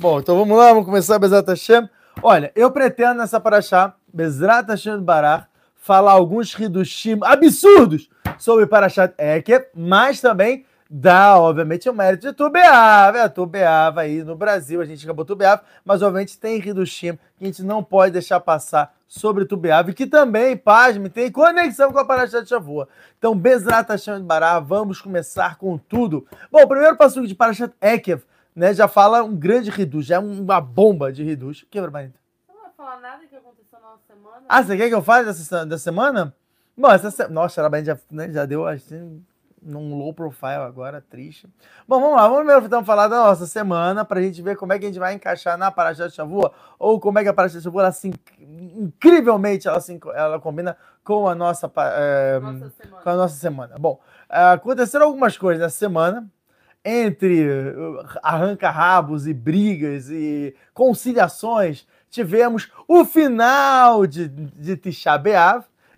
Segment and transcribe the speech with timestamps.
[0.00, 1.86] Bom, então vamos lá, vamos começar Bezat Hashem.
[2.22, 8.08] Olha, eu pretendo nessa paraxá, Bezrat Hashem do Barar, falar alguns ridushim absurdos
[8.38, 13.18] sobre Parashat Eker, mas também dá, obviamente, o mérito de Tubeava.
[13.18, 17.46] É, Tubeava aí no Brasil, a gente acabou Tubeava, mas obviamente tem ridushim que a
[17.46, 22.06] gente não pode deixar passar sobre Tubeava, e que também, pasme, tem conexão com a
[22.06, 22.88] Parashat Shavua.
[23.18, 26.26] Então, Bezrat Hashem de Barar, vamos começar com tudo.
[26.50, 28.22] Bom, primeiro passo de Parashat Ekev,
[28.54, 31.66] né, já fala um grande Hidush, já é uma bomba de Hidush.
[31.70, 32.18] Quebra, Marita.
[32.46, 34.46] Você não vai falar nada que aconteceu na semana?
[34.48, 36.34] Ah, você quer que eu fale dessa, dessa semana?
[36.76, 37.34] Bom, essa semana.
[37.34, 39.24] Nossa, ela já, né, já deu assim,
[39.62, 41.48] num low profile agora, triste.
[41.86, 44.78] Bom, vamos lá, vamos primeiro então falar da nossa semana, pra gente ver como é
[44.78, 47.82] que a gente vai encaixar na Parashat Shavua, ou como é que a Parashat Shavua,
[47.82, 52.72] ela se, incrivelmente, ela, se, ela combina com a nossa, é, Nossa
[53.02, 53.76] com a nossa semana.
[53.78, 56.26] Bom, aconteceram algumas coisas nessa semana,
[56.84, 65.16] entre uh, arranca-rabos e brigas e conciliações, tivemos o final de, de Tisha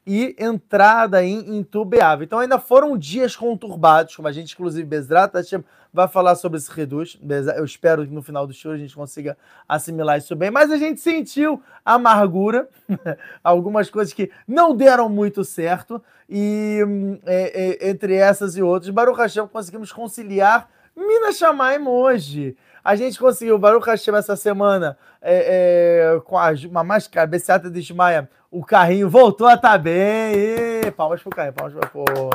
[0.06, 2.22] e entrada em, em Tu B'Av.
[2.22, 6.70] Então ainda foram dias conturbados, como a gente, inclusive, Bezrat Hashem vai falar sobre esse
[6.72, 7.18] reduz.
[7.56, 9.36] Eu espero que no final do show a gente consiga
[9.68, 12.68] assimilar isso bem, mas a gente sentiu amargura,
[13.44, 16.80] algumas coisas que não deram muito certo, e
[17.26, 22.56] é, é, entre essas e outras, Baruch Hashem conseguimos conciliar Minas Shamaim hoje.
[22.84, 27.78] A gente conseguiu, Baruch Hashem, essa semana, é, é, com a, uma mais cabeceada de
[27.78, 30.34] Ismaia, o carrinho voltou a estar tá bem.
[30.34, 32.30] E, palmas pro carrinho, palmas pro...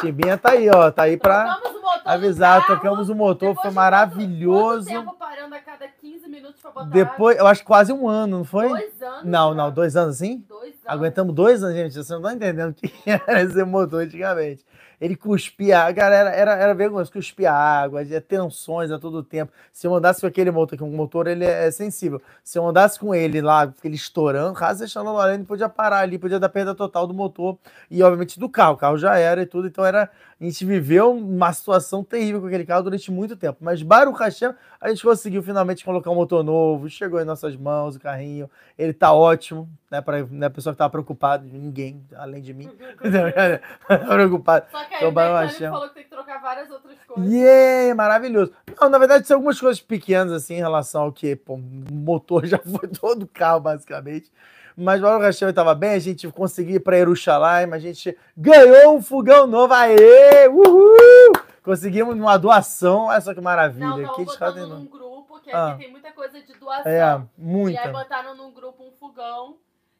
[0.00, 0.90] Chibinha tá aí, ó.
[0.90, 1.58] Tá aí pra
[2.04, 2.66] avisar.
[2.66, 4.86] Tocamos o motor, foi maravilhoso.
[4.86, 8.08] Quanto tempo parando a cada 15 minutos pra botar Depois, eu acho que quase um
[8.08, 8.68] ano, não foi?
[8.68, 9.24] Dois anos.
[9.24, 10.44] Não, não, dois anos assim?
[10.48, 10.80] Dois anos.
[10.86, 11.94] Aguentamos dois anos, gente.
[11.96, 14.64] Você não tá entendendo o que era esse motor antigamente.
[15.00, 19.52] Ele cuspia, a galera era, era vergonhoso, cuspia água, tinha tensões a todo tempo.
[19.72, 22.98] Se eu andasse com aquele motor, que o motor ele é sensível, se eu andasse
[22.98, 27.06] com ele lá, ele estourando, rasa deixando ele podia parar ali, podia dar perda total
[27.06, 27.56] do motor
[27.90, 28.74] e, obviamente, do carro.
[28.74, 30.10] O carro já era e tudo, então era.
[30.40, 33.58] A gente viveu uma situação terrível com aquele carro durante muito tempo.
[33.60, 37.96] Mas Baruch Hashem, a gente conseguiu finalmente colocar um motor novo, chegou em nossas mãos
[37.96, 40.00] o carrinho, ele tá ótimo, né?
[40.00, 42.70] Para né, a pessoa que tava preocupada, ninguém, além de mim,
[44.08, 44.66] preocupado.
[44.70, 45.70] Só que aí Então, Baruch Hashem.
[45.70, 47.32] falou que tem que trocar várias outras coisas.
[47.32, 48.52] Yeah, maravilhoso.
[48.80, 52.46] Não, na verdade, são algumas coisas pequenas, assim, em relação ao que, pô, o motor
[52.46, 54.30] já foi todo o carro, basicamente.
[54.80, 59.02] Mas o Hashem estava bem, a gente conseguiu ir para Jerusalém, a gente ganhou um
[59.02, 60.46] fogão novo, aê!
[60.48, 61.32] Uhul!
[61.64, 63.86] Conseguimos uma doação, olha só que maravilha.
[63.88, 65.70] Não, que botando num grupo, que Ah.
[65.70, 66.90] aqui tem muita coisa de doação.
[66.92, 67.88] É, E aí muita.
[67.90, 69.56] botaram num grupo um fogão.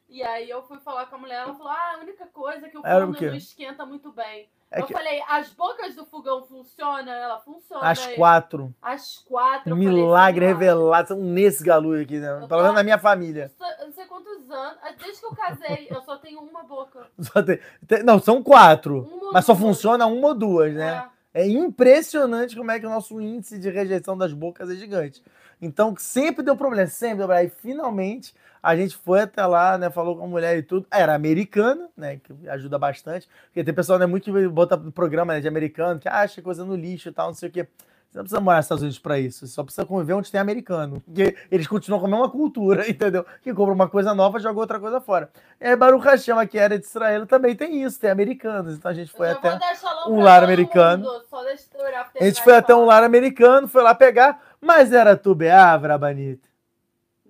[0.09, 2.69] E aí eu fui falar com a mulher, ela falou: ah, a única coisa é
[2.69, 4.49] que o forno não esquenta muito bem.
[4.71, 7.11] É eu que falei, as bocas do fogão funcionam?
[7.11, 7.89] Ela funciona.
[7.89, 9.69] às Aí, quatro, Às quatro.
[9.71, 12.39] falei, milagre "Isso é milagre." revelado, são nesse galuio aqui, né?
[12.43, 13.51] Eu Pelo menos na minha família.
[13.79, 14.77] Não sei quantos anos.
[14.83, 17.07] ah, Desde que eu casei, eu só tenho uma boca.
[17.19, 17.59] Só tem-
[18.03, 19.63] não, são quatro, Uma mas só duas.
[19.65, 21.09] funciona uma ou duas, né?
[21.33, 21.41] É.
[21.41, 25.23] É impressionante como é que o nosso índice de rejeição das bocas é gigante.
[25.61, 27.41] Então, sempre deu problema, sempre deu problema.
[27.41, 29.89] Aí, finalmente, a gente foi até lá, né?
[29.89, 30.85] Falou com a mulher e tudo.
[30.91, 32.17] Era americana, né?
[32.17, 33.27] Que ajuda bastante.
[33.45, 36.65] Porque tem pessoal, né, muito que bota no programa né, de americano, que acha coisa
[36.65, 37.67] no lixo e tal, não sei o quê.
[38.09, 39.45] Você não precisa morar nos Estados Unidos pra isso.
[39.45, 40.99] Você só precisa conviver onde tem americano.
[41.05, 43.23] Porque eles continuam com a mesma cultura, entendeu?
[43.43, 45.29] Que compra uma coisa nova, joga outra coisa fora.
[45.61, 48.75] E aí, Baruch Hashem, aqui era de Israel, também tem isso, tem americanos.
[48.75, 49.59] Então a gente foi até.
[50.07, 51.03] um lar americano.
[51.03, 53.93] mundo, Só deixa eu orar pra A gente foi até um lar americano, foi lá
[53.93, 56.48] pegar, mas era Tubeavra, Banita?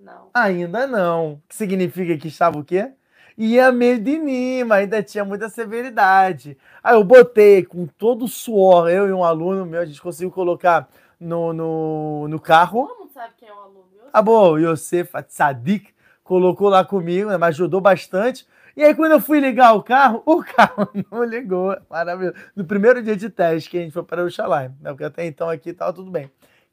[0.10, 0.30] Não.
[0.34, 1.42] Ainda não.
[1.48, 2.92] Que significa que estava o quê?
[3.38, 6.58] Ia Medinima, ainda tinha muita severidade.
[6.84, 10.30] Aí eu botei com todo o suor, eu e um aluno meu, a gente conseguiu
[10.30, 12.82] colocar no, no, no carro.
[12.82, 13.86] Mundo sabe quem é o aluno.
[14.12, 15.94] Ah, bom, o Yosef Tzadik
[16.24, 18.46] colocou lá comigo, né, me ajudou bastante.
[18.76, 21.78] E aí, quando eu fui ligar o carro, o carro não ligou.
[21.90, 22.36] Maravilhoso.
[22.56, 24.92] No primeiro dia de teste que a gente foi para o Xalai, né?
[24.92, 26.32] Porque até então aqui tava tudo bem.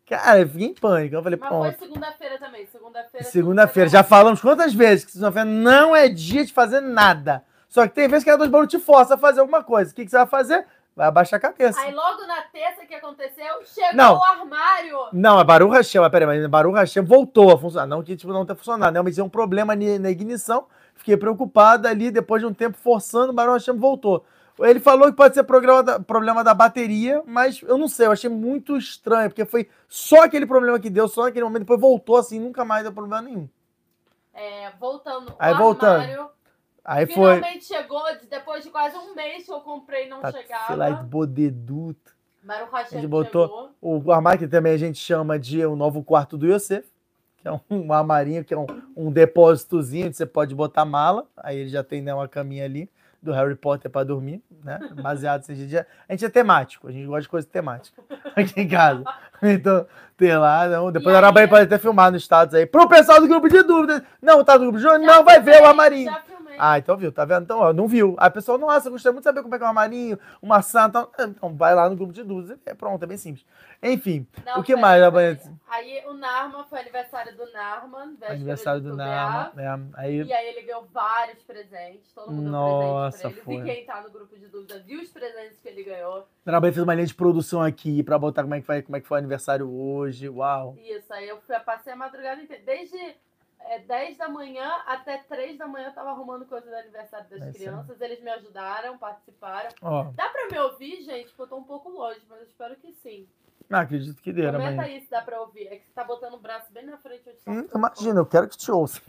[0.09, 1.17] Cara, eu fiquei em pânico.
[1.17, 2.67] Eu falei, Mas foi segunda-feira também.
[2.67, 3.27] Segunda-feira.
[3.27, 7.45] Segunda-feira, já falamos quantas vezes que segunda-feira não é dia de fazer nada.
[7.69, 9.91] Só que tem vezes que a dois barulho te força a fazer alguma coisa.
[9.91, 10.65] O que, que você vai fazer?
[10.95, 11.79] Vai abaixar a cabeça.
[11.81, 14.17] Aí logo na terça que aconteceu, chegou Não.
[14.17, 14.99] o armário.
[15.13, 17.87] Não, é Baruch Hashem, mas peraí, mas Baruch Hashem voltou a funcionar.
[17.87, 19.03] Não que tipo, não tenha funcionado, né?
[19.03, 20.67] Mas tinha um problema na ignição.
[20.95, 24.25] Fiquei preocupado ali, depois de um tempo forçando, o Baruch Hashem voltou.
[24.59, 28.13] Ele falou que pode ser programa da- problema da bateria, mas eu não sei, eu
[28.13, 32.17] achei muito estranho, porque foi só aquele problema que deu, só naquele momento, depois voltou
[32.17, 33.49] assim, nunca mais deu problema nenhum.
[34.33, 35.35] É, voltando.
[35.39, 36.01] Aí o voltando.
[36.01, 36.29] armário
[36.85, 37.15] Aí foi.
[37.35, 40.67] finalmente chegou, de- depois de quase um mês que eu comprei e não Tá, chegava.
[40.69, 42.15] sei lá, de bodeduto.
[42.43, 43.47] Baruch A Hashem gente botou
[43.83, 44.05] chegou.
[44.07, 46.87] o armário que também a gente chama de o novo quarto do Yosef.
[47.39, 48.67] que é um, um armarinho, que é um,
[48.97, 51.27] um depósitozinho que você pode botar mala.
[51.37, 52.89] Aí ele já tem né, uma caminha ali
[53.27, 54.79] do Harry Potter para dormir, né?
[55.03, 55.87] Baseado nesse dia.
[56.09, 58.01] A gente é temático, a gente gosta de coisa temática
[58.35, 59.05] aqui em casa.
[59.43, 59.87] Então,
[60.17, 60.91] tem lá, não.
[60.91, 62.65] Depois a aí- pode até filmar no status aí.
[62.65, 64.03] Pro pessoal do grupo de dúvidas.
[64.23, 66.11] Não, tá no grupo de Já não, vai ver o armarinho.
[66.11, 66.36] Já.
[66.59, 67.43] Ah, então viu, tá vendo?
[67.45, 68.15] Então, ó, não viu.
[68.19, 70.63] Aí a pessoa, nossa, gostei muito de saber como é que é um armarinho, uma
[70.63, 71.09] santa.
[71.19, 72.59] Então, vai lá no grupo de dúvidas.
[72.67, 73.45] É pronto, é bem simples.
[73.83, 75.05] Enfim, Não, o que mais, peraí.
[75.05, 75.51] Albanete?
[75.69, 78.97] Aí o Narman foi aniversário do Narman, Aniversário do.
[78.97, 79.53] Nama.
[79.57, 83.63] É, aí, E aí ele ganhou vários presentes, todo mundo Nossa, deu presente pra ele.
[83.63, 83.71] foi.
[83.71, 86.27] Vi quem tá no grupo de dúvida, viu os presentes que ele ganhou.
[86.47, 89.01] Arabelle fez uma linha de produção aqui pra botar como é que, vai, como é
[89.01, 90.29] que foi o aniversário hoje.
[90.29, 90.75] Uau.
[90.79, 92.63] Isso, aí eu fui, passei a madrugada inteira.
[92.65, 92.97] Desde
[93.69, 97.43] é, 10 da manhã até 3 da manhã eu tava arrumando coisa do aniversário das
[97.43, 98.01] É crianças.
[98.01, 99.71] Eles me ajudaram, participaram.
[99.83, 101.29] Ó, Dá pra me ouvir, gente?
[101.29, 103.29] Porque eu tô um pouco longe, mas eu espero que sim.
[103.69, 104.79] não acredito que dê, Comenta mas.
[104.81, 105.67] aí se dá pra ouvir.
[105.67, 108.49] É que você tá botando o braço bem na frente o Hum, imagina, eu quero
[108.49, 109.01] que te ouça.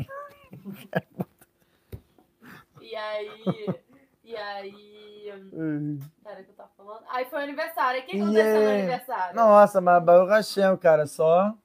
[2.82, 3.80] E aí.
[4.24, 5.34] E aí.
[5.54, 7.04] hum, que eu tava falando.
[7.10, 8.00] Aí foi o aniversário.
[8.00, 8.78] E o que aconteceu no Yeah.
[8.80, 9.36] aniversário?
[9.36, 11.56] Nossa, mas Baruch Hashem, cara, só.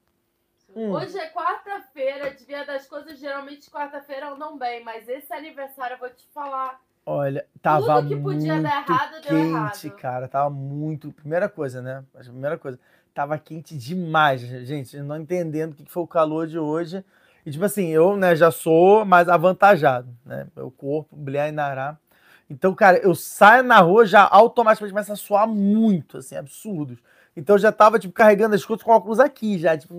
[0.75, 0.91] Hum.
[0.91, 3.19] Hoje é quarta-feira, dia das coisas.
[3.19, 6.79] Geralmente quarta-feira andam bem, mas esse aniversário eu vou te falar.
[7.05, 9.99] Olha, tava Tudo que podia muito dar errado, deu quente, errado.
[9.99, 10.27] cara.
[10.27, 11.11] Tava muito.
[11.11, 12.03] Primeira coisa, né?
[12.13, 12.79] Primeira coisa.
[13.13, 14.97] Tava quente demais, gente.
[14.97, 17.03] Não entendendo o que que foi o calor de hoje.
[17.45, 20.47] E, tipo assim, eu, né, já sou mais avantajado, né?
[20.55, 21.97] Meu corpo, Bliá e Nará.
[22.49, 26.97] Então, cara, eu saio na rua, já automaticamente começa a suar muito, assim, absurdos.
[27.35, 29.93] Então, já tava, tipo, carregando as coisas com óculos aqui, já, tipo,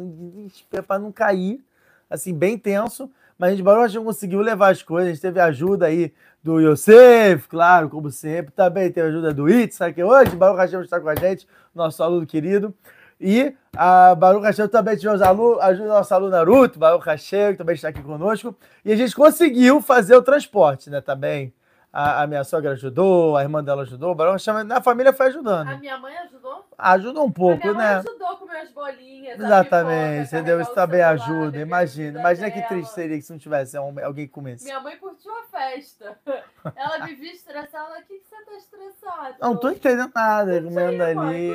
[0.86, 1.64] pra não cair,
[2.08, 3.10] assim, bem tenso.
[3.36, 5.08] Mas a gente, Baruch Hashem, conseguiu levar as coisas.
[5.08, 8.52] A gente teve ajuda aí do Yosef, claro, como sempre.
[8.52, 10.36] Também teve ajuda do Itzhak hoje.
[10.36, 12.72] Baruch Hashem está com a gente, nosso aluno querido.
[13.20, 17.58] E a Baruch Hashem também tivemos alu- ajuda da nossa aluna Ruth, Baruch Hashem, que
[17.58, 18.54] também está aqui conosco.
[18.84, 21.52] E a gente conseguiu fazer o transporte, né, também.
[21.96, 25.68] A, a minha sogra ajudou, a irmã dela ajudou, a família foi ajudando.
[25.68, 26.64] A minha mãe ajudou?
[26.76, 27.94] Ajudou um a pouco, minha mãe né?
[27.98, 29.38] ajudou com meus bolinhas.
[29.38, 30.60] Exatamente, pipoca, entendeu?
[30.60, 31.58] Isso também celular, ajuda.
[31.60, 34.64] Imagina, imagina que triste seria que se não tivesse alguém que comesse.
[34.64, 36.18] Minha mãe curtiu a festa.
[36.74, 37.90] Ela me viu estressada.
[37.90, 39.36] Ela, o que, que você tá estressada?
[39.40, 41.50] Não tô entendendo nada, comendo ali.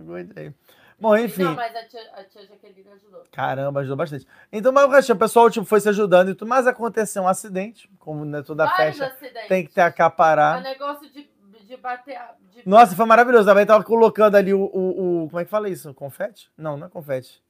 [0.00, 0.54] não sei.
[0.98, 1.42] Bom, enfim.
[1.44, 3.22] Não, mas a tia, a tia Jaqueline ajudou.
[3.30, 4.26] Caramba, ajudou bastante.
[4.50, 7.28] Então, mas o resto, o pessoal tipo, foi se ajudando e tudo, mas aconteceu um
[7.28, 9.48] acidente, como né, toda Vários festa acidentes.
[9.48, 10.62] tem que ter O acaparar.
[10.62, 11.28] negócio de,
[11.66, 12.16] de bater.
[12.16, 12.62] a- De...
[12.66, 13.44] Nossa, foi maravilhoso.
[13.46, 15.92] Também tava colocando ali o, o, o- Como é que fala isso?
[15.92, 16.50] Confete?
[16.56, 17.42] Não, não é confete.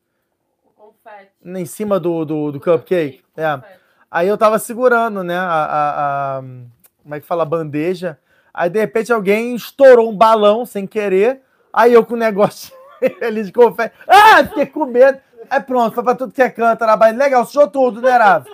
[0.64, 1.30] o confete.
[1.44, 3.22] Em cima do, do, do cupcake.
[3.36, 3.62] o É.
[4.10, 6.42] Aí eu tava segurando, né, a, a- a-
[7.02, 7.44] Como é que fala?
[7.44, 8.18] A bandeja.
[8.52, 11.42] Aí, de repente, alguém estourou um balão sem querer.
[11.72, 12.74] Aí eu com o negócio
[13.44, 13.94] de confete.
[14.06, 15.20] Ah, fiquei com medo.
[15.48, 17.16] Aí pronto, foi pra tudo que é canto, trabalho.
[17.16, 18.50] Legal, sujou tudo, né, Rafa?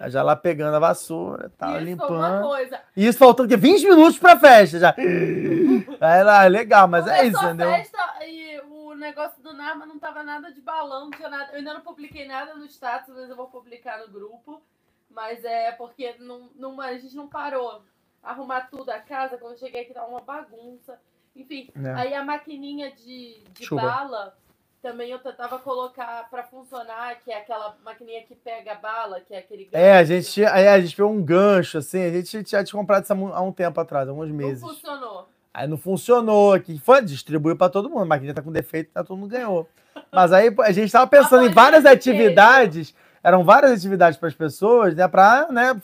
[0.00, 2.48] Aí Já lá pegando a vassoura, tava Isso foi uma limpando.
[2.48, 2.80] coisa.
[2.96, 4.94] E isso faltando que 20 minutos pra festa já.
[6.00, 7.70] Aí lá, legal, mas é isso, Começou a entendeu?
[7.70, 11.52] festa e o negócio do Narma não tava nada de balão, não nada.
[11.52, 14.62] Eu ainda não publiquei nada no status, mas eu vou publicar no grupo.
[15.10, 17.82] Mas é porque não, não, a gente não parou.
[18.22, 20.98] Arrumar tudo a casa, quando eu cheguei aqui tava uma bagunça.
[21.34, 21.92] Enfim, É.
[21.94, 24.34] aí a maquininha de, de bala
[24.82, 29.34] também eu tentava colocar pra funcionar, que é aquela maquininha que pega a bala, que
[29.34, 30.06] é aquele É, a gancho.
[30.06, 33.40] gente, é, a gente pegou um gancho, assim, a gente tinha te comprado isso há
[33.42, 34.60] um tempo atrás, há alguns não meses.
[34.62, 35.28] funcionou.
[35.52, 36.78] Aí não funcionou aqui.
[36.78, 38.02] Foi, distribuiu pra todo mundo.
[38.02, 39.68] A maquininha tá com defeito, tá, todo mundo ganhou.
[40.12, 42.94] Mas aí a gente tava pensando em várias de atividades.
[43.22, 45.06] Eram várias atividades para as pessoas, né?
[45.08, 45.80] Pra né,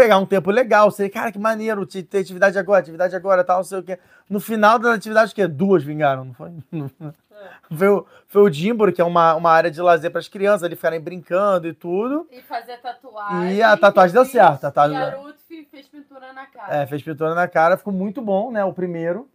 [0.00, 0.90] pegar um tempo legal.
[0.90, 3.98] Sei, cara, que maneiro, te- ter atividade agora, atividade agora, tal, não sei o quê.
[4.28, 5.46] No final das atividades, o quê?
[5.46, 6.50] Duas vingaram, não foi?
[7.40, 7.74] É.
[7.74, 10.62] Foi o, foi o Dimbor, que é uma, uma área de lazer para as crianças,
[10.62, 12.28] ali ficarem brincando e tudo.
[12.30, 13.54] E fazer tatuagem.
[13.54, 16.76] E a tatuagem deu certo, a tatuagem- E fe- fez pintura na cara.
[16.76, 18.62] É, fez pintura na cara, ficou muito bom, né?
[18.62, 19.26] O primeiro.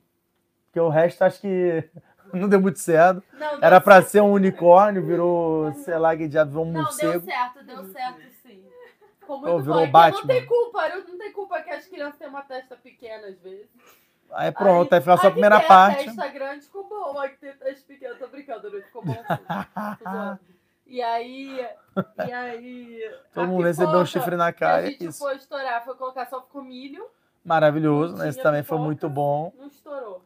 [0.68, 1.84] Porque o resto acho que
[2.32, 3.24] não deu muito certo.
[3.34, 4.08] Não, deu Era certo.
[4.08, 7.26] ser um unicórnio, virou, sei lá, que diabo, um Não, deu morcego.
[7.26, 8.20] certo, deu certo
[9.26, 9.84] Ficou Oh, muito virou bom.
[9.84, 10.20] É Batman.
[10.22, 13.68] Não tem culpa, não tem culpa que as crianças têm uma testa pequena às vezes.
[14.32, 16.02] Aí pronto, aí ficou só a primeira que parte.
[16.02, 19.16] A testa grande ficou bom, a testa pequena, tô brincando, Ruth, ficou bom.
[20.88, 21.68] E aí.
[22.28, 23.12] E aí.
[23.34, 24.84] Todo mundo recebeu um chifre na cara.
[24.84, 25.18] A é gente Isso.
[25.18, 27.08] foi estourar, foi colocar só com milho,
[27.44, 28.24] Maravilhoso, né?
[28.24, 28.86] não Esse também foi pipoca.
[28.86, 29.52] muito bom.
[29.58, 30.24] não estourou.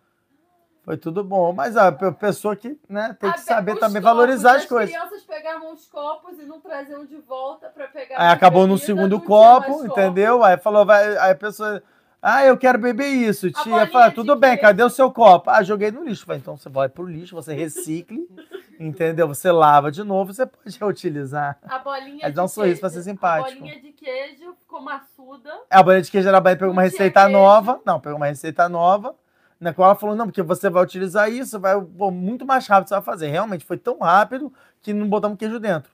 [0.90, 1.54] Foi tudo bom.
[1.54, 4.90] Mas a pe- pessoa que né, tem que saber também copos, valorizar as coisas.
[4.90, 8.16] crianças pegavam os copos e não traziam de volta pra pegar.
[8.20, 10.44] Aí acabou no bebida, segundo não tinha copo, entendeu?
[10.44, 11.84] Aí falou, vai, aí a pessoa.
[12.20, 13.86] Ah, eu quero beber isso, tia.
[13.86, 14.62] Fala, de tudo bem, queijo.
[14.64, 15.52] cadê o seu copo?
[15.52, 16.26] Ah, joguei no lixo.
[16.26, 18.28] Falei, então você vai pro lixo, você recicle
[18.80, 19.28] Entendeu?
[19.28, 21.60] Você lava de novo, você pode reutilizar.
[21.68, 23.52] A bolinha Aí de dá um sorriso pra queijo- ser simpático.
[23.52, 25.52] A bolinha de queijo ficou maçuda.
[25.70, 27.38] A bolinha de queijo era bem, pegou uma receita queijo.
[27.38, 27.80] nova.
[27.86, 29.14] Não, pegou uma receita nova.
[29.60, 32.88] Na qual ela falou, não, porque você vai utilizar isso, vai pô, muito mais rápido
[32.90, 33.28] você vai fazer.
[33.28, 35.92] Realmente foi tão rápido que não botamos queijo dentro.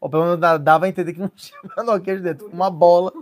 [0.00, 2.46] Ou pelo menos dava a entender que não tinha menor queijo dentro.
[2.48, 3.12] Uma bola.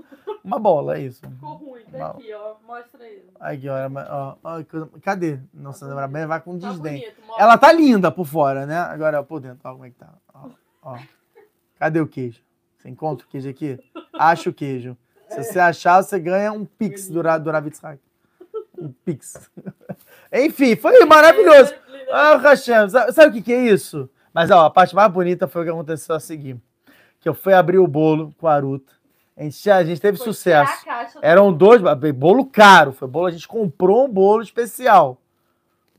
[0.45, 1.23] Uma bola, é isso.
[1.29, 1.83] Ficou ruim.
[1.91, 2.55] Tá aqui, ó.
[2.67, 3.23] Mostra aí.
[3.41, 4.63] Aqui, ó, mas, ó, ó,
[5.03, 5.39] Cadê?
[5.53, 7.01] Nossa, lembra bem, vai com Tá desdém.
[7.01, 7.21] bonito.
[7.27, 7.43] mostra.
[7.45, 8.77] Ela tá linda por fora, né?
[8.77, 10.13] Agora, por dentro, ó, como é que tá.
[10.35, 10.49] Ó,
[10.83, 10.99] ó.
[11.79, 12.41] Cadê o queijo?
[12.79, 13.79] Você encontra o queijo aqui?
[14.13, 14.97] Acha o queijo.
[15.31, 17.99] Se você achar, você ganha um pix do, do Ravitsak.
[18.79, 19.51] Um pix.
[20.33, 21.75] Enfim, foi maravilhoso.
[22.11, 24.11] Ah, Hashem, sabe, sabe o que, que é isso?
[24.33, 26.61] Mas ó, a parte mais bonita foi o que aconteceu a seguir.
[27.21, 28.93] Que eu fui abrir o bolo com a Aruta.
[29.37, 30.85] A gente, a gente teve Foi sucesso.
[31.21, 31.83] Eram dois,
[32.15, 35.19] bolo caro, foi bolo, a gente comprou um bolo especial,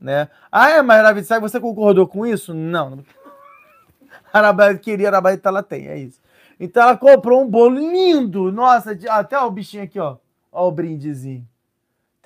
[0.00, 0.28] né?
[0.50, 2.54] Ah, é, mas Ravitsak, você concordou com isso?
[2.54, 2.90] Não.
[2.90, 3.04] não.
[4.32, 6.20] A Arabelle queria, a Arabelle ela tem, é isso.
[6.58, 10.16] Então ela comprou um bolo lindo, nossa, até o bichinho aqui, ó,
[10.50, 11.46] ó o brindezinho,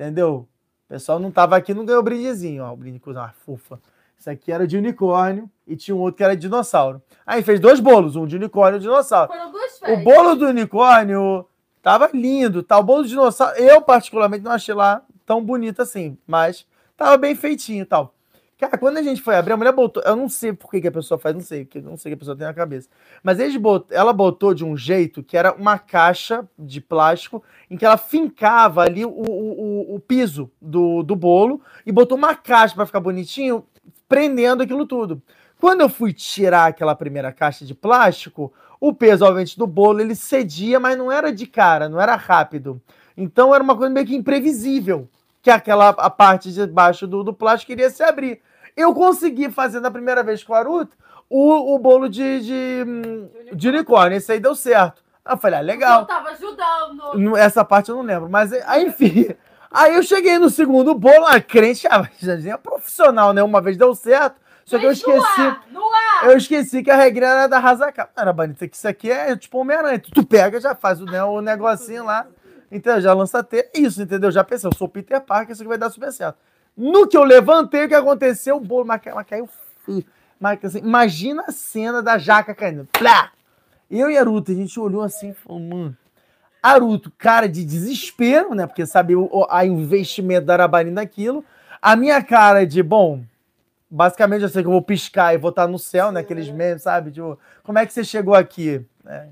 [0.01, 0.49] entendeu?
[0.87, 3.79] O pessoal não tava aqui, não ganhou o brindezinho, ó, o brinde com uma fofa.
[4.19, 7.01] Isso aqui era de unicórnio e tinha um outro que era de dinossauro.
[7.25, 9.33] Aí fez dois bolos, um de unicórnio e um de dinossauro.
[9.33, 11.47] Foram duas O bolo do unicórnio
[11.83, 12.79] tava lindo, tá?
[12.79, 16.67] O bolo do dinossauro, eu particularmente não achei lá tão bonito assim, mas
[16.97, 18.15] tava bem feitinho e tal.
[18.61, 20.89] Cara, quando a gente foi abrir, a mulher botou, eu não sei por que, que
[20.89, 22.91] a pessoa faz, não sei, não sei o que a pessoa tem na cabeça.
[23.23, 27.77] Mas eles bot, ela botou de um jeito que era uma caixa de plástico em
[27.79, 32.35] que ela fincava ali o, o, o- o piso do, do bolo e botou uma
[32.35, 33.65] caixa para ficar bonitinho,
[34.07, 35.23] prendendo aquilo tudo.
[35.59, 40.15] Quando eu fui tirar aquela primeira caixa de plástico, o peso, obviamente, do bolo ele
[40.15, 42.81] cedia, mas não era de cara, não era rápido.
[43.17, 45.09] Então era uma coisa meio que imprevisível,
[45.43, 48.41] que aquela a parte de baixo do, do plástico iria se abrir.
[48.81, 50.97] Eu consegui fazer na primeira vez com o Aruto
[51.29, 54.17] o, o bolo de, de, de unicórnio.
[54.17, 55.03] Esse aí deu certo.
[55.25, 56.01] Aí eu falei, ah, legal.
[56.01, 57.37] Eu tava ajudando.
[57.37, 59.29] Essa parte eu não lembro, mas aí, enfim.
[59.71, 63.41] Aí eu cheguei no segundo bolo, a crente, ah, já é profissional, né?
[63.41, 64.35] Uma vez deu certo,
[64.65, 65.41] só que eu Mas no esqueci.
[65.41, 66.25] ar, No ar.
[66.25, 68.11] Eu esqueci que a regra era da Razacap.
[68.17, 69.99] Não era bonita, que isso aqui é tipo Homem-Aranha.
[70.01, 72.27] Tu, tu pega, já faz o, né, o negocinho lá.
[72.73, 73.59] Então, já lança T.
[73.75, 74.31] É isso, entendeu?
[74.31, 76.39] Já pensei, eu sou o Peter Parker, isso aqui vai dar super certo.
[76.81, 78.57] No que eu levantei, o que aconteceu?
[78.57, 79.49] O bolo, mas, caiu- mas caiu
[79.85, 80.05] feio.
[80.41, 82.89] Mas, assim, imagina a cena da jaca caindo.
[82.91, 83.33] Plá!
[83.91, 85.97] Eu e Aruto, a gente olhou assim e falou, mano.
[86.63, 88.67] Aruto, cara de desespero, né?
[88.67, 89.29] Porque sabe o,
[89.63, 91.45] investimento da Arabani naquilo.
[91.83, 93.23] A minha cara de, bom,
[93.91, 96.21] basicamente eu sei que eu vou piscar e vou estar no céu, né?
[96.21, 97.11] Aqueles memes, sabe?
[97.11, 98.83] Tipo, como é que você chegou aqui?
[99.05, 99.27] É,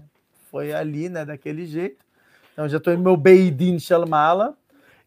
[0.51, 1.25] foi ali, né?
[1.25, 2.05] Daquele jeito.
[2.53, 4.55] Então já tô em meu Beidin Shalmala.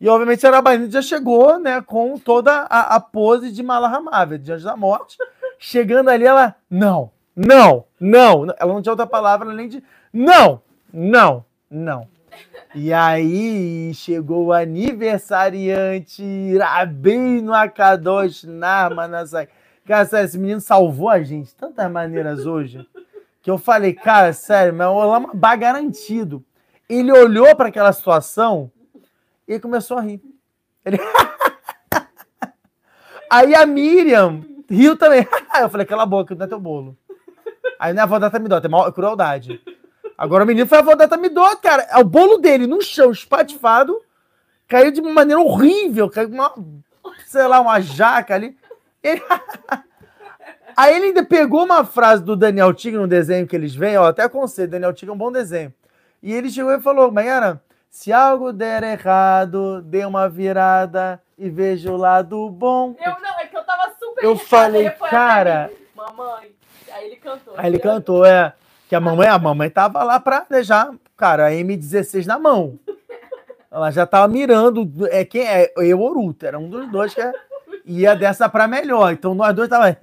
[0.02, 1.80] E obviamente a Arabani já chegou, né?
[1.80, 5.16] Com toda a, a pose de Mala Ramável, de Anjo da Morte.
[5.60, 8.48] Chegando ali, ela, não, não, não.
[8.58, 10.60] Ela não tinha outra palavra além de não,
[10.92, 12.08] não, não.
[12.74, 19.50] E aí chegou o aniversariante Rabino Akadosh Narmanasai.
[19.86, 22.84] Cara, sério, esse menino salvou a gente de tantas maneiras hoje.
[23.44, 26.44] Que eu falei, cara, sério, mas o Olamabá garantido.
[26.90, 28.72] Ele olhou para aquela situação
[29.48, 30.22] e começou a rir.
[30.86, 30.98] Ele...
[33.30, 35.28] aí a Miriam riu também.
[35.60, 36.98] eu falei, cala a boca, não é teu bolo.
[37.80, 39.62] Aí não é a Vodata Midot, é mal- crueldade.
[40.18, 41.84] Agora o menino foi a Vodata Midot, cara.
[41.90, 44.00] É o bolo dele no chão, espatifado,
[44.68, 46.54] caiu de maneira horrível, caiu uma,
[47.26, 48.58] sei lá, uma jaca ali.
[49.04, 49.22] Ele-
[50.78, 54.08] Aí ele ainda pegou uma frase do Daniel Tigre no desenho que eles veem, ó,
[54.08, 55.74] até aconselho, Daniel Tigre é um bom desenho.
[56.24, 61.92] E ele chegou e falou, Mayara, se algo der errado, dê uma virada e veja
[61.92, 62.96] o lado bom.
[63.04, 66.52] Eu não, é que eu tava super Eu falei, cara- mim, Mamãe.
[66.94, 67.54] Aí ele cantou.
[67.58, 68.54] Aí ele cantou, é.
[68.88, 72.80] Que a mamãe, a mamãe tava lá pra deixar, cara, a M16 na mão.
[73.70, 74.90] Ela já tava mirando.
[75.10, 75.72] É quem é?
[75.78, 76.46] Eu ou Oruto.
[76.46, 77.32] Era um dos dois que é-
[77.86, 79.12] ia dessa pra melhor.
[79.14, 79.96] Então nós dois tava.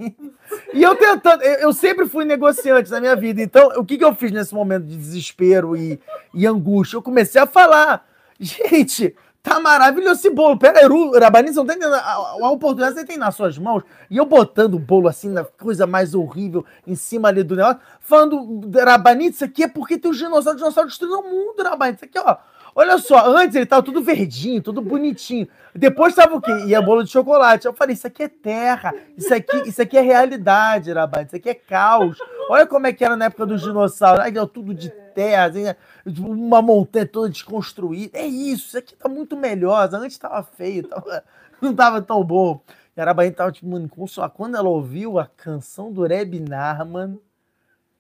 [0.73, 3.41] E eu tentando, eu, sempre fui negociante na minha vida.
[3.43, 6.01] Então, o que, que eu fiz nesse momento de desespero e,
[6.35, 6.97] e angústia?
[6.97, 8.07] Eu comecei a falar.
[8.39, 10.59] Gente, tá maravilhoso esse bolo.
[10.59, 11.95] Pera aí, Uru- Rabani, você não tá entendendo?
[11.95, 13.83] A, a- oportunidade você tem nas suas mãos.
[14.11, 17.81] E eu botando o bolo assim, na coisa mais horrível, em cima ali do negócio,
[18.01, 21.95] falando, Rabani, isso aqui é porque tem o dinossauro, o dinossauro destruiu o mundo, Rabani.
[21.97, 22.37] Isso aqui, ó.
[22.81, 25.49] Olha só, antes ele tava tudo verdinho, tudo bonitinho.
[25.75, 26.53] Depois tava o quê?
[26.67, 27.67] Ia bolo de chocolate.
[27.67, 31.49] Eu falei, isso aqui é terra, isso aqui, isso aqui é realidade, Rabani, isso aqui
[31.49, 32.17] é caos.
[32.49, 34.25] Olha como é que era na época dos dinossauros.
[34.25, 35.75] Aí deu tudo de terra, assim, né?
[36.21, 38.17] uma montanha toda desconstruída.
[38.17, 39.93] É isso, isso aqui tá muito melhor.
[39.93, 41.25] Antes tava feio, tava-
[41.61, 42.61] não tava tão bom.
[42.97, 44.31] E a tava, tipo, mano, consolar.
[44.31, 47.19] Quando ela ouviu a canção do Reb Narman,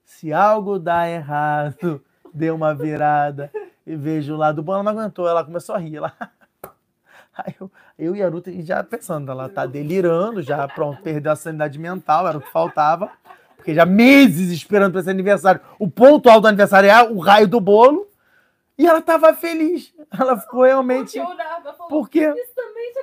[0.04, 2.00] se algo dá errado,
[2.32, 3.50] deu uma virada
[3.88, 5.96] e vejo lá do bom, ela não aguentou, ela começou a rir.
[5.96, 6.12] Ela...
[7.34, 11.36] Aí eu, eu e a Ruth já pensando, ela tá delirando, já pronto, perdeu a
[11.36, 13.10] sanidade mental, era o que faltava.
[13.56, 15.60] Porque já meses esperando para esse aniversário.
[15.78, 18.06] O ponto alto do aniversário é o raio do bolo.
[18.76, 19.92] E ela tava feliz.
[20.16, 21.18] Ela ficou realmente.
[21.18, 23.02] Porque o Narva falou, Porque Isso também já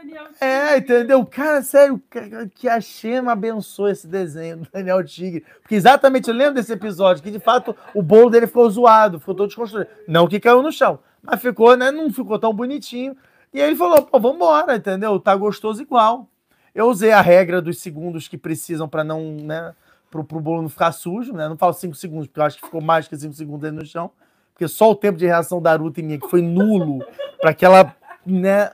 [0.00, 0.24] Daniel.
[0.40, 1.26] É, Tigre." entendeu?
[1.26, 5.44] Cara, sério, que- que a Xema abençoe esse desenho do Daniel Tigre.
[5.60, 9.34] Porque exatamente, eu lembro desse episódio, que de fato o bolo dele ficou zoado, ficou
[9.34, 9.88] todo desconstruído.
[10.06, 11.90] Não que caiu no chão, mas ficou, né?
[11.90, 13.16] Não ficou tão bonitinho.
[13.52, 15.18] E aí ele falou, pô, vambora, entendeu?
[15.18, 16.28] Tá gostoso igual.
[16.74, 19.74] Eu usei a regra dos segundos que precisam para não, né?
[20.10, 21.48] Pro, pro bolo não ficar sujo, né?
[21.48, 23.84] Não falo cinco segundos, porque eu acho que ficou mais que cinco segundos aí no
[23.84, 24.10] chão.
[24.54, 27.04] Porque só o tempo de reação da Ruta e minha, que foi nulo,
[27.40, 27.94] para aquela,
[28.26, 28.70] né?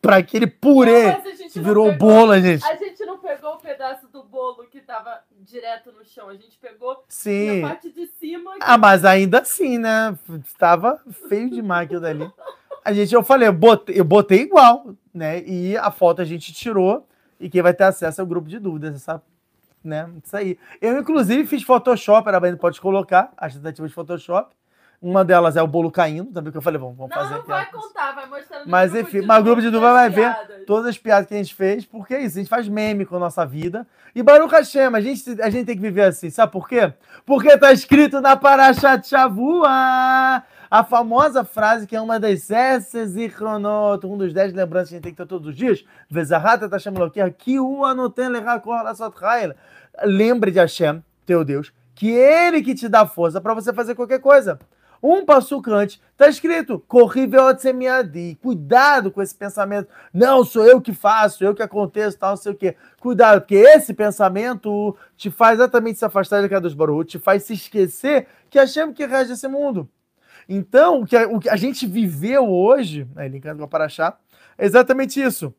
[0.00, 2.64] Para aquele purê Não, que virou pegou- bola, gente.
[2.64, 6.28] A gente não pegou o pedaço do bolo que tava direto no chão.
[6.28, 7.60] A gente pegou Sim.
[7.60, 8.52] na parte de cima.
[8.60, 10.16] Ah, mas ainda assim, né?
[10.44, 12.30] Estava feio demais aquilo dali.
[12.84, 15.42] A gente, eu falei, eu botei, eu botei igual, né?
[15.42, 17.06] E a foto a gente tirou.
[17.38, 19.22] E quem vai ter acesso é o grupo de dúvidas, essa,
[19.84, 20.08] né?
[20.24, 20.58] Isso aí.
[20.80, 24.54] Eu, inclusive, fiz Photoshop, era bem, pode colocar as tentativas de Photoshop.
[25.02, 27.36] Uma delas é o bolo caindo, também que eu falei, vamos, vamos Não, fazer.
[27.36, 30.34] não vai contar, vai mostrar no Mas enfim, mas o grupo de dúvida vai ver
[30.34, 30.66] piadas.
[30.66, 33.16] todas as piadas que a gente fez, porque é isso, a gente faz meme com
[33.16, 33.86] a nossa vida.
[34.14, 36.92] E Baruch Hashem, a gente, a gente tem que viver assim, sabe por quê?
[37.24, 39.70] Porque tá escrito na Parashat Shavua,
[40.70, 44.94] a famosa frase que é uma das Esses e Chronot, um dos dez lembranças que
[44.94, 45.82] a gente tem que ter todos os dias.
[46.10, 48.28] Vezahata tá chamando que o anotem.
[50.04, 54.20] Lembre de Hashem, teu Deus, que ele que te dá força para você fazer qualquer
[54.20, 54.58] coisa.
[55.02, 58.38] Um passuco antes, tá escrito, corrível semiadi.
[58.42, 59.88] Cuidado com esse pensamento.
[60.12, 62.76] Não, sou eu que faço, eu que aconteço, tal, não sei o quê.
[63.00, 67.54] Cuidado, porque esse pensamento te faz exatamente se afastar da dos Baruch, te faz se
[67.54, 69.88] esquecer que Hashem que rege esse mundo.
[70.46, 74.18] Então, o que a, o que a gente viveu hoje, né, linkando com a Paraxá,
[74.58, 75.54] é exatamente isso.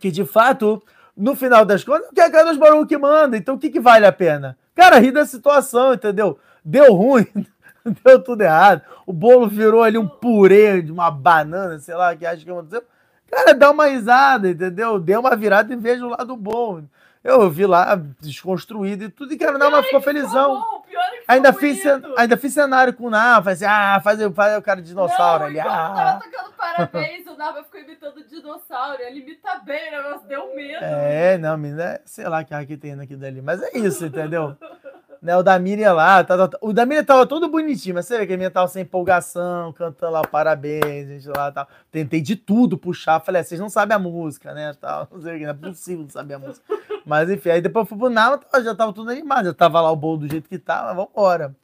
[0.00, 0.82] Que de fato,
[1.16, 3.36] no final das contas, o que é dos Baruch que manda.
[3.36, 4.58] Então, o que, que vale a pena?
[4.74, 6.38] Cara, rir da situação, entendeu?
[6.64, 7.26] Deu ruim,
[8.04, 8.82] deu tudo errado.
[9.06, 12.82] O bolo virou ali um purê de uma banana, sei lá, que acho que aconteceu.
[13.30, 14.98] Cara, dá uma risada, entendeu?
[14.98, 16.82] Deu uma virada e veja o lado bom.
[17.24, 20.56] Eu vi lá desconstruído e tudo, e cara, não, mas ficou felizão.
[20.56, 24.00] Ficou bom, pior é Ainda fiz, cen- ainda fiz cenário com o falei assim, ah,
[24.02, 25.60] faz, faz o cara de dinossauro não, ali.
[25.60, 25.64] Ah.
[25.94, 29.00] tava tocando parabéns, o Nava ficou imitando o dinossauro.
[29.02, 30.84] Ele imita bem, o negócio deu medo.
[30.84, 34.56] É, não, menina, sei lá que que tem naquilo dali, mas é isso, entendeu?
[35.22, 38.26] né, o Damir ia lá, tá, tá, o Damir tava todo bonitinho, mas você vê
[38.26, 41.68] que minha tava sem empolgação, cantando lá parabéns, gente lá tal.
[41.92, 45.36] Tentei de tudo puxar, falei, ah, vocês não sabem a música, né, tal, não sei
[45.36, 46.66] o que, não é possível saber a música.
[47.06, 49.92] Mas enfim, aí depois eu fui pro Nama, já tava tudo animado, já tava lá
[49.92, 51.54] o bolo do jeito que tava, vambora.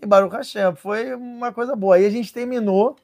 [0.00, 0.34] E Baruch
[0.76, 1.96] foi uma coisa boa.
[1.96, 2.96] Aí a gente terminou,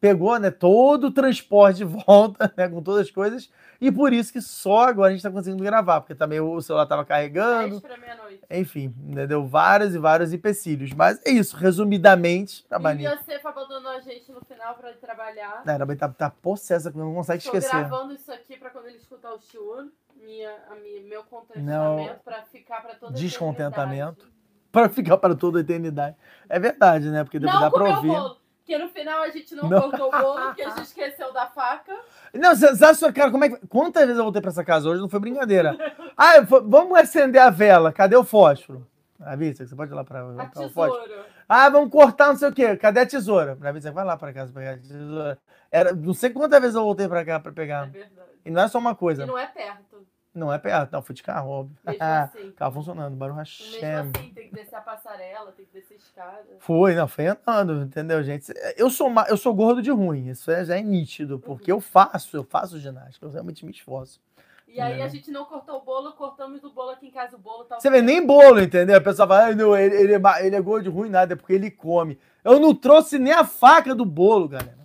[0.00, 4.32] pegou, né, todo o transporte de volta, né, com todas as coisas, e por isso
[4.32, 7.80] que só agora a gente tá conseguindo gravar, porque também o celular tava carregando, 10
[7.80, 8.21] pra meia-noite.
[8.60, 10.92] Enfim, né, deu vários e vários empecilhos.
[10.92, 13.06] Mas é isso, resumidamente, E trabalhei.
[13.06, 15.62] o Yosef abandonou a gente no final pra ir trabalhar.
[15.64, 17.70] Não, ela tá, tá possessa, não consegue Tô esquecer.
[17.76, 19.88] gravando isso aqui pra quando ele escutar o Shiur.
[20.16, 24.30] Minha, minha, meu contentamento pra ficar pra toda a Descontentamento.
[24.70, 26.16] Para ficar para toda a eternidade.
[26.48, 27.24] É verdade, né?
[27.24, 28.08] Porque Não dá pra ouvir.
[28.08, 28.36] bolo.
[28.64, 29.90] Porque no final a gente não, Não.
[29.90, 31.92] cortou o bolo, porque a gente esqueceu da faca.
[32.32, 33.66] Não, você sabe, sua cara, como é que.
[33.66, 35.00] Quantas vezes eu voltei pra essa casa hoje?
[35.00, 35.76] Não foi brincadeira.
[36.16, 37.90] Ah, vamos acender a vela.
[37.90, 38.86] Cadê o fósforo?
[39.18, 41.02] Ah, Vista, você pode ir lá pra A pra o fósforo.
[41.02, 41.26] tesoura.
[41.48, 42.76] Ah, vamos cortar não sei o quê.
[42.76, 43.56] Cadê a tesoura?
[43.56, 45.38] Pra Vista, vai lá pra casa pegar a tesoura.
[45.70, 47.90] Era, não sei quantas vezes eu voltei pra cá pra É pegar.
[47.90, 48.28] verdade.
[48.44, 49.24] E não é só uma E coisa.
[49.26, 50.06] não é perto.
[50.34, 51.76] Não é perto, não, fui de carro, óbvio.
[51.84, 52.52] Mesmo assim.
[52.52, 53.94] Carro funcionando, Baruch Mesmo Hashem.
[53.96, 56.46] assim, tem que descer a passarela, tem que descer a escada.
[56.58, 58.50] Foi, não, foi andando, entendeu, gente?
[58.76, 62.34] Eu sou, eu sou gordo de ruim, isso é, já é nítido, porque eu faço,
[62.36, 64.20] eu faço ginástica, eu realmente me esforço.
[64.66, 65.04] E aí É.
[65.04, 67.78] a gente não cortou o bolo, cortamos o bolo aqui em casa, o bolo tá
[67.78, 68.96] Você vê, nem bolo, entendeu?
[68.96, 71.36] A pessoa fala, ah, não, ele, ele é, ele é gordo de ruim, nada, é
[71.36, 72.18] porque ele come.
[72.42, 74.78] Eu não trouxe nem a faca do bolo, galera.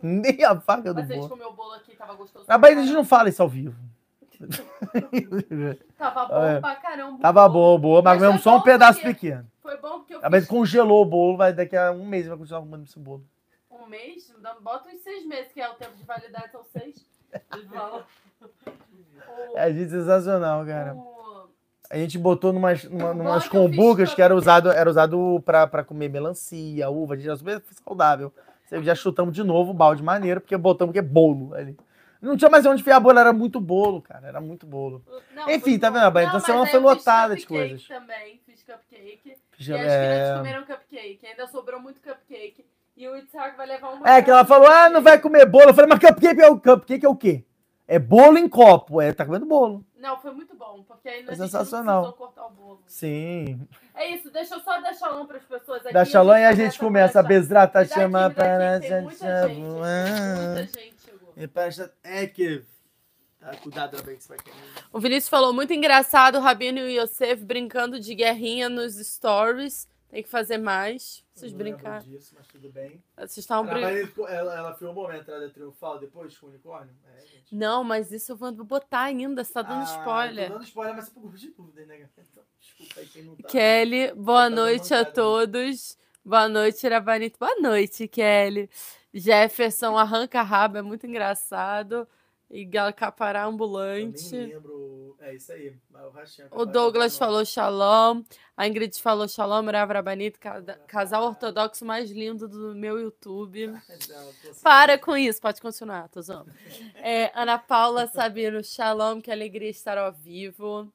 [0.00, 1.30] Nem a faca do Mas a gente bolo.
[1.30, 2.46] comeu o bolo aqui, tava gostoso.
[2.46, 3.74] Bahia a gente não fala isso ao vivo.
[5.98, 6.60] Tava bom É.
[6.60, 7.18] pra caramba.
[7.20, 9.46] Tava bom, boa, mas Mas foi só um pedaço porque- pequeno.
[9.62, 12.26] Foi bom porque eu A Bahia fiz congelou o bolo, vai, daqui a um mês
[12.26, 13.24] vai continuar comendo esse bolo.
[13.70, 17.04] um mês, bota uns seis meses, que é o tempo de validade, são seis.
[17.32, 18.02] O-
[19.56, 20.94] É gente sensacional, cara.
[20.94, 21.48] o-
[21.90, 25.66] A gente botou numas, numa, numas que combucas pra- que era usado, era usado pra,
[25.66, 28.32] pra comer melancia, uva, a gente era super saudável.
[28.82, 31.76] Já chutamos de novo o balde maneiro, porque botamos que é bolo ali.
[32.24, 34.26] Não tinha mais onde enfiar bolo, era muito bolo, cara.
[34.26, 35.02] Era muito bolo.
[35.34, 36.28] Não, Enfim, tá vendo, Bahia?
[36.28, 37.86] Não, Então mas semana foi fiz lotada de coisas.
[37.86, 39.36] também, fiz cupcake.
[39.58, 40.36] Já- E as crianças é...
[40.38, 41.26] comeram cupcake.
[41.26, 42.64] Ainda sobrou muito cupcake.
[42.96, 44.08] E o Itzhak vai levar uma.
[44.08, 45.70] é, que ela falou, ah, não vai comer bolo.
[45.70, 47.44] Eu falei, mas cupcake é o, cupcake é o quê?
[47.86, 49.00] É bolo em copo.
[49.00, 49.84] É, tá comendo bolo.
[49.98, 52.12] Não, foi muito bom, porque aí a gente sensacional.
[52.12, 52.82] cortar o bolo.
[52.86, 53.58] Sim.
[53.94, 55.94] É isso, deixa eu só dar shalom para as pessoas aqui.
[55.94, 59.02] Da Shalom e a gente começa a tá Me dá aqui, chamando dá para Tem
[59.02, 59.60] muita gente.
[59.60, 60.93] Muita gente
[61.36, 61.50] E
[62.02, 62.64] é que.
[63.38, 64.56] Tá, cuidado também que você vai querer.
[64.92, 69.86] O Vinícius falou, muito engraçado, o Rabino e o Yosef brincando de guerrinha nos stories.
[70.08, 71.24] Tem que fazer mais.
[71.34, 72.04] Vocês brincaram.
[72.04, 73.02] disso, mas tudo bem.
[73.16, 74.28] Vocês estavam brincando.
[74.28, 76.94] Ela, ela, filmou uma entrada triunfal depois com o unicórnio?
[77.04, 77.24] É.
[77.50, 80.46] Não, mas isso eu vou botar ainda, você tá dando Ah, spoiler.
[80.46, 82.08] Tô dando spoiler, mas é por grupo de dúvida, né?
[82.16, 83.48] Então, desculpa aí quem não tá.
[83.48, 85.04] Kelly, boa Tá noite a né?
[85.04, 85.98] todos.
[86.24, 87.38] Boa noite, Rabanito.
[87.38, 88.70] Boa noite, Kelly.
[89.14, 92.06] Jefferson arranca rabo, é muito engraçado.
[92.50, 94.36] E Capará Eu nem ambulante.
[94.36, 95.16] lembro.
[95.18, 95.74] É isso aí.
[95.90, 98.22] mas o O Douglas falou shalom.
[98.56, 103.72] A Ingrid falou shalom, Rav Rabanito, cada- casal ortodoxo mais lindo do meu YouTube.
[104.62, 106.52] Para com isso, pode continuar, tô zoando.
[106.96, 110.92] É, Ana Paula Sabino, shalom, que alegria estar ao vivo.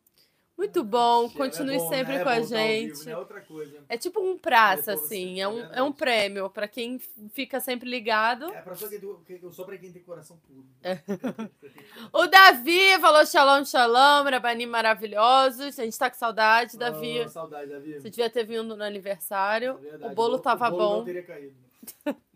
[0.59, 3.09] Muito bom, continue sempre com a gente.
[3.09, 3.77] É outra coisa.
[3.87, 6.99] É tipo um praça, assim, é é um, é um prêmio pra quem
[7.31, 8.51] fica sempre ligado.
[8.53, 10.65] É pra quem, tem- eu sou pra quem tem coração puro.
[10.83, 10.99] É.
[12.11, 15.79] O Davi falou shalom, shalom, Rabani maravilhosos.
[15.79, 17.21] A gente tá com saudade, Davi.
[17.25, 17.93] Oh, saudade, Davi.
[17.93, 19.79] Você devia ter vindo no aniversário.
[20.01, 20.97] É o bolo tava o bolo bom.
[20.97, 21.55] Não teria caído.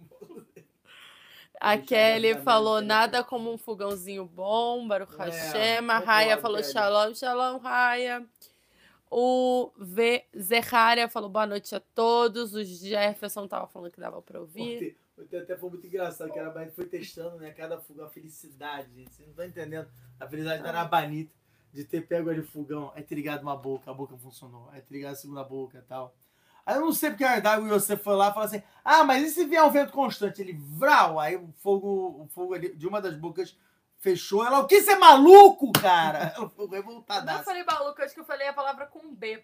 [1.64, 4.86] A Kelly falou nada como um fogãozinho bom.
[4.86, 5.90] Baruch É, Hashem.
[5.90, 8.22] A Raya falou shalom, shalom, Raya.
[9.10, 10.26] O v...
[10.38, 12.54] Zerraria falou boa noite a todos.
[12.54, 14.98] O Jefferson tava falando que dava pra ouvir.
[15.18, 17.52] Ontem, até foi muito engraçado, que a Arabanita foi testando, né?
[17.52, 19.14] Cada fogão, a felicidade, gente.
[19.14, 19.88] Vocês não estão entendendo.
[20.20, 21.32] A felicidade da Arabanita
[21.72, 24.68] de ter pego ali o fogão, aí ter ligado uma boca, a boca funcionou.
[24.74, 26.14] Aí ter ligado a segunda boca e tal.
[26.66, 29.24] Aí eu não sei porque a e você foi lá e falou assim: ah, mas
[29.24, 30.42] e se vier um vento constante?
[30.42, 33.58] Ele vral, aí o fogo, o fogo ali de uma das bocas
[33.98, 34.46] fechou.
[34.46, 36.34] Ela, o que você é maluco, cara?
[36.36, 37.44] Ela ficou Eu não revoltada.
[37.44, 39.44] falei maluco, acho que eu falei a palavra com B.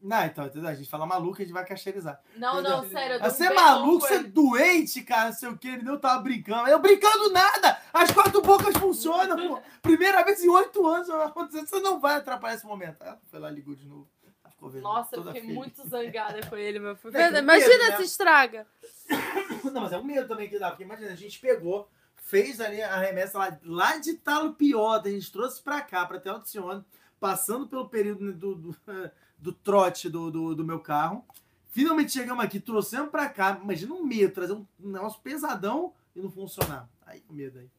[0.00, 0.70] Não, então, entendeu?
[0.70, 2.18] A gente fala maluco, a gente vai casteirizar.
[2.34, 3.16] Não, não, sério.
[3.16, 5.68] eu um Você é maluco, você é doente, cara, não sei o que.
[5.68, 6.70] Ele não tava brincando.
[6.70, 7.78] Eu brincando nada!
[7.92, 9.60] As quatro bocas funcionam, pô.
[9.82, 11.08] Primeira vez em oito anos.
[11.52, 13.02] Você não vai atrapalhar esse momento.
[13.02, 14.08] Ela foi lá, ligou de novo.
[14.60, 14.82] Ficou vendo.
[14.82, 15.56] Nossa, eu fiquei feliz.
[15.56, 17.16] muito zangada com ele, meu filho.
[17.16, 17.96] É, Imagina medo, né?
[17.96, 18.66] se estraga.
[19.64, 20.68] Não, mas é um medo também que dá.
[20.68, 25.12] Porque imagina, a gente pegou, fez ali a remessa lá, lá de Talo Piota, a
[25.12, 26.84] gente trouxe pra cá, pra ter Alcione,
[27.18, 28.76] passando pelo período né, do, do,
[29.38, 31.24] do trote do, do, do meu carro.
[31.70, 33.58] Finalmente chegamos aqui, trouxemos pra cá.
[33.62, 36.86] Imagina um medo, trazer um negócio pesadão e não funcionar.
[37.06, 37.70] Aí o medo aí.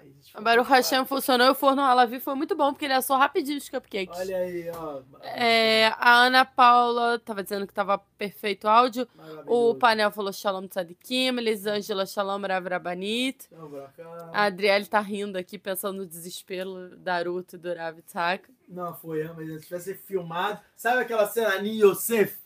[0.00, 2.84] aí a gente O Baruch Hashem funcionou e o forno Alavi foi muito bom, porque
[2.84, 4.18] ele assou rapidinho os cupcakes.
[4.18, 5.00] Olha aí, ó.
[5.22, 9.08] É, a Ana Paula tava dizendo que tava perfeito o áudio.
[9.14, 9.74] O Maravilhoso.
[9.76, 13.48] painel falou Shalom Tzadikim, Elisângela Shalom Rav Rabanit.
[13.50, 14.30] Então, pra cá.
[14.32, 18.50] A Adriele tá rindo aqui, pensando no desespero da Ruth e do Rav Tzak.
[18.68, 20.60] Não foi, mas se tivesse filmado.
[20.76, 22.36] Sabe aquela cena Ani Yosef?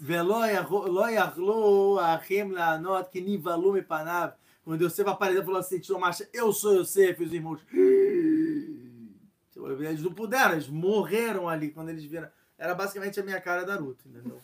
[0.00, 4.28] ולא יכול- לא יכלו האחים לענות כי נבהלו מפניו.
[4.63, 7.61] quando Yosef apareceu e falou assim, tirou marcha, eu sou Yosef, e os irmãos.
[9.55, 12.29] Eles não puderam, eles morreram ali quando eles viram.
[12.57, 14.39] Era basicamente a minha cara da Ruth, entendeu?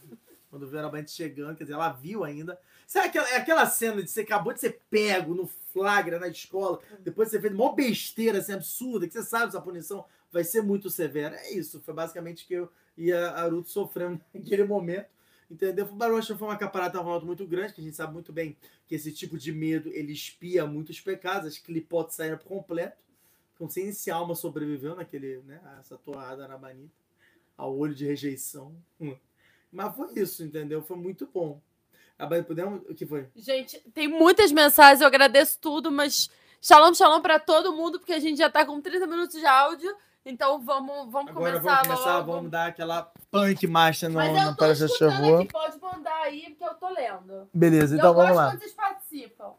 [0.49, 2.59] Quando viram a Band chegando, quer dizer, ela viu ainda.
[2.87, 6.79] Sabe aquela, é aquela cena de você acabou de ser pego no flagra na escola,
[7.01, 10.89] depois você fez uma besteira assim, absurda, que você sabe que punição vai ser muito
[10.89, 11.35] severa.
[11.35, 15.07] É isso, foi basicamente que eu e a a Ruth sofrendo naquele momento.
[15.49, 15.85] Entendeu?
[15.85, 19.11] O Baruch foi uma caparata muito grande, que a gente sabe muito bem que esse
[19.11, 22.97] tipo de medo ele espia muitos pecados, as clipotes saíram por completo.
[23.55, 26.93] Então, sem esse alma sobreviveu naquele, né, essa toada na banita,
[27.55, 28.75] ao olho de rejeição.
[29.71, 30.81] Mas foi isso, entendeu?
[30.81, 31.59] Foi muito bom.
[32.19, 32.81] Abai, podemos.
[32.89, 33.27] O que foi?
[33.35, 36.29] Gente, tem muitas mensagens, eu agradeço tudo, mas
[36.61, 39.95] Shalom, Shalom pra todo mundo, porque a gente já tá com 30 minutos de áudio.
[40.29, 42.31] Então vamos, vamos Agora começar vamos começar, logo.
[42.33, 46.65] vamos dar aquela punk marcha no, Mas eu tô escutando aqui, pode mandar aí, porque
[46.65, 47.49] eu tô lendo.
[47.53, 48.51] Beleza, então eu vamos gosto lá.
[48.51, 49.53] quando vocês participam.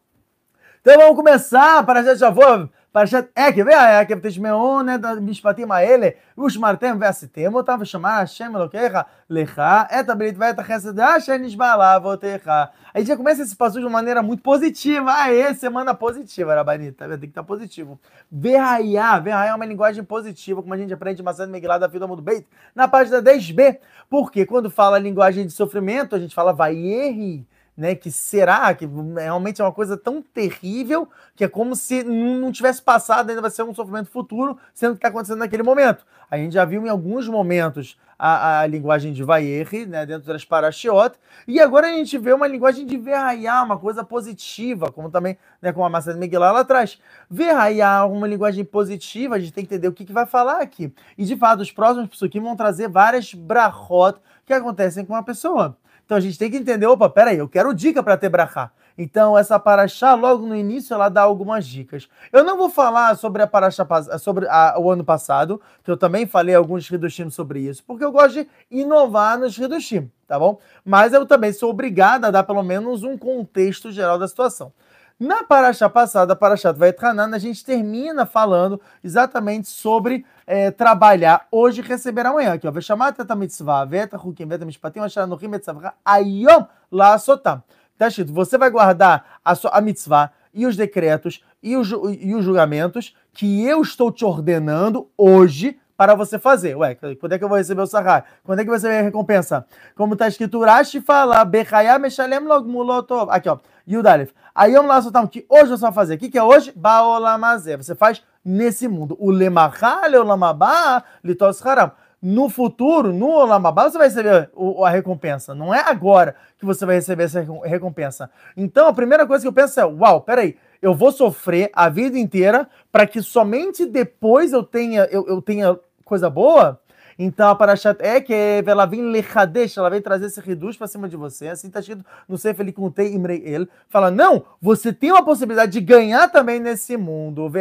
[0.79, 6.08] então vamos começar, Parashat Shavua, Parashat Ekev, והעקב תשמעו את המשפטים האלה,
[6.44, 8.92] ושמרתם ועשיתם אותם, ושמע השם אלוקיך
[9.30, 9.62] לך
[10.00, 12.50] את הברית ואת החסד אשר נשבע לאבותיך.
[12.94, 15.12] A gente já começa esse passo de uma maneira muito positiva.
[15.12, 17.08] Aê, semana positiva, Rabanita.
[17.08, 17.98] Tem que estar positivo.
[18.30, 19.18] Verraiá.
[19.18, 22.22] Verraiá é uma linguagem positiva, como a gente aprende em Massad Megillah da Vida Mundo
[22.22, 23.78] Beit, na página 10b.
[24.08, 27.44] Porque quando fala linguagem de sofrimento, a gente fala vaierri.
[27.79, 27.95] né?
[27.95, 32.81] Que será que realmente é uma coisa tão terrível que é como se não tivesse
[32.81, 36.05] passado, ainda vai ser um sofrimento futuro, sendo que está acontecendo naquele momento.
[36.29, 40.43] A gente já viu em alguns momentos a, a linguagem de Vayerri, né, dentro das
[40.43, 45.37] Parashiot, e agora a gente vê uma linguagem de Verraiá, uma coisa positiva, como também,
[45.61, 46.99] né, como a de Miguel lá atrás.
[47.29, 50.93] Verraiá, uma linguagem positiva, a gente tem que entender o que, que vai falar aqui.
[51.17, 55.77] E de fato, os próximos psukim vão trazer várias brachot que acontecem com a pessoa.
[56.09, 58.71] Então a gente tem que entender, opa, peraí, eu quero dica para ter brachá.
[58.97, 62.09] Então, essa paraxá, logo no início, ela dá algumas dicas.
[62.33, 63.85] Eu não vou falar sobre a paraxá
[64.17, 68.11] sobre a, o ano passado, que eu também falei alguns Hidushim sobre isso, porque eu
[68.11, 70.57] gosto de inovar nos Hidushim, tá bom?
[70.83, 74.73] Mas eu também sou obrigado a dar pelo menos um contexto geral da situação.
[75.19, 81.83] Na paraxá passada, Parashat Vaetchanan, a gente termina falando exatamente sobre é, trabalhar hoje e
[81.83, 82.53] receber amanhã.
[82.53, 82.71] Aqui, ó.
[82.71, 85.65] Veshamat et mitzvah, vet chukim, vet mishpatim, asher anochim et
[86.05, 87.61] ayom la sotam.
[87.91, 92.33] Está escrito: você vai guardar a, sua, a mitzvah e os decretos e, o, e
[92.33, 96.75] os julgamentos que eu estou te ordenando hoje para você fazer.
[96.77, 98.23] Ué, quando é que eu vou receber o sarrar?
[98.45, 99.65] Quando é que você vai recompensa?
[99.97, 103.29] Como está escrito, Rashi fala, Bechayá meshalem log mulotov.
[103.29, 103.57] Aqui, ó,
[103.89, 104.31] Yudalef.
[104.53, 106.15] Aí lá, soltar que hoje você vai fazer.
[106.15, 106.71] O que, que é hoje?
[106.75, 107.77] Baolamazé.
[107.77, 109.15] Você faz nesse mundo.
[109.19, 114.89] O lemachal, o lamabá, litos haram no futuro, no Olamabá, você vai receber o, a
[114.89, 115.55] recompensa.
[115.55, 118.29] Não é agora que você vai receber essa recompensa.
[118.57, 122.19] Então, a primeira coisa que eu penso é: uau, peraí, eu vou sofrer a vida
[122.19, 126.79] inteira para que somente depois eu tenha, eu, eu tenha coisa boa?
[127.21, 128.33] Então a Parashat é que
[128.65, 131.49] ela vem lechadesh, ela vem trazer esse reduz para cima de você.
[131.49, 133.67] Assim está escrito no Sefer Likuntei Imrei El.
[133.89, 137.47] Fala, não, você tem uma possibilidade de ganhar também nesse mundo.
[137.47, 137.51] O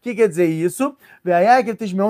[0.00, 0.96] que quer dizer isso?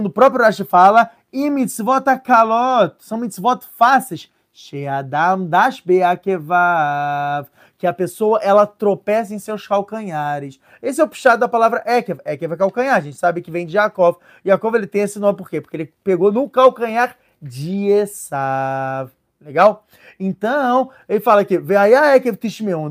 [0.05, 4.31] O próprio Rashi fala, e mitzvot kalot, são mitzvot fáceis.
[4.53, 7.49] Sheadam das beakevav
[7.81, 10.61] que a pessoa ela tropeça em seus calcanhares.
[10.83, 12.21] Esse é o puxado da palavra Ekev.
[12.27, 14.17] Ekev é calcanhar, a gente sabe que vem de Jacob.
[14.45, 15.63] Jacob ele tem esse nome por quê?
[15.63, 19.11] Porque ele pegou no calcanhar de Esav.
[19.41, 19.87] Legal?
[20.19, 21.59] Então, ele fala aqui,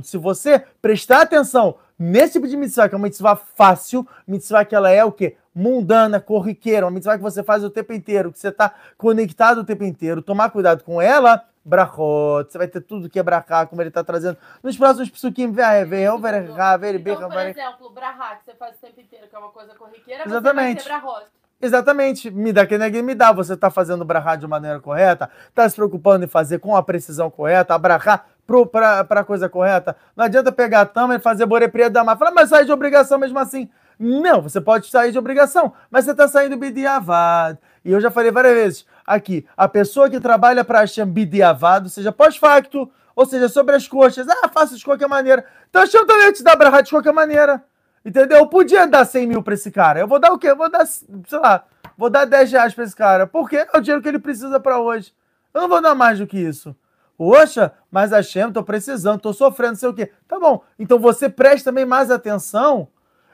[0.02, 4.74] se você prestar atenção nesse tipo de mitzvah, que é uma mitzvah fácil, mitzvah que
[4.74, 5.36] ela é o quê?
[5.54, 9.64] Mundana, corriqueira, uma mitzvah que você faz o tempo inteiro, que você está conectado o
[9.64, 13.82] tempo inteiro, tomar cuidado com ela, brachot, você vai ter tudo que é brachá, como
[13.82, 14.38] ele está trazendo.
[14.64, 19.40] Nos próximos psukim, então, por exemplo, brachá, que você faz o tempo inteiro, que é
[19.40, 20.84] uma coisa corriqueira, Exatamente.
[20.84, 21.28] você vai ter
[21.62, 23.34] Exatamente, me dá que ninguém me dá.
[23.34, 27.30] Você está fazendo brachá de maneira correta, está se preocupando em fazer com a precisão
[27.30, 28.24] correta, abrahá
[28.72, 29.96] para a coisa correta.
[30.16, 32.16] Não adianta pegar a tama e fazer borepria da má.
[32.16, 33.70] Fala, mas sai de obrigação mesmo assim.
[34.00, 37.60] Não, você pode sair de obrigação, mas você está saindo bidiavad.
[37.84, 42.12] E eu já falei várias vezes aqui, a pessoa que trabalha para Hashem bidiavad, seja
[42.12, 45.44] pós-facto, ou seja, sobre as coxas, ah, faça de qualquer maneira.
[45.70, 47.64] Então Hashem também te dar brahá de qualquer maneira.
[48.06, 48.38] Entendeu?
[48.38, 50.00] Eu podia dar 100 mil para esse cara.
[50.00, 50.52] Eu vou dar o quê?
[50.52, 51.66] Eu vou dar, sei lá,
[51.98, 53.28] vou dar 10 reais para esse cara.
[53.28, 55.12] Porque é o dinheiro que ele precisa para hoje.
[55.54, 56.76] Eu não vou dar mais do que isso.
[57.18, 60.12] Poxa, mas Hashem, tô precisando, tô sofrendo, sei o quê.
[60.28, 60.64] Tá bom.
[60.78, 62.88] Então você preste também mais atenção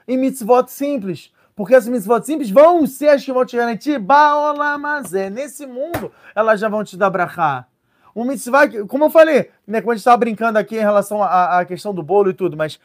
[0.08, 1.32] em mitzvot simples.
[1.56, 5.30] Porque as mitzvot simples vão ser as que vão te garantir baolamazé.
[5.30, 7.66] Nesse mundo, elas já vão te dar brachá.
[8.14, 11.64] Um mitzvah, como eu falei, né, quando a gente estava brincando aqui em relação à,
[11.64, 12.78] questão do bolo e tudo, mas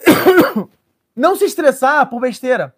[1.14, 2.74] não se estressar por besteira.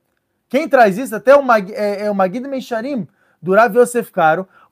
[0.49, 3.07] Quem traz isso, até o, Mag, é, é o Magid Meisharim,
[3.41, 4.11] do Rav Yosef.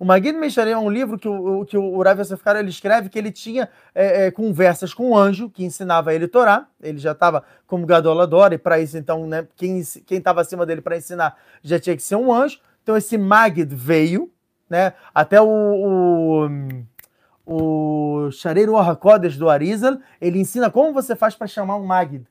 [0.01, 3.11] O Magid Meisharim é um livro que o, que o Rav Yosef Karo ele escreve
[3.11, 6.67] que ele tinha é, é, conversas com um anjo que ensinava ele Torá.
[6.83, 10.97] Ele já estava como Gadolador, e para isso, então, né, quem estava acima dele para
[10.97, 12.59] ensinar já tinha que ser um anjo.
[12.83, 14.33] Então, esse Magid veio,
[14.71, 16.49] né, até o,
[17.45, 18.73] o, o Shareiro
[19.39, 22.27] do Arizal, ele ensina como você faz para chamar um Magid.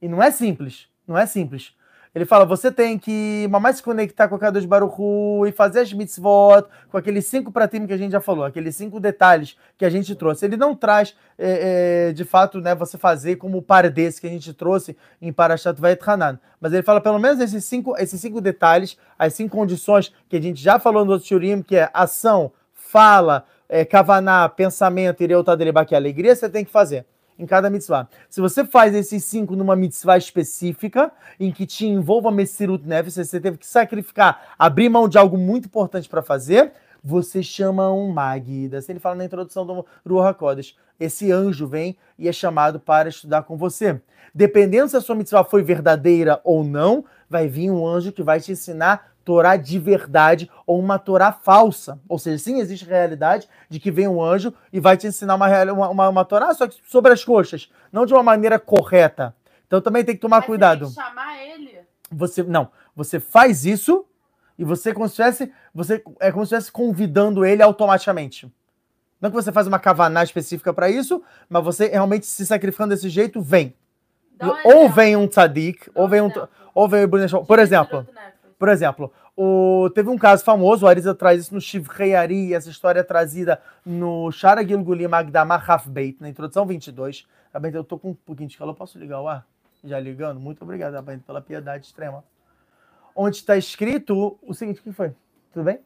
[0.00, 1.74] E não é simples, não é simples.
[2.14, 5.92] Ele fala: você tem que mais se conectar com a Kadosh Baruchu e fazer as
[5.92, 9.90] mitzvot com aqueles cinco pratim que a gente já falou, aqueles cinco detalhes que a
[9.90, 10.44] gente trouxe.
[10.44, 14.28] Ele não traz, é, é, de fato, né, você fazer como o par desse que
[14.28, 16.38] a gente trouxe em Parashat Vayet Hanan.
[16.60, 20.40] Mas ele fala pelo menos esses cinco, esses cinco detalhes, as cinco condições que a
[20.40, 25.84] gente já falou no outro Shurim, que é ação, fala, é, kavaná, pensamento e reutadreba,
[25.84, 27.04] que é alegria, você tem que fazer
[27.38, 28.08] em cada mitzvah.
[28.28, 33.40] Se você faz esses cinco numa mitzvah específica, em que te envolva Messirut Nefesh, você
[33.40, 38.78] teve que sacrificar, abrir mão de algo muito importante para fazer, você chama um Magida.
[38.78, 40.74] Assim ele fala na introdução do Ruach.
[40.98, 44.00] Esse anjo vem e é chamado para estudar com você.
[44.34, 48.40] Dependendo se a sua mitzvah foi verdadeira ou não, vai vir um anjo que vai
[48.40, 51.98] te ensinar Torá de verdade ou uma Torá falsa.
[52.08, 55.72] Ou seja, sim, existe realidade de que vem um anjo e vai te ensinar uma,
[55.72, 59.34] uma, uma, uma Torá, só que sobre as coxas, não de uma maneira correta.
[59.66, 60.86] Então também tem que tomar Mas cuidado.
[60.86, 61.78] Tem que chamar ele.
[62.10, 64.04] Você não, você faz isso
[64.58, 68.52] e você como se estivesse, você é como se estivesse convidando ele automaticamente.
[69.20, 73.08] Não que você faz uma kavaná específica para isso, mas você realmente se sacrificando desse
[73.08, 73.74] jeito, vem.
[74.36, 74.88] Dá ou exemplo.
[74.90, 76.48] vem um tzadik, Dá ou vem um, exemplo.
[76.74, 77.08] ou vem.
[77.46, 78.06] Por exemplo.
[78.64, 82.70] Por exemplo, o, teve um caso famoso, o Arisa traz isso no Shivrei Ari, essa
[82.70, 87.26] história é trazida no Shara Gilgulim Magdamar Hafbeit, na introdução 22.
[87.52, 89.46] Rabento, eu tô com um pouquinho de calor, posso ligar o ar?
[89.84, 90.40] Já ligando?
[90.40, 92.24] Muito obrigado, Rabento, pela piedade extrema.
[93.14, 95.12] Onde está escrito o seguinte, o que foi?
[95.52, 95.78] Tudo bem?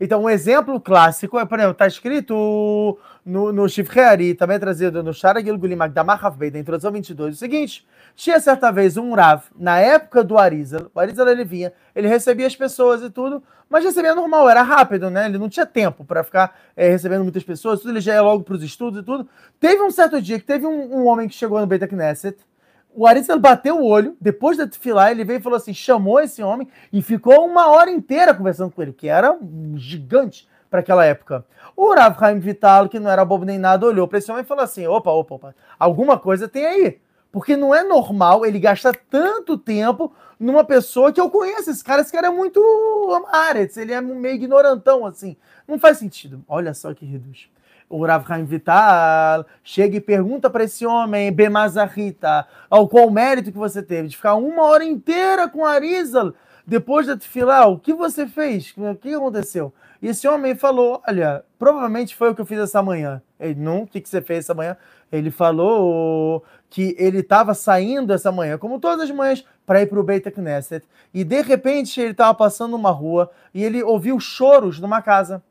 [0.00, 4.58] Então, um exemplo clássico é, por exemplo, está escrito no, no Shivrei Ari, também é
[4.60, 9.12] trazido no Shara Gilgulim Magdamar Hafbeit, na introdução 22, o seguinte, tinha certa vez um
[9.12, 13.42] Rav, na época do Arizal, o Arizal ele vinha, ele recebia as pessoas e tudo,
[13.68, 15.26] mas recebia normal, era rápido, né?
[15.26, 18.44] Ele não tinha tempo para ficar eh, recebendo muitas pessoas, tudo, ele já ia logo
[18.44, 19.28] para os estudos e tudo.
[19.60, 22.38] Teve um certo dia que teve um, um homem que chegou no Beit Knesset,
[22.94, 26.42] o Arizal bateu o olho, depois da filar, ele veio e falou assim, chamou esse
[26.42, 31.04] homem e ficou uma hora inteira conversando com ele, que era um gigante para aquela
[31.04, 31.44] época.
[31.76, 34.46] O Rav Haim Vital, que não era bobo nem nada, olhou para esse homem e
[34.46, 37.00] falou assim, opa, opa, opa, alguma coisa tem aí.
[37.30, 41.70] Porque não é normal ele gastar tanto tempo numa pessoa que eu conheço.
[41.70, 42.58] Esse cara, esse cara é muito
[43.14, 45.36] amaretz, ele é meio ignorantão, assim.
[45.66, 46.42] Não faz sentido.
[46.48, 47.50] Olha só que reduz.
[47.88, 53.58] O Rav Haim Vital chega e pergunta para esse homem, Bemazarita, ao qual mérito que
[53.58, 56.34] você teve de ficar uma hora inteira com Arizal
[56.68, 58.74] depois da Tefilá, o que você fez?
[58.76, 59.72] O que aconteceu?
[60.02, 63.22] E esse homem falou, olha, provavelmente foi o que eu fiz essa manhã.
[63.40, 64.76] Ele, não, o que, que você fez essa manhã?
[65.10, 69.98] Ele falou que ele estava saindo essa manhã, como todas as manhãs, para ir para
[69.98, 70.86] o Beit Knesset.
[71.14, 75.42] E de repente ele estava passando uma rua e ele ouviu choros numa casa.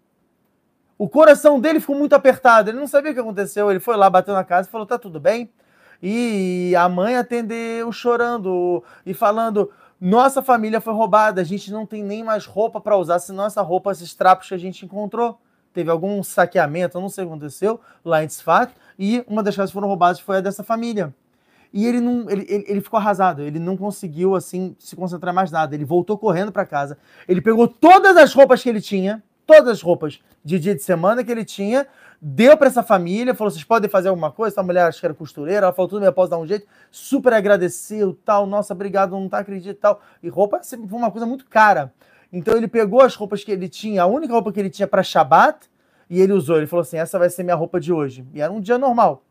[0.97, 3.69] O coração dele ficou muito apertado, ele não sabia o que aconteceu.
[3.69, 5.49] Ele foi lá, bateu na casa e falou: tá tudo bem?
[6.01, 12.03] E a mãe atendeu chorando e falando: nossa família foi roubada, a gente não tem
[12.03, 15.39] nem mais roupa para usar, senão essa roupa, esses trapos que a gente encontrou.
[15.73, 19.55] Teve algum saqueamento, eu não sei o que aconteceu, lá em Tzfat, e uma das
[19.55, 21.13] casas que foram roubadas foi a dessa família.
[21.73, 25.51] E ele não, ele, ele, ele ficou arrasado, ele não conseguiu assim se concentrar mais
[25.51, 25.75] nada.
[25.75, 26.97] Ele voltou correndo para casa.
[27.27, 31.23] Ele pegou todas as roupas que ele tinha, todas as roupas de dia de semana
[31.23, 31.87] que ele tinha,
[32.21, 34.53] deu para essa família, falou: vocês podem fazer alguma coisa?
[34.53, 36.67] Essa mulher acho que era costureira, ela falou: tudo bem, eu posso dar um jeito.
[36.91, 40.01] Super agradeceu, tal, nossa, obrigado, não tá acredito, tal.
[40.21, 41.91] E roupa sempre foi uma coisa muito cara.
[42.31, 45.01] Então ele pegou as roupas que ele tinha, a única roupa que ele tinha para
[45.01, 45.69] Shabat,
[46.09, 46.57] e ele usou.
[46.57, 48.27] Ele falou assim: essa vai ser minha roupa de hoje.
[48.33, 49.23] E era um dia normal.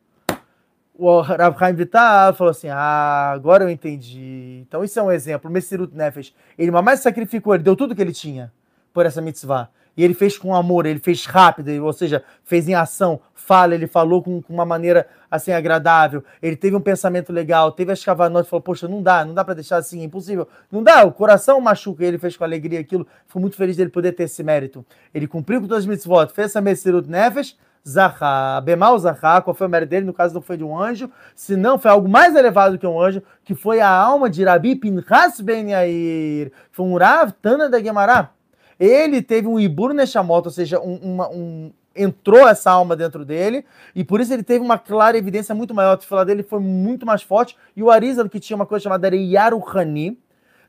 [0.99, 4.65] O Rav Chaim Vital falou assim: Ah, agora eu entendi.
[4.67, 5.51] Então, isso é um exemplo.
[5.51, 6.35] Messirut Nefesh.
[6.57, 8.51] Ele mais sacrificou, ele deu tudo que ele tinha
[8.95, 9.69] por essa mitzvah.
[9.97, 13.87] E ele fez com amor, ele fez rápido, ou seja, fez em ação, fala, ele
[13.87, 16.23] falou com, com uma maneira assim agradável.
[16.43, 19.55] Ele teve um pensamento legal, teve as cavanotes, falou: Poxa, não dá, não dá para
[19.55, 20.49] deixar assim, é impossível.
[20.71, 22.05] Não dá, o coração machuca.
[22.05, 23.07] Ele fez com alegria aquilo.
[23.27, 24.85] Fui muito feliz dele poder ter esse mérito.
[25.15, 27.57] Ele cumpriu com todas as mitzvot, fez essa Messirut Nefesh.
[27.89, 30.05] Zahá, Bemal Zahá, qual foi o mérito dele?
[30.05, 33.23] No caso, não foi de um anjo, senão foi algo mais elevado que um anjo,
[33.45, 36.51] que foi a alma de Rabi Pinchas Ben Yair.
[36.73, 38.36] Foi um Rav Tana da Gemara.
[38.79, 43.65] Ele teve um Ibur Neshamot, ou seja, um, uma, um, entrou essa alma dentro dele,
[43.95, 45.95] e por isso ele teve uma clara evidência muito maior.
[45.95, 49.09] A falar dele foi muito mais forte, e o Arizal, que tinha uma coisa chamada
[49.09, 50.19] Reiyaru Hani,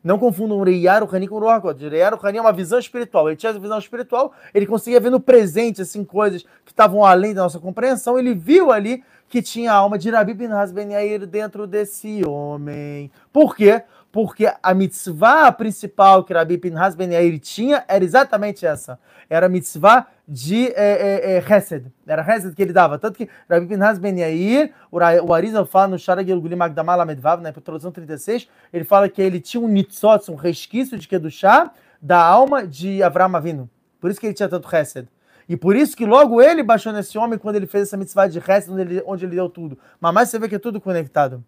[0.03, 1.91] não confundam Reiyaru Hani com Ruach Kodesh.
[1.91, 3.27] Reiyaru é uma visão espiritual.
[3.27, 7.33] Ele tinha essa visão espiritual, ele conseguia ver no presente, assim, coisas que estavam além
[7.33, 8.17] da nossa compreensão.
[8.17, 13.11] Ele viu ali que tinha a alma de Rabi bin Ben Yair dentro desse homem.
[13.33, 13.83] Por quê?
[14.17, 18.97] Porque a mitzvah principal que Rabi Pinhas Ben Yair tinha era exatamente essa.
[19.29, 21.85] Era a mitzvah de é, é, é, Hesed.
[22.07, 22.97] Era Hesed que ele dava.
[22.97, 27.43] Tanto que Rabi Pinhas Ben Yair, o, o Arizal fala no Shara Gilgulim Agdamal Amedvav,
[27.43, 32.19] na introdução 36, ele fala que ele tinha um nitzot, um resquício de Kedushá, da
[32.19, 33.69] alma de Avram Avinu.
[34.01, 35.07] Por isso que ele tinha tanto Hesed.
[35.47, 38.39] E por isso que logo ele baixou nesse homem quando ele fez essa mitzvah de
[38.39, 39.77] Hesed, onde ele, onde ele deu tudo.
[40.01, 41.45] Mas mais você vê que é tudo conectado.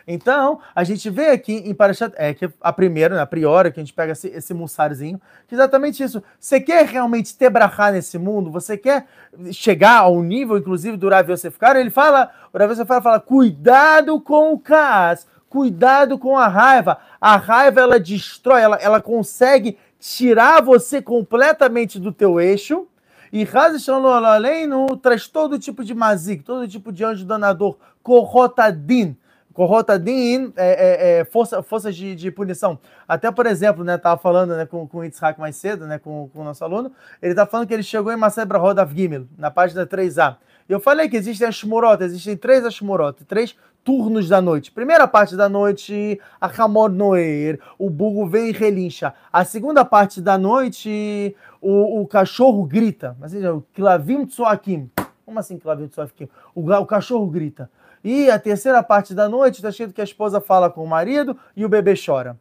[0.06, 3.80] Então, a gente vê aqui em Parashat, é que a primeira, né, a priori, que
[3.80, 6.22] a gente pega esse, esse mussarzinho, que é exatamente isso.
[6.38, 8.50] Você quer realmente ter brachá nesse mundo?
[8.50, 9.06] Você quer
[9.52, 11.78] chegar ao nível, inclusive, do Rav Yosef Karo?
[11.78, 16.98] Ele fala, o Rav Yosef Karo fala, cuidado com o Kaas, cuidado com a raiva.
[17.20, 22.86] A raiva, ela destrói, ela, ela consegue tirar você completamente do teu eixo,
[23.32, 29.16] e Haz Aleinu traz todo tipo de mazik, todo tipo de anjo danador, korotadin.
[29.52, 32.78] Corrotadin é, é, é força, forças de, de, punição.
[33.06, 36.30] Até, por exemplo, né, tava falando né, com, com o Itzhak mais cedo, né, com,
[36.32, 39.50] com o nosso aluno, ele tá falando que ele chegou em Masebra Rodav Gimel, na
[39.50, 40.36] página 3a.
[40.68, 44.70] Eu falei que existem as Shmurot, existem três Ashmurot, três turnos da noite.
[44.70, 49.12] Primeira parte da noite, a Hamor Noer, o burro vem e relincha.
[49.32, 53.16] A segunda parte da noite, o, o cachorro grita.
[53.18, 54.88] Mas seja, o Klavim Tsuakim.
[55.26, 56.28] Como assim Klavim Tsuakim?
[56.54, 57.68] O, o cachorro grita.
[58.02, 61.36] E a terceira parte da noite está escrito que a esposa fala com o marido
[61.54, 62.38] e o bebê chora.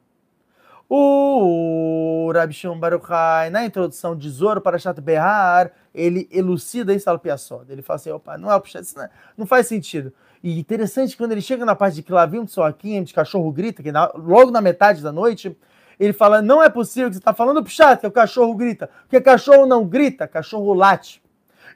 [0.92, 7.20] O Rabi Shimon Baruchai, na introdução de Zoro para Chato Behar, ele elucida isso ao
[7.20, 7.72] Piaçoda.
[7.72, 10.12] Ele fala assim, opa, não é isso não, é, não faz sentido.
[10.44, 13.92] E interessante quando ele chega na parte de Clavim de Soaquim, de cachorro grita, que
[13.92, 15.56] na, logo na metade da noite,
[16.00, 18.90] ele fala, não é possível que você está falando Pshat, que o cachorro grita.
[19.02, 21.22] Porque cachorro não grita, cachorro late.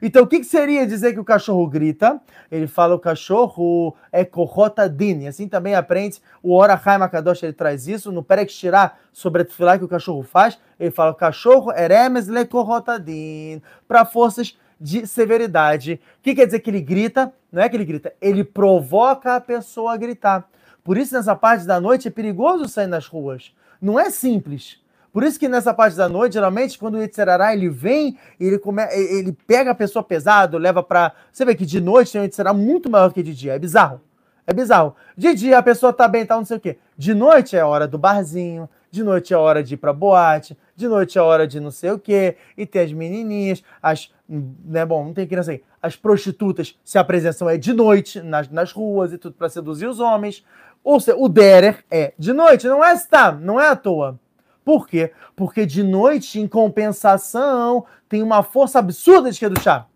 [0.00, 2.20] Então, o que, que, seria dizer que o cachorro grita?
[2.50, 5.26] Ele fala o cachorro é korotadin.
[5.26, 9.78] Assim também aprende o Orachai Makadosh, ele traz isso no Perek Shirah, sobre a tefilá
[9.78, 10.58] que o cachorro faz.
[10.78, 16.00] Ele fala o cachorro eremes le korotadin, para forças de severidade.
[16.18, 17.32] O que quer dizer que ele grita?
[17.50, 20.48] Não é que ele grita, ele provoca a pessoa a gritar.
[20.82, 23.54] Por isso, nessa parte da noite, é perigoso sair nas ruas.
[23.80, 24.83] Não é simples.
[25.14, 28.82] Por isso que nessa parte da noite, geralmente, quando o Yitzhará ele vem, ele, come,
[28.92, 31.12] ele pega a pessoa pesado, leva para.
[31.32, 33.52] Você vê que de noite tem um Yitzhará muito maior que de dia.
[33.52, 34.00] É bizarro.
[34.44, 34.96] É bizarro.
[35.16, 36.78] De dia a pessoa tá bem, tá não sei o quê.
[36.98, 40.88] De noite é hora do barzinho, de noite é hora de ir pra boate, de
[40.88, 42.36] noite é hora de não sei o quê.
[42.56, 44.12] E tem as menininhas, as.
[44.28, 45.62] Né, bom, não tem criança aí.
[45.80, 50.00] As prostitutas se apresentam é de noite nas, nas ruas e tudo para seduzir os
[50.00, 50.44] homens.
[50.82, 54.18] Ou seja, o Derer é de noite, não é está, não é à toa.
[54.64, 55.12] Por quê?
[55.36, 59.86] Porque de noite, em compensação, tem uma força absurda de Kedushá.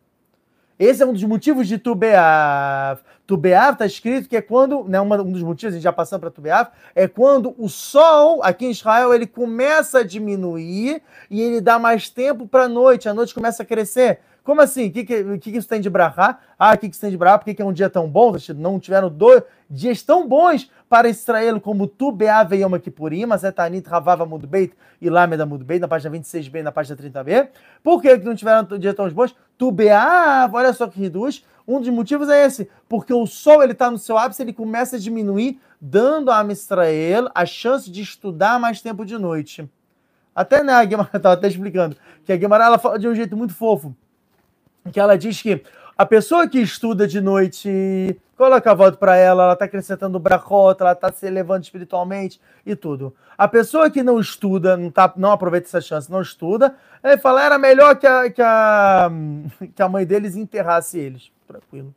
[0.79, 3.01] Esse é um dos motivos de Tubeav.
[3.27, 6.31] Tubeav está escrito que é quando, né, um dos motivos, a gente já passando para
[6.31, 11.79] Tubeav, é quando o sol aqui em Israel ele começa a diminuir e ele dá
[11.79, 14.21] mais tempo para a noite, a noite começa a crescer.
[14.49, 14.87] Como assim?
[14.87, 16.39] O que, que, que, isso tem de brahá?
[16.59, 17.37] Ah, o que, que isso tem de brahá?
[17.37, 18.35] Por que, que é um dia tão bom?
[18.57, 24.25] Não tiveram dois dias tão bons para Israel como Tu Beave Yom Kippurim, Zetanit Ravava
[24.25, 24.73] Mudbeit
[25.03, 27.51] e Lameda Mudbeit, na página 26b na página 30b.
[27.83, 29.37] Por que, não tiveram dias tão bons?
[29.59, 31.45] Tu Beave, olha só que reduz.
[31.67, 34.97] Um dos motivos é esse, porque o sol ele está no seu ápice, ele começa
[34.97, 39.69] a diminuir, dando a Israel a chance de estudar mais tempo de noite.
[40.35, 43.37] Até né, a Guimara estava até explicando que a Guimara ela fala de um jeito
[43.37, 43.95] muito fofo
[44.89, 45.63] que ela diz que
[45.97, 50.85] a pessoa que estuda de noite, coloca a voto para ela, ela está acrescentando brachota,
[50.85, 53.13] ela está se elevando espiritualmente e tudo.
[53.37, 57.43] A pessoa que não estuda, não, tá, não aproveita essa chance, não estuda, ele fala,
[57.45, 59.11] era melhor que a, que a,
[59.75, 61.33] que a mãe deles enterrasse eles.
[61.49, 61.93] Tranquilo.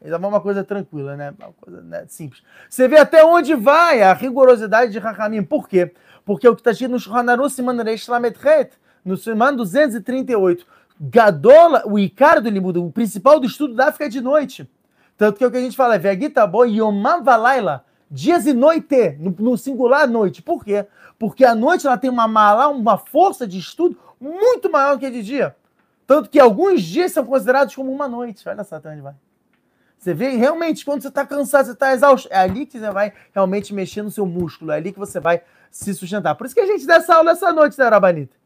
[0.00, 1.32] É uma coisa tranquila, né?
[1.38, 2.04] Uma coisa né?
[2.08, 2.42] simples.
[2.68, 5.42] Você vê até onde vai a rigorosidade de Rahamim.
[5.42, 5.92] Por quê?
[6.24, 8.36] Porque o que está escrito no Shulchan Aruch Siman Reish Lamed
[9.04, 10.66] no Siman 238,
[11.00, 14.68] Gadola, o Icaro do Limudo, o principal do estudo da África é de noite.
[15.16, 18.52] Tanto que é o que a gente fala é Vegita Bo Yomam Valaila, dias e
[18.52, 20.42] noite, no, no, singular noite.
[20.42, 20.86] Por quê?
[21.18, 25.10] Porque a noite ela tem uma mala, uma força de estudo muito maior que a
[25.10, 25.56] de dia.
[26.06, 28.48] Tanto que alguns dias são considerados como uma noite.
[28.48, 29.14] Olha só até onde vai.
[29.98, 32.28] Você vê realmente quando você está cansado, você está exausto.
[32.30, 34.70] É ali que você vai realmente mexer no seu músculo.
[34.70, 36.34] É ali que você vai se sustentar.
[36.34, 38.36] Por isso que a gente dá essa aula essa noite, né, Rabanita?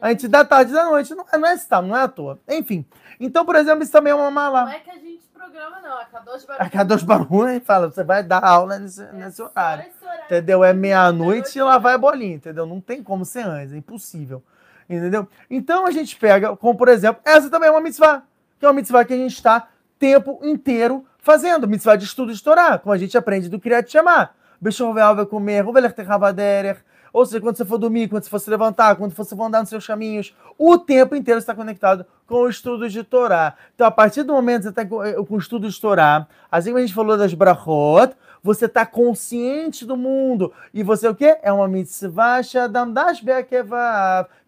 [0.00, 1.14] A gente da tarde da noite.
[1.14, 2.38] Não, não é esse não é à toa.
[2.48, 2.84] Enfim.
[3.18, 4.64] Então, por exemplo, isso também é uma mala.
[4.64, 5.98] Não é que a gente programa, não.
[5.98, 6.64] A K2 Barulho.
[6.64, 9.86] A K2 Barulho fala, você vai dar aula nesse, é nesse horário.
[10.02, 10.24] horário.
[10.26, 10.62] Entendeu?
[10.62, 12.66] É meia-noite e lá vai a bolinha, entendeu?
[12.66, 14.42] Não tem como ser antes, é impossível.
[14.88, 15.26] Entendeu?
[15.48, 18.22] Então a gente pega, como por exemplo, essa também é uma mitzvah,
[18.58, 21.68] que é uma mitzvah que a gente está tempo inteiro fazendo.
[21.68, 24.30] Mitzvah de estudo de Torá, como a gente aprende do Kriyat Shema.
[24.60, 28.50] Bechorvel vai comer, Ruveler Ravaderer, ou seja, quando você for dormir, quando você for se
[28.50, 32.48] levantar, quando você for andar nos seus caminhos, o tempo inteiro está conectado com o
[32.48, 33.54] estudo de Torá.
[33.74, 36.26] Então, a partir do momento que você está com, eh, com o estudo de Torá,
[36.50, 40.52] assim como a gente falou das brachot, você está consciente do mundo.
[40.72, 41.38] E você o quê?
[41.42, 43.64] É uma mitzvah shadam dash que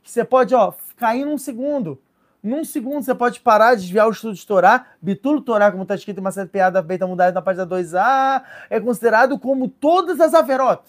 [0.03, 1.99] você pode, ó, cair num segundo.
[2.43, 4.87] Num segundo você pode parar, desviar o estudo de Torá.
[5.01, 8.81] Bitul Torá, como está escrito em uma certa piada feita mudada na página 2a, é
[8.81, 10.83] considerado como todas as averot.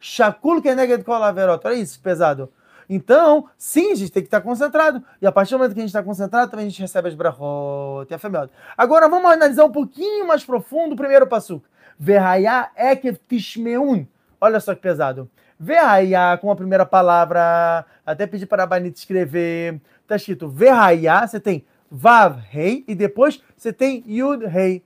[0.00, 1.60] Shakul Keneged Kol Averot.
[1.64, 2.50] Olha isso, pesado.
[2.88, 5.04] Então, sim, a gente tem que estar concentrado.
[5.22, 7.14] E a partir do momento que a gente está concentrado, também a gente recebe as
[7.14, 8.50] brachot e a femiota.
[8.76, 11.62] Agora, vamos analisar um pouquinho mais profundo o primeiro passo.
[11.96, 14.06] Verhaya Ekev Tishmeun.
[14.40, 15.30] Olha só que pesado.
[15.58, 19.80] Verhaya, com a primeira palavra, até pedir para a Banita escrever.
[20.02, 24.82] Está escrito Verhaya, você tem Vav Rei, e depois você tem Yud Rei.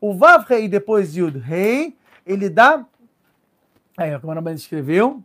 [0.00, 1.96] O Vav Rei e depois Yud Rei
[2.26, 2.84] ele dá.
[3.96, 5.22] Aí, como a Ana escreveu.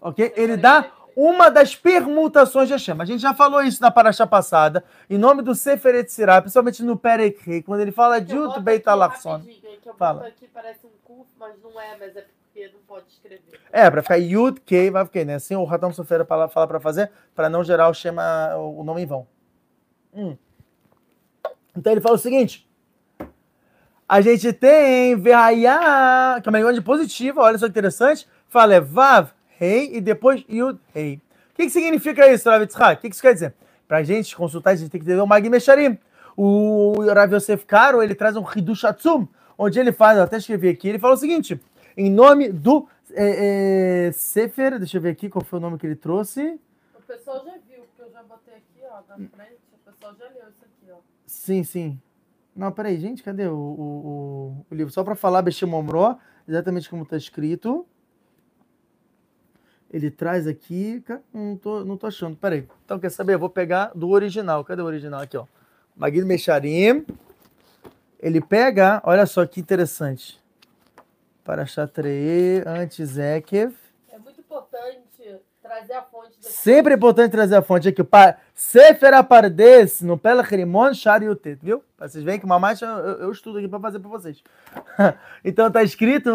[0.00, 0.32] Ok?
[0.36, 2.96] Ele dá uma das permutações de Hashem.
[2.98, 6.96] A gente já falou isso na paraxá passada, em nome do Sefer Etzirah, principalmente no
[6.96, 9.42] Perek, quando ele fala de Ut Beit Alachson.
[9.96, 10.28] Fala.
[10.28, 13.60] aqui parece um curso, mas não é, mas é porque não pode escrever.
[13.72, 15.34] É, para ficar Yud Kei vai ficar, né?
[15.34, 19.06] Assim o Ratam Sofera fala para fazer, para não gerar o Shema, o nome em
[19.06, 19.26] vão.
[20.14, 20.36] Hum.
[21.76, 22.69] Então ele fala o seguinte:
[24.10, 28.28] a gente tem Verraiá, que é uma linguagem positiva, olha só que interessante.
[28.48, 31.22] Fala é Vav, Rei, e depois Yud, Rei.
[31.52, 32.98] O que, que significa isso, Rav Yitzhak?
[32.98, 33.54] O que, que isso quer dizer?
[33.86, 35.96] Pra gente consultar, a gente tem que ter o Mesharim.
[36.36, 40.70] O Rav Yosef Karo, ele traz um Hidush Atzum, onde ele faz, eu até escrevi
[40.70, 41.60] aqui, ele fala o seguinte,
[41.96, 45.86] em nome do é, é, Sefer, deixa eu ver aqui qual foi o nome que
[45.86, 46.58] ele trouxe.
[46.98, 50.24] O pessoal já viu, porque eu já botei aqui, ó, na frente, o pessoal já
[50.24, 50.96] leu isso aqui, ó.
[51.26, 52.00] Sim, sim.
[52.54, 54.92] Não, peraí, gente, cadê o, o, o livro?
[54.92, 57.86] Só para falar Beshemomró, exatamente como está escrito.
[59.90, 61.02] Ele traz aqui.
[61.32, 62.36] Não tô, não tô achando.
[62.36, 62.66] Peraí.
[62.84, 63.34] Então, quer saber?
[63.34, 64.64] Eu vou pegar do original.
[64.64, 65.20] Cadê o original?
[65.20, 65.46] Aqui, ó.
[65.96, 67.04] Magid Mecharim.
[68.20, 69.00] Ele pega.
[69.04, 70.40] Olha só que interessante.
[71.42, 73.74] Para Chatree, antes Ekev.
[74.12, 75.00] É muito importante
[75.70, 76.36] trazer a fonte.
[76.40, 78.02] Sempre é importante trazer a fonte aqui.
[78.52, 81.84] Sefer Apardes, no Pelachrimon Shariutet, viu?
[81.96, 84.42] Vocês veem que uma marcha eu, eu estudo aqui para fazer para vocês.
[85.44, 86.28] então tá escrito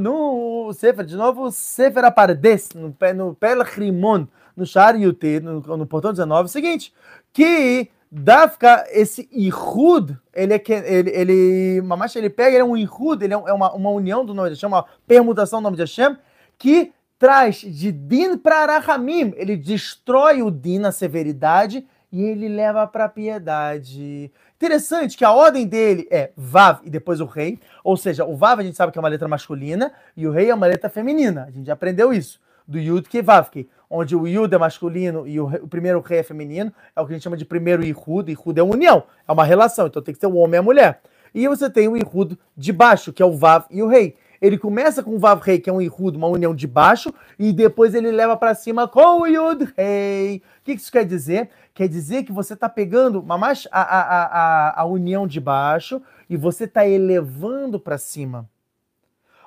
[0.00, 6.42] no Sefer, de novo, Sefer Apardes, no, no Pelachrimon, no Shariutet, no, no portão 19,
[6.42, 6.94] é o seguinte,
[7.32, 13.24] que Dafka, esse Ihud, ele é ele, ele, Mamash, ele pega, ele é um Ihud,
[13.24, 15.82] ele é, é uma, uma união do nome de Hashem, uma permutação do nome de
[15.82, 16.16] Hashem,
[16.56, 16.92] que
[17.22, 19.32] traz de Din para Arahamim.
[19.36, 24.28] Ele destrói o Din, a severidade, e ele leva para a piedade.
[24.56, 27.60] Interessante que a ordem dele é Vav e depois o rei.
[27.84, 30.50] Ou seja, o Vav a gente sabe que é uma letra masculina e o rei
[30.50, 31.44] é uma letra feminina.
[31.46, 32.40] A gente já aprendeu isso.
[32.66, 36.22] Do Yud que Vavke, onde o Yud é masculino e o, o, primeiro rei é
[36.24, 38.32] feminino, é o que a gente chama de primeiro Ihud.
[38.32, 40.62] Ihud é uma união, é uma relação, então tem que ser o homem e a
[40.62, 41.00] mulher.
[41.32, 44.16] E você tem o Ihud de baixo, que é o Vav e o rei.
[44.42, 47.52] Ele começa com o Vav Rei, que é um Ihud, uma união de baixo, e
[47.52, 50.42] depois ele leva para cima com o Yud Rei.
[50.58, 51.48] O que isso quer dizer?
[51.72, 56.36] Quer dizer que você está pegando mais a, a, a, a união de baixo e
[56.36, 58.50] você está elevando para cima.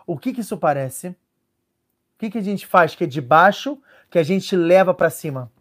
[0.07, 1.09] O que, que isso parece?
[1.09, 1.15] O
[2.19, 3.77] que, que a gente faz que é de baixo,
[4.09, 5.51] que a gente leva para cima?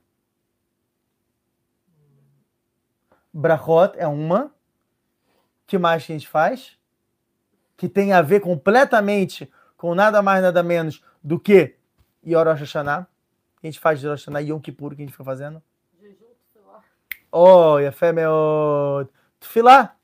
[3.33, 4.53] Brachot é uma.
[5.67, 6.79] que mais que a gente faz?
[7.77, 11.75] Que tem a ver completamente com nada mais, nada menos do que
[12.27, 13.07] Yorosh Hashanah.
[13.63, 15.63] A gente faz de Rosh Hashanah e Yom Kippur, que a gente fica fazendo?
[16.01, 16.81] Jejum, Tufilá.
[17.33, 19.09] Oh, Yafé, meu...
[19.41, 19.95] Tufilá.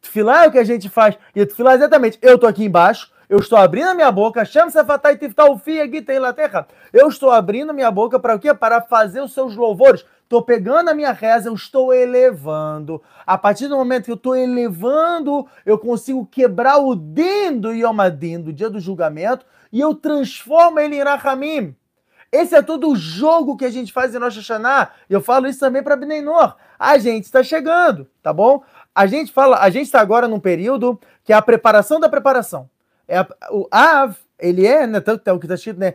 [0.00, 1.18] Tufilá é o que a gente faz.
[1.34, 4.42] E Tufilá, exatamente, eu tô aqui embaixo, eu estou abrindo a minha boca.
[6.92, 8.54] Eu estou abrindo a minha boca para o quê?
[8.54, 10.04] Para fazer os seus louvores.
[10.26, 13.00] Estou pegando a minha reza, eu estou elevando.
[13.24, 18.00] A partir do momento que eu estou elevando, eu consigo quebrar o din do Yom
[18.00, 21.76] Adin, do dia do julgamento, e eu transformo ele em Rahamim.
[22.32, 24.90] Esse é todo o jogo que a gente faz em Rosh Hashanah.
[25.08, 26.56] E eu falo isso também para Benenor.
[26.76, 28.64] A gente está chegando, tá bom?
[28.92, 32.68] A gente fala, a gente está agora num período que é a preparação da preparação.
[33.06, 35.94] É a, o Av, ele é, né, tanto é o que está escrito, né,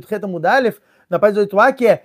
[0.00, 2.04] Tcheta Mudalef, na página 8a, que é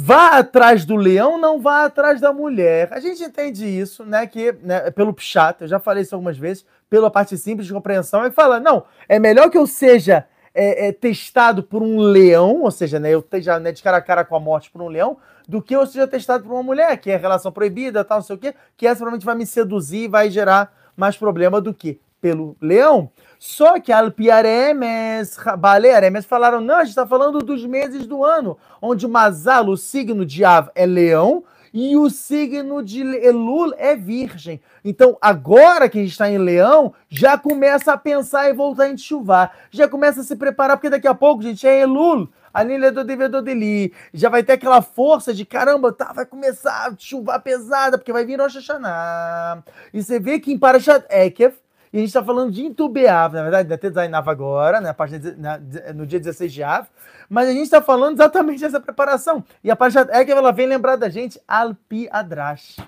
[0.00, 2.88] Vá atrás do leão, não vá atrás da mulher.
[2.92, 4.28] A gente entende isso, né?
[4.28, 8.22] Que né, pelo pchat, eu já falei isso algumas vezes, pela parte simples de compreensão,
[8.22, 10.24] que fala, não, é melhor que eu seja
[10.54, 14.00] é, é, testado por um leão, ou seja, né, eu esteja né, de cara a
[14.00, 15.16] cara com a morte por um leão,
[15.48, 18.36] do que eu seja testado por uma mulher, que é relação proibida, tal, não sei
[18.36, 22.00] o quê, que essa provavelmente vai me seduzir e vai gerar mais problema do que
[22.20, 23.10] pelo leão.
[23.38, 29.06] Só que Alpiaremes, Balearemes falaram, não, a gente está falando dos meses do ano, onde
[29.06, 34.60] Mazal, o signo de Av, é leão, e o signo de Elul é virgem.
[34.84, 38.96] Então, agora que a gente está em leão, já começa a pensar em voltar em
[38.96, 39.54] chuvar.
[39.70, 42.28] Já começa a se preparar, porque daqui a pouco, gente, é Elul.
[42.52, 43.92] Anilha do devedor dele.
[44.12, 48.24] Já vai ter aquela força de caramba, tá, vai começar a chuvar pesada, porque vai
[48.24, 49.62] vir Rosh Hashanah.
[49.92, 51.54] E você vê que em Parashat Ekev,
[51.92, 54.94] e a gente está falando de Intubeav, na verdade, da Tezainav agora, né,
[55.36, 55.58] na,
[55.94, 56.86] no dia 16 de Av,
[57.28, 59.44] mas a gente está falando exatamente dessa preparação.
[59.62, 62.78] E a Parashat Ekev, ela vem lembrar da gente Alpi Adrash.
[62.78, 62.84] A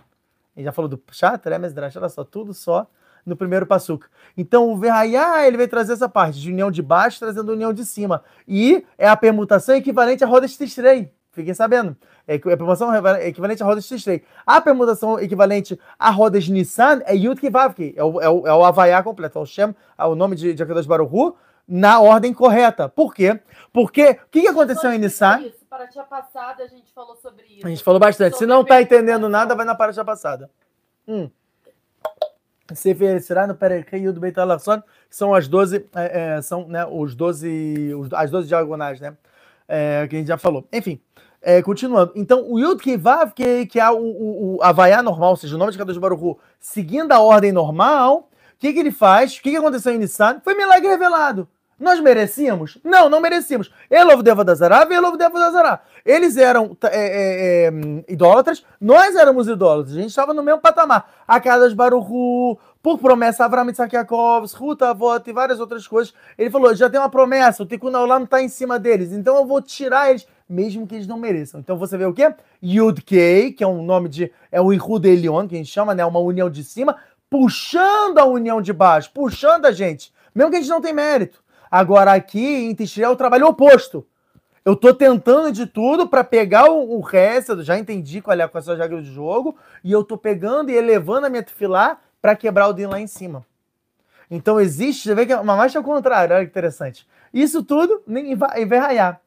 [0.56, 2.86] gente já falou do Pshat, Remes Drash, olha só, tudo só
[3.24, 4.08] no primeiro passuca.
[4.36, 7.84] Então o Verraiá, ele vai trazer essa parte de união de baixo, trazendo união de
[7.84, 8.22] cima.
[8.46, 11.12] E é a permutação equivalente roda de Tishrei.
[11.40, 11.96] Fiquem sabendo.
[12.26, 14.22] É, a permutação equivalente a rodas X3.
[14.46, 18.64] A permutação equivalente a rodas Nissan é Yud Kivavki, é o, é o, é o
[18.64, 21.34] Havaiá completo, é o Shem, é o nome de, de Akadosh Baruch
[21.66, 22.88] na ordem correta.
[22.88, 23.40] Por quê?
[23.72, 25.40] Porque o que, que aconteceu em Nissan?
[25.40, 27.66] Isso, paratia passada a gente falou sobre isso.
[27.66, 28.36] A gente falou bastante.
[28.36, 30.50] Se não tá entendendo nada, vai na paratia passada.
[31.06, 31.30] Hum.
[32.74, 37.14] Sefer será no Perequeio do Beitalachson, que são as 12, é, é, são né, os
[37.14, 39.16] 12, os, as 12 diagonais, né?
[39.68, 40.66] É, que a gente já falou.
[40.72, 41.00] Enfim,
[41.42, 42.12] é, continuando.
[42.14, 45.58] Então, o Yud Kivav, que, que é o, o, o Havaiá normal, ou seja, o
[45.58, 49.36] nome de Kadosh Baruch seguindo a ordem normal, o que, que ele faz?
[49.36, 50.40] O que, que aconteceu em Nissan?
[50.44, 51.48] Foi milagre revelado.
[51.80, 52.76] Nós merecíamos?
[52.84, 53.72] Não, não merecíamos.
[53.90, 55.80] Elov Deva da Zará, Elov Deva da Zará.
[56.04, 57.72] Eles eram é, é, é,
[58.06, 59.96] idólatras, nós éramos idólatras.
[59.96, 61.10] A gente estava no mesmo patamar.
[61.26, 66.14] A Kadosh Baruchu, por promessa, Avram Yitzhak Yaakov, Ruta, Avot e várias outras coisas.
[66.38, 69.44] Ele falou, já tem uma promessa, o Tikkun Olam está em cima deles, então eu
[69.44, 71.60] vou tirar eles, mesmo que eles não mereçam.
[71.60, 72.34] Então você vê o quê?
[72.62, 74.32] Yud Kei, que é um nome de...
[74.50, 76.04] É o Ihud Elion, que a gente chama, né?
[76.04, 76.96] Uma união de cima,
[77.28, 80.12] puxando a união de baixo, puxando a gente.
[80.34, 81.42] Mesmo que a gente não tem mérito.
[81.70, 84.04] Agora, aqui em Tishri é o trabalho oposto.
[84.64, 88.62] Eu tô tentando de tudo para pegar o, o resto, já entendi qual é, qual
[88.66, 92.36] é a regra do jogo, e eu tô pegando e elevando a minha tefilá para
[92.36, 93.44] quebrar o din lá em cima.
[94.30, 97.06] Então existe, você vê que é uma marcha ao contrário, olha que interessante.
[97.32, 99.18] Isso tudo em Verraiá.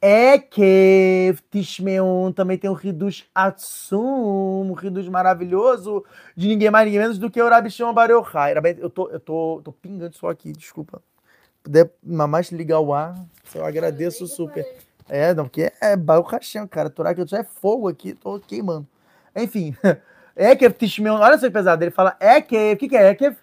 [0.00, 6.04] É que Tishmeun também tem um Ridus Atsum, um Ridus maravilhoso,
[6.36, 8.54] de ninguém mais, ninguém menos do que o Rabi Shimon Bar Yochai.
[8.78, 11.00] Eu tô, eu tô, tô pingando só aqui, desculpa
[11.64, 13.16] puder mais ligar o ar,
[13.54, 14.64] eu agradeço super.
[15.08, 16.90] É, não, porque é Baruch Hashem, cara.
[16.90, 18.86] Torá que já é fogo aqui, tô queimando.
[19.34, 19.74] Enfim,
[20.36, 21.82] Ekev Tishmeon, olha só que pesado.
[21.82, 23.36] Ele fala Ekev, o que, que é Ekev?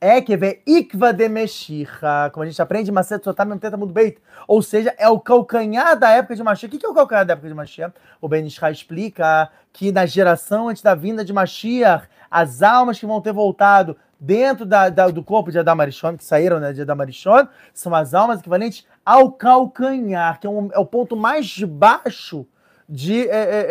[0.00, 4.16] Ekev é Ikva de Meshicha, como a gente aprende, Macet Sotar mesmo tenta muito bem.
[4.46, 6.74] Ou seja, é o calcanhar da época de Mashiach.
[6.74, 7.94] O que, é o calcanhar da época de Mashiach?
[8.20, 13.06] O Ben Ishra explica que na geração antes da vinda de Mashiach, as almas que
[13.06, 17.48] vão ter voltado dentro da, da, do corpo de Adamarishon, que saíram né, de Adamarishon,
[17.72, 22.46] são as almas equivalentes ao calcanhar, que é, um, é o ponto mais baixo
[22.88, 23.66] de, é, é,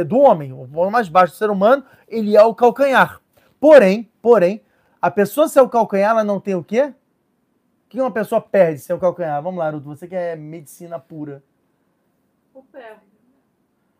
[0.00, 3.20] é, do homem, o ponto mais baixo do ser humano, ele é o calcanhar.
[3.60, 4.62] Porém, porém,
[5.00, 6.94] a pessoa sem o calcanhar, ela não tem o quê?
[7.84, 9.42] O que uma pessoa perde sem o calcanhar?
[9.42, 11.42] Vamos lá, Ruto, você que é medicina pura.
[12.54, 12.96] O pé.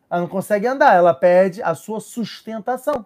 [0.09, 3.05] Ela não consegue andar, ela perde a sua sustentação.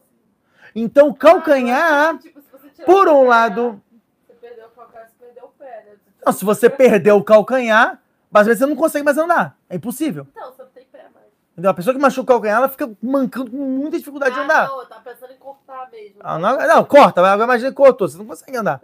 [0.75, 2.39] Então, calcanhar, ah, tipo,
[2.85, 3.81] por um lado.
[4.27, 5.97] Você perdeu o calcanhar, você perdeu o pé, né?
[6.25, 8.01] Não, se você perdeu o calcanhar,
[8.33, 9.57] às vezes você não consegue mais andar.
[9.69, 10.27] É impossível.
[10.31, 11.27] Então, você não tem pé mais.
[11.59, 11.71] Entendeu?
[11.71, 14.67] A pessoa que machuca o calcanhar, ela fica mancando com muita dificuldade ah, de andar.
[14.69, 16.15] Não, eu tava pensando em cortar mesmo.
[16.21, 17.19] Ah, não, não, corta.
[17.19, 18.79] Agora imagina cortou, você não consegue andar.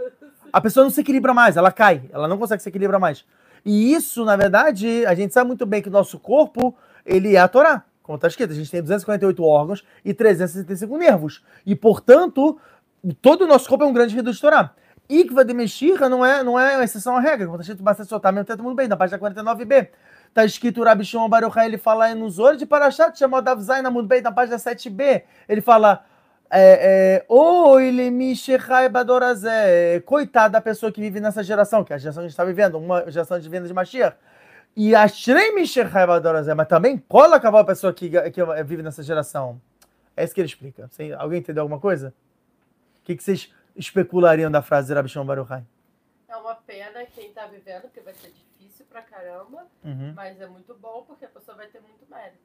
[0.52, 2.04] A pessoa não se equilibra mais, ela cai.
[2.12, 3.26] Ela não consegue se equilibrar mais.
[3.64, 7.40] E isso, na verdade, a gente sabe muito bem que o nosso corpo, ele é
[7.40, 7.86] a Torá.
[8.04, 11.44] Como está escrito, a gente tem 248 órgãos e 365 nervos.
[11.66, 12.60] E, portanto,
[13.22, 14.72] todo o nosso corpo é um grande reduto de Torá.
[15.10, 17.46] Ikva de Meshira não é, não é exceção à regra.
[17.46, 19.88] Como está escrito bastante soltar, mesmo todo mundo bem, na página 49b.
[20.36, 24.20] Está escrito Rabi Shimon Baruch ele fala no Zor de Parashat, chamado Davzai na Mudbei,
[24.20, 25.24] na página 7b.
[25.48, 26.06] Ele fala,
[26.52, 27.26] é, é,
[30.02, 32.44] coitado da pessoa que vive nessa geração, que é a geração que a gente está
[32.44, 34.18] vivendo, uma geração de vinda de Mashiach.
[34.76, 35.08] E a
[36.54, 39.62] mas também cola a pessoa que, que vive nessa geração.
[40.18, 40.90] É isso que ele explica.
[41.18, 42.14] Alguém entendeu alguma coisa?
[43.00, 45.64] O que, vocês especulariam da frase de Rabi Baruchai?
[46.28, 48.45] É uma pena quem está vivendo, porque vai ser difícil
[48.96, 50.14] pra caramba, uhum.
[50.16, 52.38] mas é muito bom porque a pessoa vai ter muito mérito.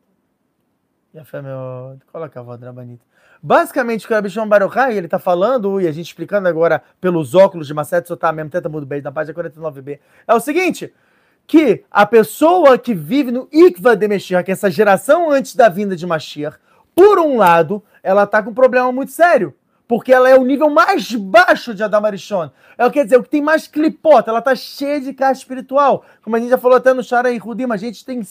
[1.14, 1.96] E a fé, meu.
[2.10, 3.04] Coloca a voz da Rabanita.
[3.40, 6.82] Basicamente, o que o Rabi Shimon Baruchai, ele está falando, e a gente explicando agora
[7.00, 10.92] pelos óculos de Macete Sotá, mesmo tenta muito bem, na página 49b, é o seguinte
[11.46, 15.68] que a pessoa que vive no Ikva de Mashiach, que é essa geração antes da
[15.68, 16.58] vinda de Mashiach,
[16.94, 19.54] por um lado, ela está com um problema muito sério.
[19.90, 22.48] Porque ela é o nível mais baixo de Adamarichon.
[22.78, 26.04] Ela quer dizer, o que tem mais clipota, ela está cheia de caixa espiritual.
[26.22, 28.22] Como a gente já falou até no Shara e Rudim, a gente tem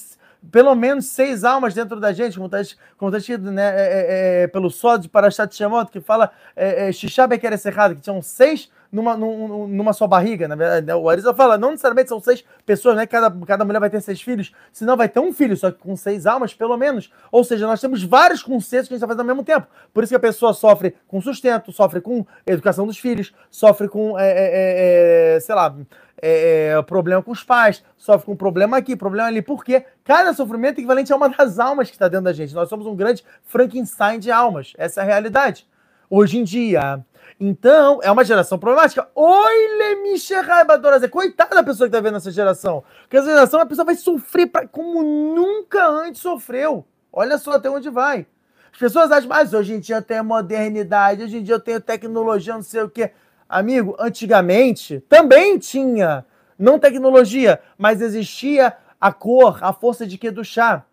[0.49, 4.43] pelo menos seis almas dentro da gente, como está como tá escrito né, é, é,
[4.43, 7.51] é, pelo Sod de Parashat Shemot, que fala é, é, Shishá Beker
[7.93, 10.85] que tinham seis numa, numa, numa só barriga, na verdade.
[10.85, 10.95] Né?
[10.95, 13.05] O Arisa fala, não necessariamente são seis pessoas, né?
[13.05, 15.95] Cada, cada mulher vai ter seis filhos, senão vai ter um filho, só que com
[15.95, 17.11] seis almas, pelo menos.
[17.31, 19.67] Ou seja, nós temos vários conceitos que a gente está fazendo ao mesmo tempo.
[19.93, 24.17] Por isso que a pessoa sofre com sustento, sofre com educação dos filhos, sofre com,
[24.17, 25.75] é, é, é sei lá,
[26.21, 29.41] é, é, problema com os pais, sofre com problema aqui, problema ali.
[29.41, 32.53] Porque cada sofrimento é equivalente a uma das almas que está dentro da gente.
[32.53, 34.73] Nós somos um grande Frankenstein de almas.
[34.77, 35.67] Essa é a realidade.
[36.09, 37.03] hoje em dia.
[37.39, 39.07] Então, é uma geração problemática.
[39.15, 41.07] Oi, Lemisheraibadorazé.
[41.07, 42.83] Coitada da pessoa que está vendo essa geração.
[43.01, 46.85] Porque essa geração, a pessoa vai sofrer pra, como nunca antes sofreu.
[47.13, 48.27] Olha só até onde vai.
[48.73, 52.53] As pessoas acham, mas hoje em dia tenho modernidade, hoje em dia eu tenho tecnologia,
[52.53, 53.11] não sei o quê.
[53.47, 56.25] Amigo, antigamente também tinha,
[56.57, 60.85] não tecnologia, mas existia a cor, a força de que do chá.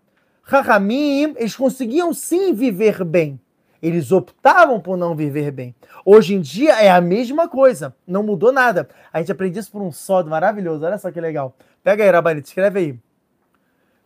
[0.43, 3.39] Rahamim, eles conseguiam sim viver bem.
[3.83, 5.75] Eles optavam por não viver bem.
[6.05, 8.89] Hoje em dia é a mesma coisa, não mudou nada.
[9.13, 11.55] A gente aprende isso por um sódio maravilhoso, olha só que legal.
[11.83, 12.99] Pega aí, Rabanito, escreve aí.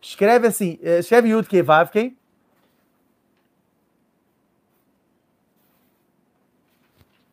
[0.01, 2.17] Escreve assim, eh, escreve Yud Kei Vav Kei.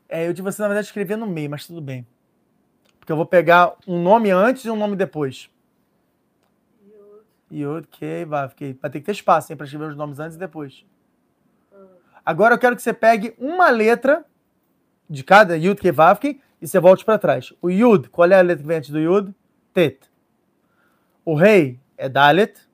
[0.08, 2.06] É, eu de você, na verdade, escrever no meio, mas tudo bem.
[2.98, 5.50] Porque eu vou pegar um nome antes e um nome depois.
[7.50, 8.78] Yud Kei Vav Kei.
[8.80, 10.84] Vai ter que ter espaço, hein, para escrever os nomes antes e depois.
[12.28, 14.22] Agora eu quero que você pegue uma letra
[15.08, 17.54] de cada Yud Kei Vav Kei e você volte para trás.
[17.62, 19.34] O Yud, qual é a letra que vem antes do Yud?
[19.72, 19.98] Tet.
[21.24, 22.68] O Rei é Dalet.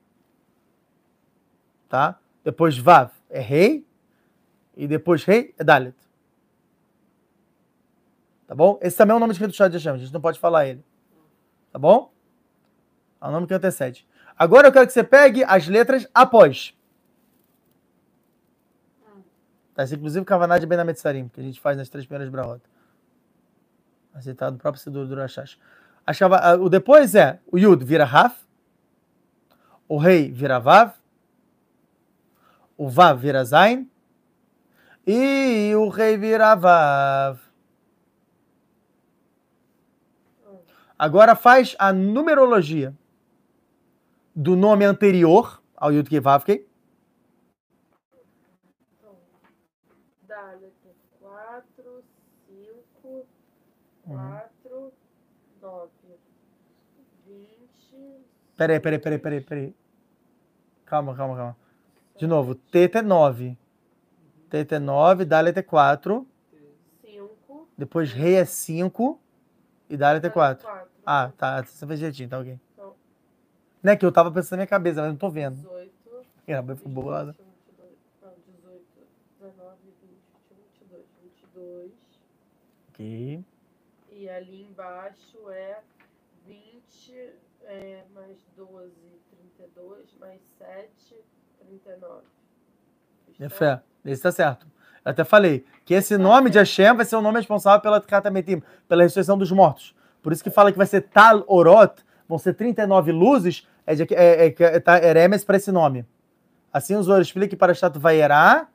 [1.87, 2.19] Tá?
[2.43, 3.87] Depois Vav é Rei.
[4.75, 5.95] E depois Rei é Dalet.
[8.47, 8.77] Tá bom?
[8.81, 9.93] Esse também é o nome de chá de Hashem.
[9.93, 10.83] A gente não pode falar ele.
[11.71, 12.11] Tá bom?
[13.21, 14.05] É o nome que antecede.
[14.37, 16.75] Agora eu quero que você pegue as letras após.
[19.75, 22.67] Tá, esse, inclusive, Kavaná de Benametsarim, que a gente faz nas três primeiras brahotas.
[24.13, 25.59] Aceitado no próprio Sidur do Rashash.
[26.61, 28.39] O depois é o Yud vira Raf,
[29.87, 30.93] o Rei vira Vav,
[32.77, 33.89] o Vav vira Zain
[35.05, 37.39] e o Rei vira Vav.
[40.97, 42.95] Agora faz a numerologia
[44.33, 46.74] do nome anterior ao Yud Kei Kei.
[54.05, 54.93] 4,
[55.61, 55.89] 9,
[57.25, 58.25] 20.
[58.55, 59.75] Peraí, peraí, peraí, peraí, peraí.
[60.85, 61.57] Calma, calma, calma.
[62.17, 63.57] De novo, teta é 9.
[64.49, 66.25] Teta é 9, Dalet é 4.
[67.01, 67.67] 5.
[67.77, 69.19] Depois rei é 5
[69.89, 70.67] e Dalet é 4.
[71.05, 71.63] Ah, tá.
[71.63, 72.59] Você fez direitinho, tá ok.
[72.73, 72.95] Então,
[73.81, 75.55] não é que eu tava pensando na minha cabeça, mas não tô vendo.
[75.55, 75.91] 18.
[76.47, 77.25] É, mas foi boa.
[77.25, 77.43] 18,
[79.39, 80.15] 19, 20,
[80.51, 81.03] 21,
[81.53, 81.91] 22.
[82.89, 83.45] Ok.
[84.17, 85.79] E ali embaixo é
[86.47, 87.33] 20
[87.65, 88.89] é, mais 12,
[89.57, 90.89] 32, mais 7,
[91.59, 92.21] 39.
[93.37, 93.81] É fé.
[94.05, 94.65] Esse tá certo.
[95.03, 98.63] Eu até falei que esse nome de Hashem vai ser o nome responsável pela Tkatametim,
[98.87, 99.93] pela ressurreição dos mortos.
[100.23, 104.03] Por isso que fala que vai ser Tal Orot, vão ser 39 luzes, é, de,
[104.13, 106.05] é, é, é, tá, Eremes para esse nome.
[106.71, 108.69] Assim o Zohar explica que para Chato Vaierá,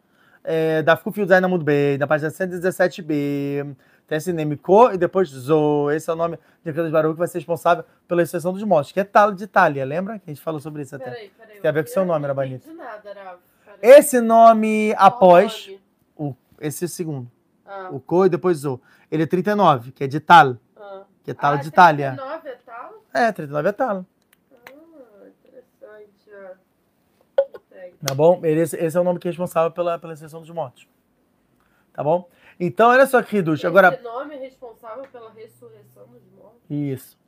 [0.45, 3.74] é, da Fukuf Yudzain Namud B, da página 117b,
[4.11, 5.88] tem esse nome Ko e depois Zo.
[5.92, 8.90] Esse é o nome de Kadosh Baruch que vai ser responsável pela exceção dos mortos,
[8.90, 10.18] que é Talo de Itália, lembra?
[10.18, 11.04] Que a gente falou sobre isso até.
[11.04, 12.68] Peraí, peraí, Tem a ver com o seu nome, Rabanito.
[13.80, 15.70] Esse nome após.
[16.16, 17.30] O, esse é segundo.
[17.64, 17.90] Ah.
[17.92, 18.80] O Ko e depois Zo.
[19.12, 20.56] Ele é 39, que é de Tal.
[20.76, 21.04] Ah.
[21.22, 22.16] Que é Tal ah, de Itália.
[22.16, 23.04] 39 é Tal?
[23.14, 24.06] É, 39 é Tal.
[24.50, 26.30] Ah, interessante.
[28.04, 28.40] Tá bom?
[28.42, 30.88] Esse, esse é o nome que é responsável pela, pela exceção dos mortos.
[32.01, 32.30] Tá bom?
[32.59, 33.62] Então, olha só, Hidush.
[33.66, 33.92] Agora...
[33.92, 36.62] Esse nome é responsável pela ressurreição dos mortos?
[36.70, 37.18] Isso.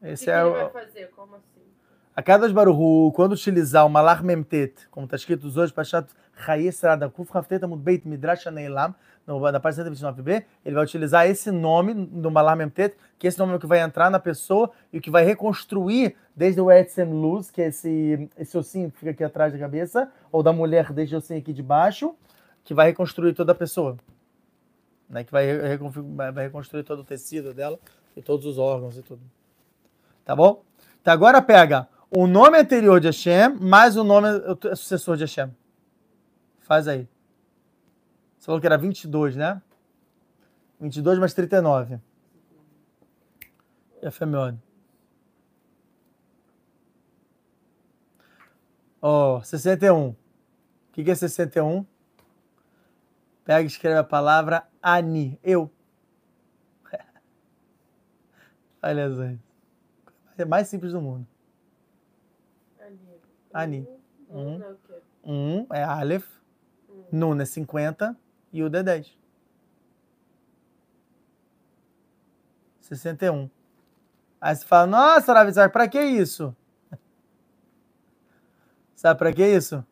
[0.00, 0.52] Esse o que, é que ele o...
[0.52, 1.10] vai fazer?
[1.16, 1.62] Como assim?
[2.14, 6.08] A cada Baruhu, quando utilizar o Malar Memtet, como está escrito hoje, Pachat
[7.12, 8.94] Kuf Hafteta Mudbeit Midrash Aneilam,
[9.26, 13.56] na página 129b, ele vai utilizar esse nome do Malar Memtet, que esse nome é
[13.56, 17.50] o que vai entrar na pessoa e o que vai reconstruir desde o Etzem Luz,
[17.50, 21.16] que é esse, esse ossinho que fica aqui atrás da cabeça, ou da mulher desde
[21.16, 22.14] o ossinho aqui de baixo,
[22.64, 23.96] que vai reconstruir toda a pessoa
[25.08, 25.46] né, que vai,
[26.32, 27.78] vai reconstruir todo o tecido dela
[28.16, 29.22] e todos os órgãos e tudo.
[30.24, 30.64] Tá bom?
[31.00, 35.54] Então agora pega o nome anterior de Hashem mais o nome o sucessor de Hashem.
[36.60, 37.06] Faz aí.
[38.38, 39.60] Você falou que era 22, né?
[40.80, 42.00] 22 mais 39.
[44.02, 44.60] E a Femione.
[49.00, 50.08] Ó, oh, 61.
[50.08, 50.16] O
[50.92, 51.86] que, que é 61?
[53.44, 55.70] Pega e escreve a palavra Ani, eu.
[58.82, 59.22] Olha só.
[60.36, 61.26] É mais simples do mundo.
[63.52, 63.86] Ani.
[64.30, 64.60] Um,
[65.22, 66.26] um é Aleph.
[66.90, 67.04] Hum.
[67.12, 68.16] Nun é 50
[68.52, 69.18] e o D é 10.
[72.80, 73.48] 61.
[74.40, 76.54] Aí você fala, nossa, Ravizar, pra que isso?
[78.94, 79.84] Sabe pra que isso?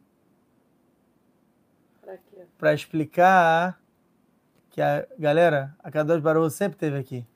[2.63, 3.77] Pra explicar
[4.71, 7.27] que a galera, a Kadosh Baruch sempre teve aqui.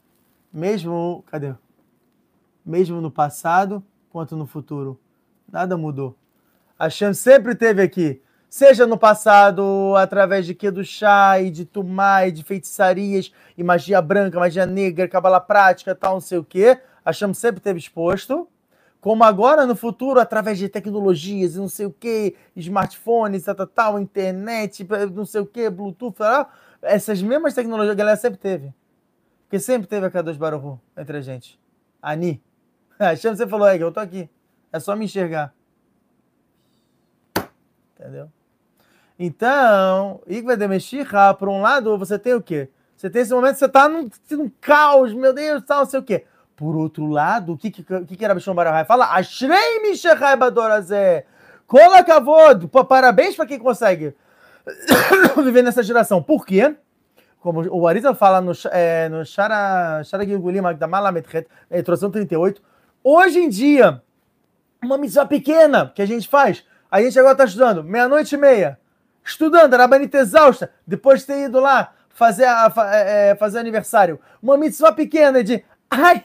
[0.52, 1.52] Mesmo, cadê?
[2.64, 5.00] Mesmo no passado quanto no futuro.
[5.50, 6.16] Nada mudou.
[6.78, 8.22] A Hashem sempre teve aqui.
[8.48, 14.38] Seja no passado, através de Kedushá e de Tumá e de feitiçarias e magia branca,
[14.38, 16.80] magia negra, cabala prática, tal, não sei o quê.
[17.04, 18.48] A Hashem sempre teve exposto
[19.06, 23.66] como agora no futuro, através de tecnologias e não sei o que, smartphones, tal, tal,
[23.68, 24.84] tal, internet,
[25.14, 26.50] não sei o que, Bluetooth, tal,
[26.82, 28.74] essas mesmas tecnologias a galera sempre teve.
[29.44, 31.56] Porque sempre teve a K2 Baruhu entre a gente.
[32.02, 32.42] Ani.
[32.98, 34.28] A Chama você falou, eu tô aqui.
[34.72, 35.54] É só me enxergar.
[37.94, 38.28] Entendeu?
[39.16, 42.68] Então, Igva de Meshicha, por um lado, você tem o quê?
[42.96, 46.00] Você tem esse momento que você tá num, num caos, meu Deus, tal, não sei
[46.00, 46.26] o quê.
[46.56, 48.84] Por outro lado, o que que, que, que era Bishon Barahai?
[48.86, 51.26] Fala, Ashrei Mishachai Badorazé.
[51.66, 52.66] Cola Kavod.
[52.88, 54.14] Parabéns para quem consegue
[55.44, 56.22] viver nessa geração.
[56.22, 56.74] Por quê?
[57.40, 62.60] Como o Arizal fala no, é, no Shara, Shara Gilgulim Magdamala na introdução 38,
[63.04, 64.02] hoje em dia,
[64.82, 68.80] uma missão pequena que a gente faz, a gente agora está estudando, meia-noite e meia,
[69.24, 74.18] estudando, era bonita exausta, depois de ter ido lá fazer, a, é, fazer aniversário.
[74.42, 76.24] Uma mitzvah pequena de Ai,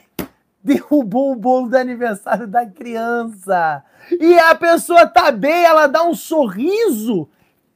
[0.62, 3.82] derrubou o bolo do aniversário da criança.
[4.20, 7.28] E a pessoa tá bem, ela dá um sorriso.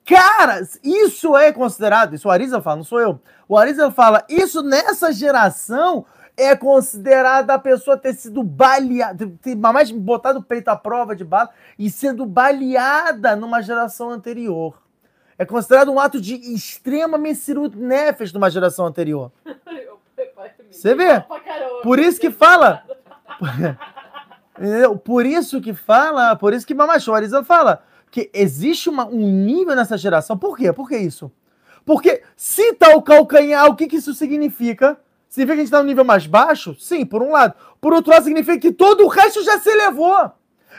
[0.04, 3.20] Cara, isso é considerado, isso o Arisa fala, não sou eu.
[3.48, 6.06] O Arisa fala, isso nessa geração
[6.36, 11.24] é considerado a pessoa ter sido baleada, ter mais botado o peito à prova de
[11.24, 14.80] bala e sendo baleada numa geração anterior.
[15.38, 19.32] É considerado um ato de extrema Messirut Nefesh numa geração anterior.
[20.70, 21.24] Você vê?
[21.82, 22.84] Por isso que fala.
[25.04, 29.98] Por isso que fala, por isso que Mamachoriza fala que existe uma, um nível nessa
[29.98, 30.38] geração.
[30.38, 30.72] Por quê?
[30.72, 31.30] Por que isso?
[31.84, 34.98] Porque se tá o calcanhar, o que, que isso significa?
[35.28, 36.74] Significa que a gente está no nível mais baixo?
[36.80, 37.54] Sim, por um lado.
[37.80, 40.32] Por outro lado, significa que todo o resto já se elevou.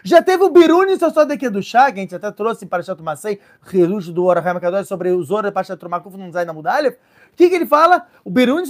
[0.04, 3.04] Já teve o Biruni só daqui do chá, que a gente até trouxe para Chato
[3.04, 6.98] Macei, Reluxo do Orahai Kadosh sobre o Zora para Chato Makuf, não sai na Mudalha
[7.38, 8.08] que, que ele fala?
[8.26, 8.66] O Beruni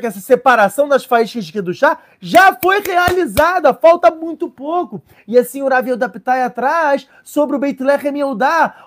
[0.00, 5.02] que essa separação das faíscas de Kedushá já foi realizada, falta muito pouco.
[5.26, 8.14] E assim o Ravi Odaptai atrás sobre o Beit Lechem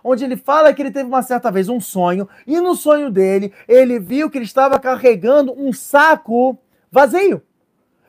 [0.03, 3.53] onde ele fala que ele teve uma certa vez um sonho, e no sonho dele,
[3.67, 6.57] ele viu que ele estava carregando um saco
[6.91, 7.39] vazio.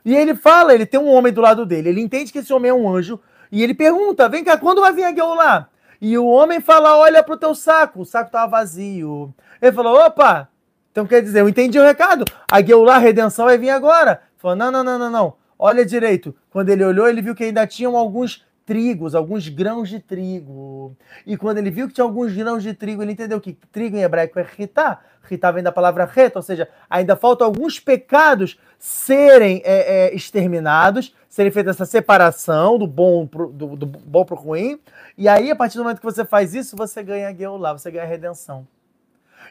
[0.07, 2.71] E ele fala, ele tem um homem do lado dele, ele entende que esse homem
[2.71, 3.21] é um anjo,
[3.53, 5.69] e ele pergunta, vem cá, quando vai vir a Geulah?
[6.01, 9.33] E o homem fala, olha pro teu saco, o saco estava vazio.
[9.61, 10.49] Ele falou, opa,
[10.93, 12.25] então quer dizer, eu entendi o recado.
[12.51, 14.21] A Geulah, a redenção, vai vir agora.
[14.37, 15.35] Falou, não, não, não, não, não.
[15.59, 16.35] Olha direito.
[16.51, 20.95] Quando ele olhou, ele viu que ainda tinham alguns trigos, alguns grãos de trigo.
[21.27, 24.03] E quando ele viu que tinha alguns grãos de trigo, ele entendeu que trigo em
[24.03, 25.01] hebraico é ritá.
[25.23, 31.15] Ritá vem da palavra reta, ou seja, ainda faltam alguns pecados serem é, é, exterminados,
[31.29, 34.81] serem feita essa separação do bom pro, do, do bom para o ruim.
[35.17, 37.91] E aí, a partir do momento que você faz isso, você ganha a Geulah, você
[37.91, 38.67] ganha a redenção.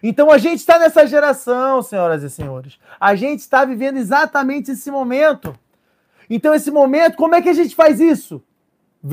[0.04, 2.80] Então a gente está nessa geração, senhoras e senhores.
[3.00, 5.56] A gente está vivendo exatamente esse momento.
[6.34, 8.42] Então, esse momento, como é que a gente faz isso?
[9.04, 9.10] O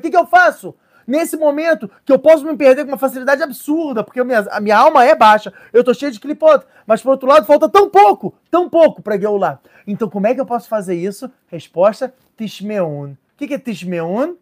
[0.00, 0.74] que, que eu faço?
[1.06, 4.60] Nesse momento que eu posso me perder com uma facilidade absurda, porque a minha, a
[4.60, 7.88] minha alma é baixa, eu tô cheio de clipote, mas por outro lado falta tão
[7.88, 9.60] pouco, tão pouco para lá.
[9.86, 11.30] Então como é que eu posso fazer isso?
[11.46, 13.12] Resposta, Tishmeun.
[13.12, 14.34] O que, que é Tishmeun?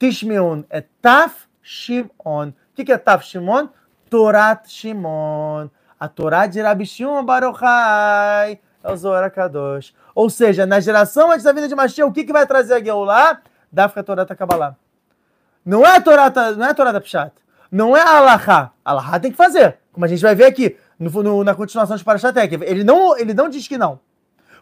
[0.00, 2.52] Tishmeun é Taf Shimon.
[2.74, 3.68] O que, que é Taf Shimon?
[4.10, 5.70] Torat Shimon.
[5.98, 8.58] A Torá de Rabi Shimon Baruchai.
[8.82, 9.94] É o Zohar Kadosh.
[10.12, 12.82] Ou seja, na geração antes da vinda de Mashiach, o que, que vai trazer a
[12.82, 13.40] Geulah?
[13.70, 14.76] Dafka Torá Kabbalah.
[15.64, 17.32] Não é a Torá, não é a Torá da Pshat.
[17.70, 18.72] Não é a Alahá.
[18.84, 19.78] Alahá tem que fazer.
[19.92, 22.56] Como a gente vai ver aqui no, no, na continuação de Parashatek.
[22.64, 24.00] Ele não, ele não diz que não.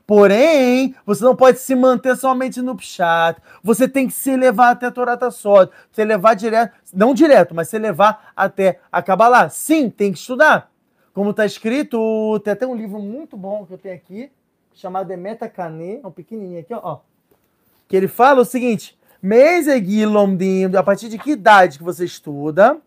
[0.06, 3.40] Porém, você não pode se manter somente no Pshat.
[3.62, 5.70] Você tem que se levar até a Torata Sod.
[5.90, 9.48] Você levar direto, não direto, mas se levar até a Kabbalah.
[9.48, 10.70] Sim, tem que estudar.
[11.14, 14.32] Como está escrito, tem até um livro muito bom que eu tenho aqui,
[14.74, 17.00] chamado Emeta Kane, um pequenininho aqui, ó.
[17.86, 22.78] Que ele fala o seguinte: Meizegilomdim, a partir de que idade que você estuda?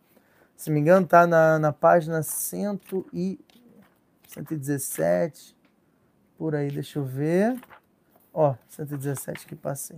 [0.58, 2.80] Se me engano, tá na, na página 100
[3.14, 3.40] e
[4.28, 5.56] 117
[6.38, 7.60] por aí, deixa eu ver.
[8.34, 9.98] Ó, 117 que passei.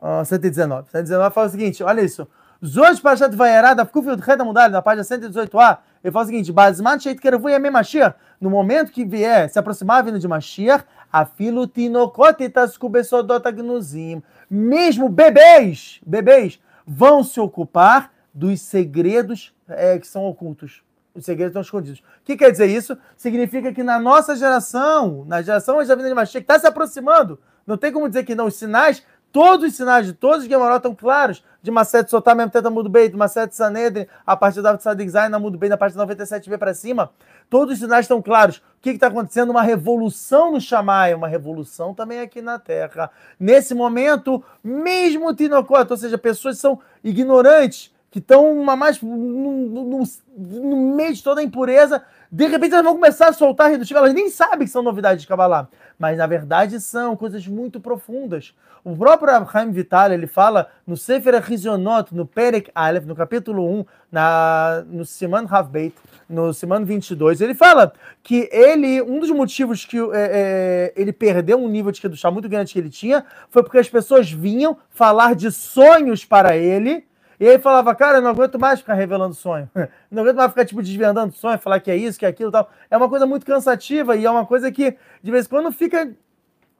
[0.00, 0.90] Ó, 119.
[0.90, 2.28] 119 fala o seguinte, olha isso.
[2.64, 7.18] Zoj Parashat Vayera, da reda Redamudal, na página 118a, ele fala o seguinte, Bazman Sheit
[7.18, 13.46] Kerevu Yamei Mashiach, no momento que vier, se aproximar vindo de Mashiach, Afilo Tinokot Itascubesodot
[13.48, 20.82] Agnuzim, mesmo bebês, bebês, vão se ocupar dos segredos é, que são ocultos.
[21.14, 22.00] Os segredos estão escondidos.
[22.00, 22.96] O que quer dizer isso?
[23.16, 27.38] Significa que na nossa geração, na geração da vida de Mashiach, está se aproximando.
[27.66, 28.46] Não tem como dizer que não.
[28.46, 29.02] Os sinais,
[29.32, 31.44] todos os sinais de todos os Gemorot estão claros.
[31.62, 35.28] De Macete Sotar, mesmo tenta Mudo Bem, de Macete Sanedrin, a partir da Sadik Zayn,
[35.28, 37.10] na Mudo Bem, na parte 97b para cima.
[37.50, 38.56] Todos os sinais estão claros.
[38.56, 39.50] O que está acontecendo?
[39.50, 43.10] Uma revolução no Shammai, uma revolução também aqui na Terra.
[43.38, 50.02] Nesse momento, mesmo Tinocot, ou seja, pessoas são ignorantes, que estão mais no, no,
[50.36, 54.12] no, meio de toda a impureza, de repente elas vão começar a soltar redutivo, elas
[54.12, 58.52] nem sabem que são novidades de Kabbalah, mas na verdade são coisas muito profundas.
[58.82, 63.84] O próprio Abraham Vital, ele fala no Sefer Rizionot, no Perek Aleph, no capítulo 1,
[64.10, 65.94] na, no Siman Havbeit,
[66.28, 67.92] no Siman 22, ele fala
[68.22, 72.48] que ele, um dos motivos que é, é, ele perdeu um nível de Kedushá muito
[72.48, 77.04] grande que ele tinha, foi porque as pessoas vinham falar de sonhos para ele,
[77.40, 79.68] e aí falava, cara, eu não aguento mais ficar revelando sonho.
[80.10, 82.70] Não aguento mais ficar, tipo, desvendando sonho, falar que é isso, que é aquilo tal.
[82.90, 86.12] É uma coisa muito cansativa e é uma coisa que, de vez em quando, fica,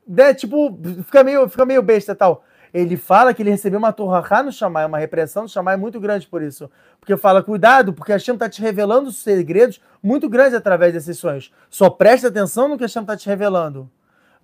[0.07, 2.45] né, tipo, fica meio, fica meio besta tal.
[2.75, 6.27] Ele fala que ele recebeu uma torrahá no chamar, uma repressão no chamar muito grande
[6.27, 6.71] por isso.
[7.01, 11.51] Porque fala, cuidado, porque a Hashem está te revelando segredos muito grandes através desses sonhos.
[11.71, 13.91] Só preste atenção no que a Hashem está te revelando.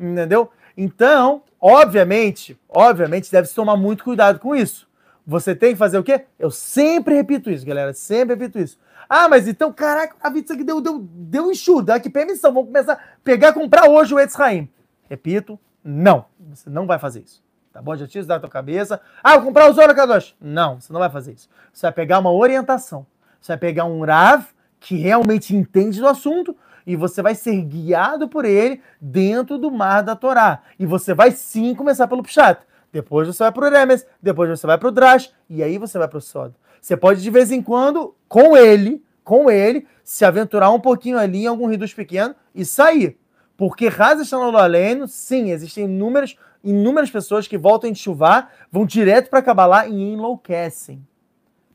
[0.01, 0.51] Entendeu?
[0.75, 4.87] Então, obviamente, obviamente, deve se tomar muito cuidado com isso.
[5.27, 6.25] Você tem que fazer o quê?
[6.39, 7.93] Eu sempre repito isso, galera.
[7.93, 8.79] Sempre repito isso.
[9.09, 12.53] Ah, mas então, caraca, a pizza aqui deu, deu, deu enxuto, dá aqui permissão.
[12.53, 14.69] Vamos começar a pegar comprar hoje o Etzraim.
[15.09, 16.27] Repito, não.
[16.51, 17.43] Você não vai fazer isso.
[17.73, 17.97] Tá bom?
[17.97, 19.01] Já tira isso da tua cabeça.
[19.23, 20.37] Ah, vou comprar o Zora Kadosh.
[20.41, 21.49] Não, você não vai fazer isso.
[21.73, 23.05] Você vai pegar uma orientação.
[23.41, 24.45] Você vai pegar um Rav
[24.79, 26.57] que realmente entende do assunto
[26.87, 30.63] e você vai ser guiado por ele dentro do mar da Torá.
[30.79, 32.61] E você vai sim começar pelo Pshat
[32.97, 35.99] depois você vai para o Remes, depois você vai para o Drash, e aí você
[35.99, 36.55] vai para o Sod.
[36.81, 41.45] Você pode, de vez em quando, com ele, com ele, se aventurar um pouquinho ali
[41.45, 43.19] em algum reduz pequeno e sair.
[43.55, 49.43] Porque Raza Aleno, sim, existem inúmeras, inúmeras pessoas que voltam a chuvar, vão direto para
[49.43, 51.07] Kabbalah e enlouquecem.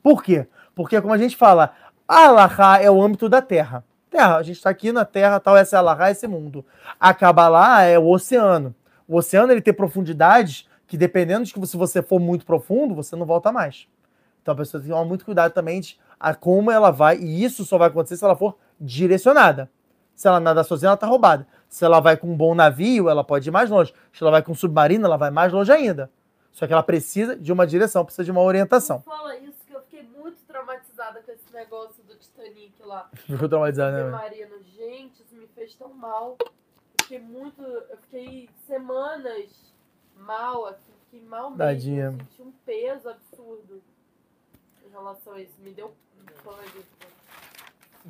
[0.01, 0.47] Por quê?
[0.73, 1.75] Porque, como a gente fala,
[2.07, 3.83] a Allahá é o âmbito da Terra.
[4.09, 6.65] Terra, a gente está aqui na Terra, tal, essa é a Allahá, esse mundo.
[6.99, 8.73] A Kabbalah é o oceano.
[9.07, 13.15] O oceano ele tem profundidades que dependendo de que se você for muito profundo, você
[13.15, 13.87] não volta mais.
[14.41, 17.45] Então a pessoa tem que tomar muito cuidado também de a como ela vai, e
[17.45, 19.71] isso só vai acontecer se ela for direcionada.
[20.13, 21.47] Se ela nada sozinha, ela tá roubada.
[21.69, 23.93] Se ela vai com um bom navio, ela pode ir mais longe.
[24.11, 26.11] Se ela vai com um submarino, ela vai mais longe ainda.
[26.51, 28.97] Só que ela precisa de uma direção, precisa de uma orientação.
[28.97, 33.09] Não fala isso, que eu fiquei muito traumatizada com esse negócio do Titanic lá.
[33.15, 34.11] Ficou traumatizada, né?
[34.11, 36.35] Marino, gente, isso me fez tão mal.
[36.41, 36.51] Eu
[37.03, 37.63] fiquei muito.
[37.63, 39.70] Eu fiquei semanas
[40.21, 41.57] mal, assim, fiquei mal mesmo.
[41.57, 42.11] Tadinha.
[42.11, 43.81] senti um peso absurdo
[44.85, 45.53] em relação a isso.
[45.59, 45.93] Me deu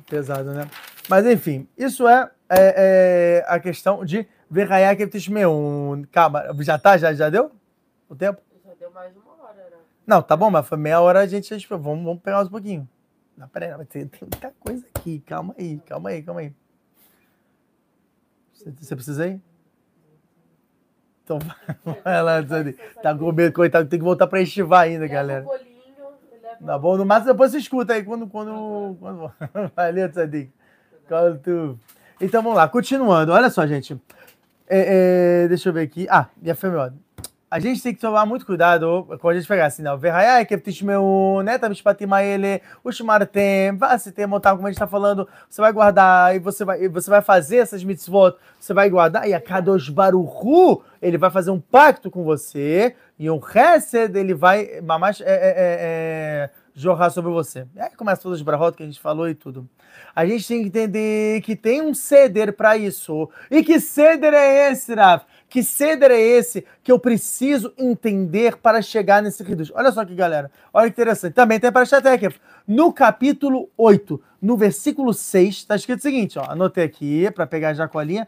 [0.08, 0.68] Pesado, né?
[1.08, 6.04] Mas enfim, isso é, é, é a questão de Verrayak Tishmeun.
[6.10, 6.96] Calma, já tá?
[6.96, 7.50] Já, já deu
[8.08, 8.40] o tempo?
[8.64, 9.76] Já deu mais de uma hora, né?
[10.06, 11.54] Não, tá bom, mas foi meia hora a gente.
[11.68, 12.88] Vamos, vamos pegar mais um pouquinho.
[13.36, 15.20] Não, peraí, mas tem, tem muita coisa aqui.
[15.20, 16.54] Calma aí, calma aí, calma aí.
[18.54, 19.40] Você, você precisa ir?
[21.36, 22.72] Então
[23.02, 25.44] Tá com medo, coitado, tem que voltar pra estivar ainda, galera.
[26.64, 26.96] Tá bom?
[26.96, 28.26] No máximo depois você escuta aí quando.
[28.26, 29.32] quando, quando...
[29.74, 30.50] Valeu, Tzadik.
[32.20, 33.32] Então vamos lá, continuando.
[33.32, 34.00] Olha só, gente.
[34.68, 36.06] É, é, deixa eu ver aqui.
[36.08, 36.92] Ah, minha fêmea,
[37.52, 39.98] a gente tem que tomar muito cuidado quando a gente pegar assim, não.
[39.98, 41.58] Verraiai, que meu, né?
[41.58, 41.68] Tá
[42.24, 46.38] ele, o Shmartem, se tem montar, como a gente tá falando, você vai guardar e
[46.38, 51.18] você vai, você vai fazer essas mitzvot, você vai guardar, e a Kadosh Baruchu, ele
[51.18, 55.52] vai fazer um pacto com você, e um Hesed, ele vai, mamás, é, é, é,
[55.58, 57.66] é, jorrar sobre você.
[57.76, 59.68] E aí começa todas as brahot que a gente falou e tudo.
[60.16, 63.28] A gente tem que entender que tem um ceder para isso.
[63.50, 65.22] E que ceder é esse, Rav?
[65.52, 69.70] Que ceder é esse que eu preciso entender para chegar nesse reduz?
[69.74, 71.34] Olha só que galera, olha que interessante.
[71.34, 72.40] Também tem para Shatekef.
[72.66, 77.74] No capítulo 8, no versículo 6, está escrito o seguinte, ó, anotei aqui para pegar
[77.74, 78.26] já a linha.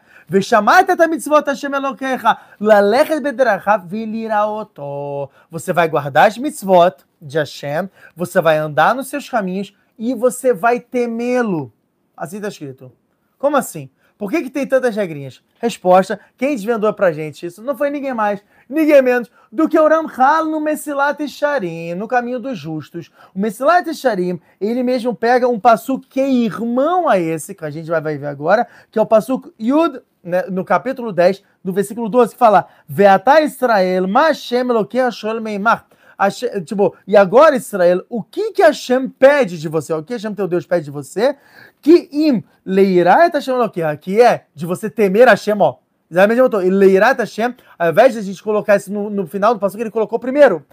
[5.51, 10.53] Você vai guardar as mitzvot de Hashem, você vai andar nos seus caminhos e você
[10.53, 11.72] vai temê-lo.
[12.14, 12.93] Assim está escrito.
[13.39, 13.89] Como assim?
[14.25, 15.43] Por que, que tem tantas regrinhas?
[15.61, 19.87] Resposta: quem desvendou pra gente isso não foi ninguém mais, ninguém menos do que o
[19.87, 23.11] Ramchal no Messilat Sharim, no caminho dos justos.
[23.35, 27.70] O Messilat Sharim, ele mesmo pega um passuk que é irmão a esse, que a
[27.70, 32.09] gente vai ver agora, que é o passuk Yud, né, no capítulo 10, do versículo
[32.09, 35.85] 12, que fala: Veatá Israel, Mashem Eloquei Ashol Meimach.
[36.18, 39.92] Hashem, tipo, e agora, Israel, o que que Hashem pede de você?
[39.92, 41.36] O que Hashem, teu Deus, pede de você?
[41.80, 43.54] Que im leirá et Hashem
[44.00, 45.76] que é de você temer Hashem, ó.
[46.10, 46.60] Exatamente botou.
[46.60, 49.82] Leirat Hashem, ao invés de a gente colocar isso no, no final do passo que
[49.82, 50.64] ele colocou primeiro.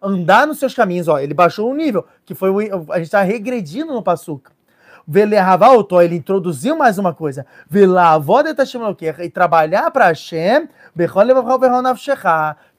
[0.00, 1.18] Andar nos seus caminhos, ó.
[1.18, 4.52] Ele baixou um nível, que foi o, a gente está regredindo no passuca.
[5.08, 7.46] Ele introduziu mais uma coisa.
[7.68, 8.48] Velavod
[9.20, 10.68] e trabalhar para Hashem,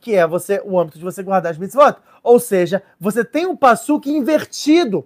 [0.07, 1.97] que é você o âmbito de você guardar as mitzvot.
[2.23, 5.05] Ou seja, você tem um passuque invertido.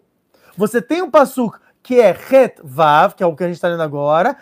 [0.56, 3.68] Você tem um passuque que é Het Vav, que é o que a gente está
[3.68, 4.38] lendo agora,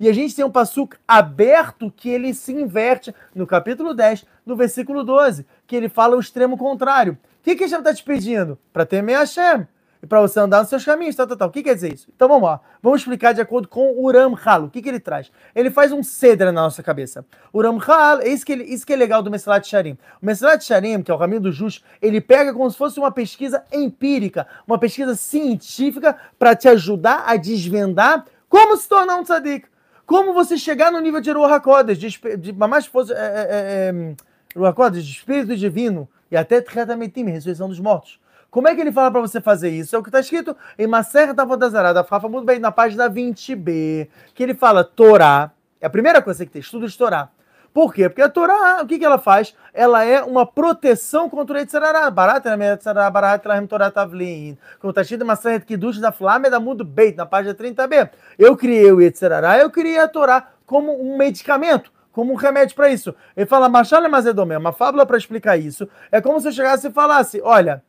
[0.00, 4.56] e a gente tem um passuque aberto que ele se inverte no capítulo 10, no
[4.56, 7.12] versículo 12, que ele fala o extremo contrário.
[7.12, 8.58] O que, que Hashem está te pedindo?
[8.72, 9.66] Para temer Hashem
[10.02, 11.48] e para você andar nos seus caminhos, tal, tal, tal.
[11.48, 12.08] O que quer dizer isso?
[12.14, 12.60] Então vamos lá.
[12.82, 14.64] Vamos explicar de acordo com o Uram Hal.
[14.64, 15.30] O que, que ele traz?
[15.54, 17.24] Ele faz um cedra na nossa cabeça.
[17.52, 19.98] O Uram Hal, é isso que, ele, isso que é legal do Mesilat Sharim.
[20.22, 23.10] O Mesilat Sharim, que é o caminho do justo, ele pega como se fosse uma
[23.10, 29.66] pesquisa empírica, uma pesquisa científica para te ajudar a desvendar como se tornar um tzadik.
[30.06, 34.16] Como você chegar no nível de Ruach HaKodesh, de, de, mais fosse, é, é, é,
[34.56, 38.18] é de espírito divino, e até Tchetametim, ressurreição dos mortos.
[38.50, 39.94] Como é que ele fala para você fazer isso?
[39.94, 44.08] É o que está escrito em Maser Tavodazará, da Fafa, muito bem, na página 20b,
[44.34, 45.50] que ele fala Torá.
[45.80, 47.28] É a primeira coisa que tem, estudo de Torá.
[47.74, 48.08] Por quê?
[48.08, 49.54] Porque a Torá, o que, que ela faz?
[49.74, 52.10] Ela é uma proteção contra o Yetzirará.
[52.10, 52.56] Barata?
[52.56, 54.56] Yetzirará, barata, lahim Torá Tavlin.
[54.80, 58.10] Como está escrito em Maser Kiddush da Flame da Mundo Beit, na página 30b.
[58.38, 62.90] Eu criei o Yetzirará, eu criei a Torá como um medicamento como um remédio para
[62.90, 63.14] isso.
[63.36, 65.88] Ele fala, Machale Mazedomé, uma fábula para explicar isso.
[66.10, 67.80] É como se eu chegasse e falasse: olha,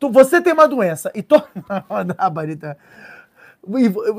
[0.00, 1.44] tu, você tem uma doença e todo.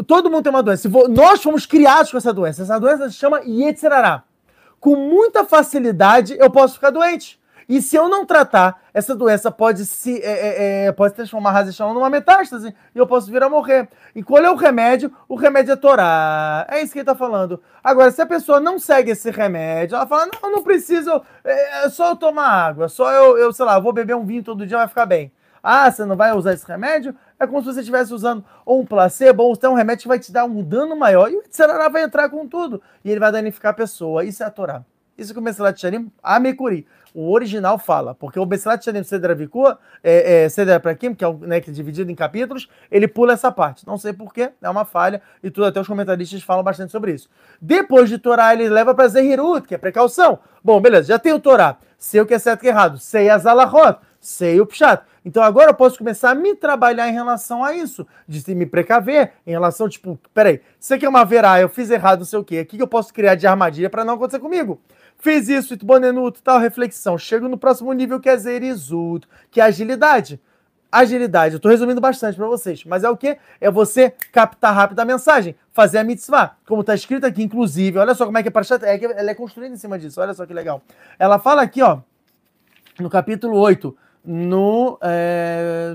[0.07, 0.87] todo mundo tem uma doença.
[1.09, 2.61] Nós fomos criados com essa doença.
[2.61, 4.23] Essa doença se chama Yetzirará.
[4.79, 7.41] Com muita facilidade eu posso ficar doente.
[7.69, 11.53] E se eu não tratar, essa doença pode se é, é, é pode transformar a
[11.53, 13.87] radiação numa metástase e eu posso vir a morrer.
[14.13, 15.11] E qual é o remédio?
[15.29, 16.67] O remédio é Torá.
[16.69, 17.61] É isso que ele está falando.
[17.81, 21.89] Agora, se a pessoa não segue esse remédio, ela fala: não, não preciso, é, é
[21.89, 24.77] só eu tomar água, só eu, eu, sei lá, vou beber um vinho todo dia,
[24.77, 25.31] vai ficar bem.
[25.63, 27.15] Ah, você não vai usar esse remédio?
[27.39, 30.19] É como se você estivesse usando ou um placebo ou até um remédio que vai
[30.19, 31.29] te dar um dano maior.
[31.31, 32.81] E o Itzerará vai entrar com tudo.
[33.03, 34.23] E ele vai danificar a pessoa.
[34.23, 34.83] Isso é a Torá.
[35.17, 35.79] Isso que o Mesilat
[36.23, 38.15] a Mekuri, o original fala.
[38.15, 41.73] Porque o Mesilat Sharim Cedra Vikua, é, é, Cedra Prakim, que é, né, que é
[41.73, 43.85] dividido em capítulos, ele pula essa parte.
[43.85, 45.21] Não sei porquê, é uma falha.
[45.43, 47.29] E tudo, até os comentaristas falam bastante sobre isso.
[47.61, 50.39] Depois de Torá, ele leva para Zehirut, que é precaução.
[50.63, 51.77] Bom, beleza, já tem o Torá.
[51.97, 52.97] Sei o que é certo e errado.
[52.97, 53.99] Sei as alahot.
[54.21, 55.03] Sei o pshat.
[55.25, 59.33] Então agora eu posso começar a me trabalhar em relação a isso, de me precaver
[59.45, 62.61] em relação, tipo, peraí, você quer uma verá, eu fiz errado, não sei o quê,
[62.61, 64.79] o que eu posso criar de armadilha para não acontecer comigo?
[65.17, 67.17] Fiz isso, bonenuto, tal reflexão.
[67.17, 70.39] Chego no próximo nível que é zerizut, que é agilidade.
[70.91, 73.37] Agilidade, eu estou resumindo bastante para vocês, mas é o que?
[73.61, 78.13] É você captar rápido a mensagem, fazer a mitzvah, como está escrito aqui, inclusive, olha
[78.13, 80.45] só como é que é para é ela é construída em cima disso, olha só
[80.45, 80.81] que legal.
[81.17, 81.99] Ela fala aqui, ó,
[82.99, 85.93] no capítulo 8, no, é,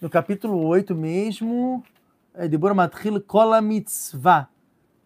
[0.00, 1.84] no capítulo 8 mesmo,
[2.34, 4.48] é, Debora Matril Kola Mitzvah.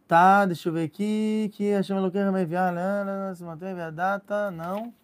[0.06, 2.72] Tá, deixa eu ver aqui, que a chama Eloquim vai enviar,
[3.34, 4.94] se mantém a data, não.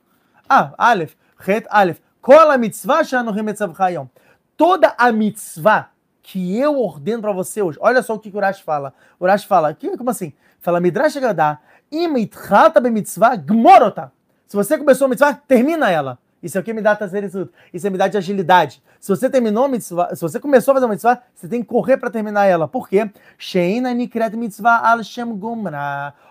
[0.48, 1.98] Ah, Aleph, Het Aleph.
[2.20, 4.07] Kola Mitzvah Remetzav Hayom.
[4.57, 5.90] Toda a mitzvah
[6.22, 8.94] que eu ordeno para você hoje, olha só o que o Urash fala.
[9.18, 10.32] O Urash fala, que, como assim?
[10.61, 11.59] Fala, Midrash Gadá,
[12.92, 13.32] mitzvah.
[14.46, 16.16] Se você começou a mitzvah, termina ela.
[16.43, 17.53] Isso aqui me dá tazerizut.
[17.72, 18.82] Isso me dá de agilidade.
[18.99, 21.68] Se você terminou a mitzvah, se você começou a fazer uma mitzvah, você tem que
[21.68, 22.66] correr para terminar ela.
[22.66, 23.11] Por quê?
[24.64, 25.01] Al.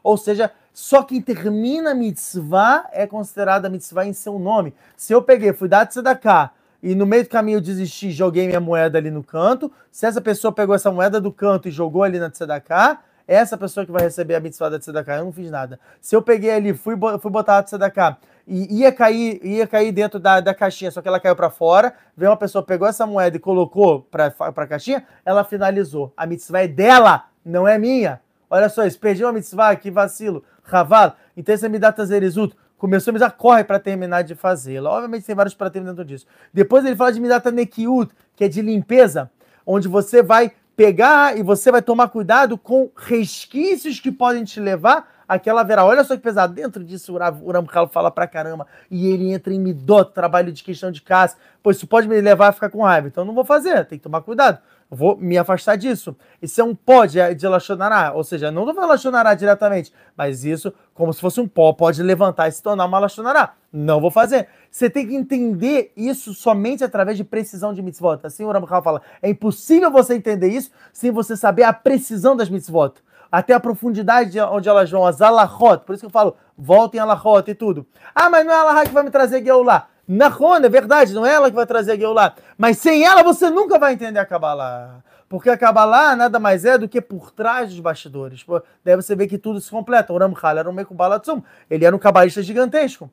[0.03, 4.73] Ou seja, só quem termina a mitzvah é considerada mitzvah em seu nome.
[4.95, 8.59] Se eu peguei, fui dar tzedakah, e no meio do caminho eu desisti, joguei minha
[8.59, 12.17] moeda ali no canto, se essa pessoa pegou essa moeda do canto e jogou ali
[12.19, 12.99] na tzedakah,
[13.33, 15.79] essa pessoa que vai receber a mitzvah da tzedakah, eu não fiz nada.
[16.01, 18.17] Se eu peguei ali, fui, fui botar a tzedakah,
[18.47, 21.93] e ia cair, ia cair dentro da, da caixinha, só que ela caiu para fora.
[22.17, 26.11] Veio uma pessoa, pegou essa moeda e colocou para a caixinha, ela finalizou.
[26.17, 28.19] A mitzvah é dela, não é minha.
[28.49, 30.43] Olha só isso, perdi uma mitzvah, que vacilo.
[30.63, 32.55] Raval, então esse é Midat Zerizuto.
[32.77, 34.89] Começou a mitzvah, corre para terminar de fazê-la.
[34.89, 36.25] Obviamente tem vários para terminar dentro disso.
[36.53, 39.29] Depois ele fala de Midat Nekiut, que é de limpeza,
[39.65, 45.21] onde você vai pegar e você vai tomar cuidado com resquícios que podem te levar
[45.27, 45.85] aquela verá.
[45.85, 46.53] Olha só que pesado.
[46.53, 48.67] Dentro disso, o Ramkal fala pra caramba.
[48.89, 51.37] E ele entra em midot, trabalho de questão de casa.
[51.63, 53.07] Pois isso pode me levar a ficar com raiva.
[53.07, 54.59] Então não vou fazer, tem que tomar cuidado.
[54.91, 56.13] Vou me afastar disso.
[56.41, 60.73] Isso é um pó de, de Lachonará, ou seja, não do Lachonará diretamente, mas isso,
[60.93, 63.53] como se fosse um pó, pode levantar e se tornar uma Lachonará.
[63.71, 64.49] Não vou fazer.
[64.69, 68.19] Você tem que entender isso somente através de precisão de mitzvot.
[68.23, 72.49] Assim o Ramchal fala, é impossível você entender isso sem você saber a precisão das
[72.49, 72.95] mitzvot.
[73.31, 75.85] Até a profundidade onde elas vão, as alahot.
[75.85, 77.87] Por isso que eu falo, voltem alahot e tudo.
[78.13, 79.87] Ah, mas não é alahot que vai me trazer Geulah.
[80.13, 82.35] Nahon, é verdade, não é ela que vai trazer a Geulah.
[82.57, 85.01] Mas sem ela você nunca vai entender a Kabbalah.
[85.29, 88.45] Porque a Kabbalah nada mais é do que por trás dos bastidores.
[88.83, 90.11] Daí você vê que tudo se completa.
[90.11, 91.41] O Ramchal era um Mekubalatsum.
[91.69, 93.09] Ele era um cabalista gigantesco.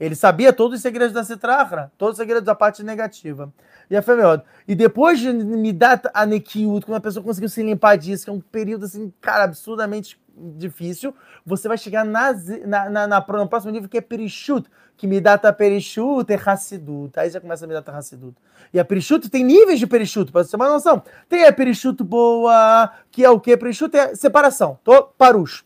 [0.00, 3.52] Ele sabia todos os segredos da Citrahra, todos os segredos da parte negativa.
[3.90, 4.42] E a melhor.
[4.66, 8.30] E depois de me dar a Nekiut, quando a pessoa conseguiu se limpar disso, que
[8.30, 11.14] é um período assim, cara, absurdamente difícil,
[11.44, 12.32] você vai chegar na,
[12.66, 17.18] na, na, na no próximo nível que é Perishut, que me data Perishut é Hassidut.
[17.18, 18.36] Aí já começa a me data Hassidut.
[18.72, 21.02] E a Perishut tem níveis de Perishut, para você ter uma noção.
[21.28, 23.56] Tem a Perishut boa, que é o que?
[23.56, 24.78] Perishut é separação.
[24.82, 25.64] Tô parush.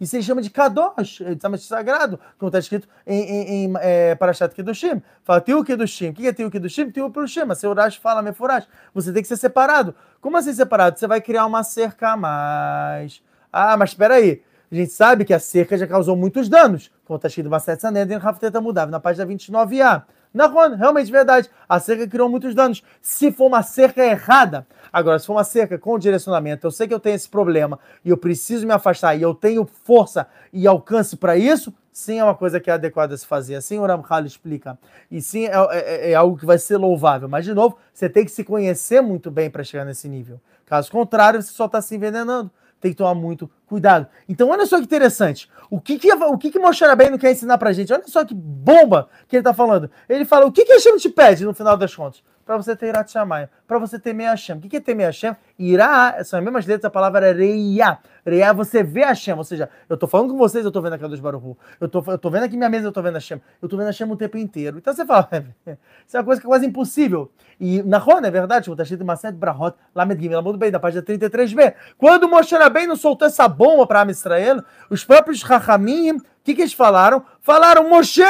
[0.00, 4.52] Isso ele chama de Kadosh, de sagrado, como está escrito em, em, em é, Parashat
[4.54, 5.00] Kedushim.
[5.22, 6.10] Fala, Tiu Kedushim.
[6.10, 6.90] O que é Tiu Kedushim?
[6.90, 7.50] Tiu Perushim.
[7.50, 8.66] A seu Urash fala, Mefurash.
[8.92, 9.94] Você tem que ser separado.
[10.20, 10.98] Como assim separado?
[10.98, 13.22] Você vai criar uma cerca a mais.
[13.56, 14.42] Ah, mas espera aí.
[14.68, 17.80] A gente sabe que a cerca já causou muitos danos, como está escrito em Masset
[17.80, 20.02] Saned em Rafteta Mudav, na página 29a.
[20.32, 21.48] Não, realmente verdade.
[21.68, 22.82] A cerca criou muitos danos.
[23.00, 26.94] Se for uma cerca errada, agora, se for uma cerca com direcionamento, eu sei que
[26.94, 31.16] eu tenho esse problema e eu preciso me afastar e eu tenho força e alcance
[31.16, 33.54] para isso, sim é uma coisa que é adequada a se fazer.
[33.54, 34.76] Assim o Ramchal explica.
[35.08, 37.28] E sim é, é, é, algo que vai ser louvável.
[37.28, 40.40] Mas, de novo, você tem que se conhecer muito bem para chegar nesse nível.
[40.66, 42.50] Caso contrário, você só está se envenenando
[42.84, 44.06] tem que tomar muito cuidado.
[44.28, 45.50] Então, olha só que interessante.
[45.70, 47.90] O que que, o que, que Moshe Rabbeinu quer ensinar pra gente?
[47.90, 49.90] Olha só que bomba que ele tá falando.
[50.06, 52.22] Ele fala, o que que Hashem te pede no final das contas?
[52.44, 54.56] Para você ter Irat Shamayim, para você temer Hashem.
[54.56, 55.34] O que, é temer Hashem?
[55.58, 57.98] Irá, são as mesmas letras da palavra Reia.
[58.24, 61.08] Reia, você vê Hashem, ou seja, eu tô falando com vocês, eu tô vendo aqui
[61.08, 61.56] dos Baruhu.
[61.80, 63.40] Eu tô, eu tô vendo aqui minha mesa, eu tô vendo Hashem.
[63.62, 64.76] Eu tô vendo Hashem o tempo inteiro.
[64.76, 65.28] Então você fala,
[66.06, 67.30] isso é uma coisa que é quase impossível.
[67.58, 70.78] E na Rona, é verdade, está escrito em Maset Brahot, Lamed Gimel, muito bem, da
[70.78, 71.74] página 33b.
[71.96, 76.74] Quando Moshe Rabbeinu soltou essa bomba para Israel, os próprios Rahamim, o que, que eles
[76.74, 77.24] falaram?
[77.40, 78.22] Falaram, Moshe,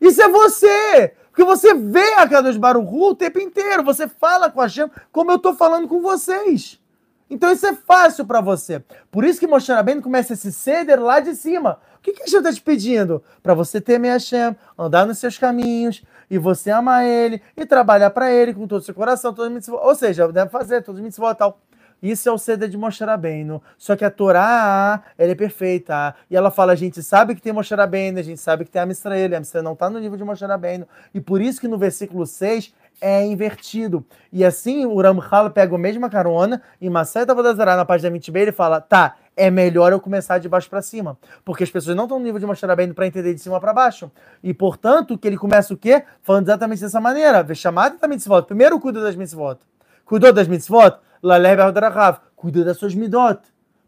[0.00, 1.14] isso é você!
[1.34, 3.82] Porque você vê a Kadosh Baruhu o tempo inteiro.
[3.82, 6.80] Você fala com a Hashem como eu estou falando com vocês.
[7.28, 8.80] Então isso é fácil para você.
[9.10, 11.80] Por isso que Moshe Rabbeinu começa esse ceder lá de cima.
[11.96, 13.20] O que, que Hashem está te pedindo?
[13.42, 18.30] Para você temer Hashem, andar nos seus caminhos, e você amar ele, e trabalhar para
[18.30, 19.80] ele com todo o seu coração, todo mitzvot.
[19.82, 21.58] Ou seja, deve fazer todos os mitzvot e tal.
[22.04, 23.62] Isso é o ceder de Moshe Rabbeinu.
[23.78, 26.14] Só que a Torá, ela é perfeita.
[26.30, 28.78] E ela fala, a gente sabe que tem Moshe Rabbeinu, a gente sabe que tem
[28.78, 30.86] a Amisrael, a Amisrael não está no nível de Moshe Rabbeinu.
[31.14, 34.04] E por isso que no versículo 6 é invertido.
[34.30, 38.52] E assim o Ramchal pega a mesma carona e Maceta Vodazará, na página 20b, ele
[38.52, 41.16] fala, tá, é melhor eu começar de baixo para cima.
[41.42, 43.72] Porque as pessoas não estão no nível de Moshe Rabbeinu para entender de cima para
[43.72, 44.12] baixo.
[44.42, 46.04] E, portanto, que ele começa o quê?
[46.20, 47.46] Falando exatamente dessa maneira.
[47.54, 48.42] Chamada da mitzvot.
[48.42, 49.58] Primeiro cuida das mitzvot.
[50.04, 50.98] Cuidou das mitzvot?
[52.36, 53.40] Cuida das suas midot.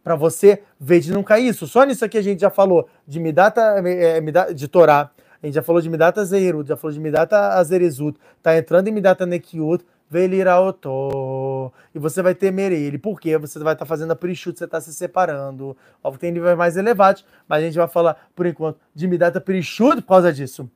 [0.02, 1.66] Para você ver de não cair isso.
[1.66, 4.20] Só nisso aqui a gente já falou de midata, é,
[4.52, 5.10] de Torá.
[5.42, 8.18] A gente já falou de midata zeirut, já falou de midata azerezut.
[8.42, 9.84] Tá entrando em midata nekiut.
[10.08, 11.72] Veliraotó.
[11.94, 12.98] E você vai temer ele.
[12.98, 13.36] Por quê?
[13.38, 15.76] Você vai estar tá fazendo a perichut, você está se separando.
[16.02, 20.00] Óbvio tem níveis mais elevados, mas a gente vai falar, por enquanto, de midata perichut
[20.02, 20.70] por causa disso.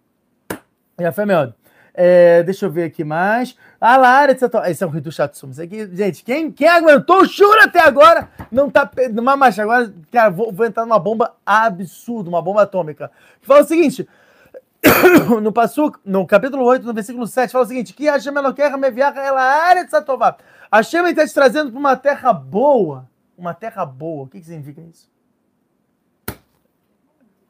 [0.99, 1.25] E a fé
[1.95, 3.57] é, deixa eu ver aqui mais.
[3.81, 5.53] Ah, Lara, esse é o Rio do Shatsum.
[5.53, 8.91] Gente, quem, quem aguentou o até agora não tá.
[9.39, 13.11] Mas agora, cara, vou, vou entrar numa bomba absurda, uma bomba atômica.
[13.43, 14.09] Fala o seguinte:
[15.43, 19.21] no Passuk, no capítulo 8, no versículo 7, fala o seguinte: que Hashem Eloqueha meviacha
[19.21, 20.37] ela área de Satová.
[20.73, 23.09] Hashem está te trazendo para uma terra boa.
[23.37, 24.25] Uma terra boa.
[24.25, 25.11] O que, que significa isso?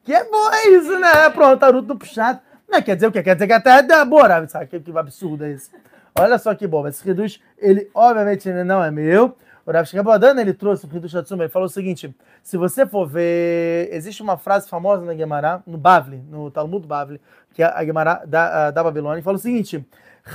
[0.03, 1.29] Que é bom é isso, né?
[1.29, 2.39] Pronto, Taruto no puxado.
[2.71, 3.21] Não, quer dizer o quê?
[3.21, 4.67] Quer dizer que até é boa, sabe?
[4.67, 5.69] Que, que absurdo é esse?
[6.17, 6.87] Olha só que bom.
[6.87, 9.35] Esse reduz, ele obviamente ele não é meu.
[9.65, 13.05] O Rav Shekabodana, ele trouxe o reduz Shatsuma, ele falou o seguinte, se você for
[13.05, 17.21] ver, existe uma frase famosa na Gemara, no Bavli, no Talmud Bavli,
[17.53, 19.85] que é a Gemara da, da Babilônia, e fala o seguinte,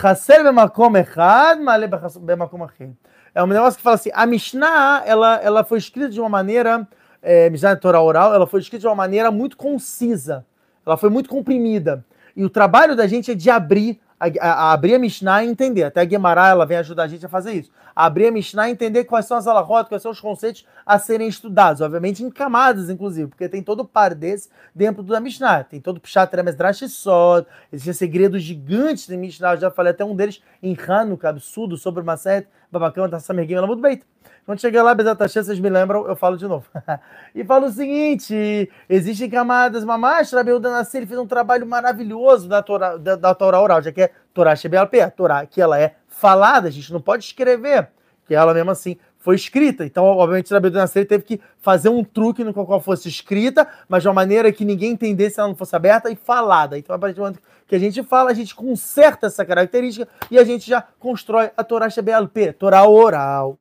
[0.00, 1.88] Chaser bemakom echad, male
[2.20, 2.96] bemakom achim.
[3.34, 6.86] É um negócio que fala assim, a Mishnah, ela, ela foi escrita de uma maneira,
[7.20, 10.46] é, Mishnah Torah oral, ela foi escrita de uma maneira muito concisa,
[10.84, 12.04] ela foi muito comprimida.
[12.36, 15.48] E o trabalho da gente é de abrir a, a, a abrir a Mishnah e
[15.48, 15.84] entender.
[15.84, 17.70] Até a Guemará, ela vem ajudar a gente a fazer isso.
[17.94, 21.28] Abrir a Mishnah e entender quais são as alahot, quais são os conceitos a serem
[21.28, 21.80] estudados.
[21.80, 25.64] Obviamente em camadas, inclusive, porque tem todo o par desse dentro da Mishnah.
[25.64, 27.46] Tem todo o Pshat Remedrash e Sod.
[27.72, 29.54] Existem segredos gigantes de Mishnah.
[29.54, 32.46] Eu já falei até um deles em Hanukkah, absurdo, sobre uma série
[32.78, 34.02] babacão, tá samerguinho, ela muito bem.
[34.44, 36.66] Quando chegar lá, Bezat Hashem, vocês me lembram, eu falo de novo.
[37.34, 42.62] e falo o seguinte: existem camadas, mamás, Rabi Nascer, ele fez um trabalho maravilhoso da
[42.62, 45.96] Torá, da, da Torá oral, já que é Torá Shebealpe, a Torá que ela é
[46.06, 47.88] falada, a gente não pode escrever,
[48.24, 48.96] que ela mesmo assim
[49.26, 49.84] foi escrita.
[49.84, 54.08] Então, obviamente, Rabi Nascer teve que fazer um truque no qual fosse escrita, mas de
[54.08, 56.78] uma maneira que ninguém entendesse ela não fosse aberta e falada.
[56.78, 60.38] Então, a partir do momento que a gente fala, a gente conserta essa característica e
[60.38, 63.58] a gente já constrói a Torá Shebealpe, Torá oral.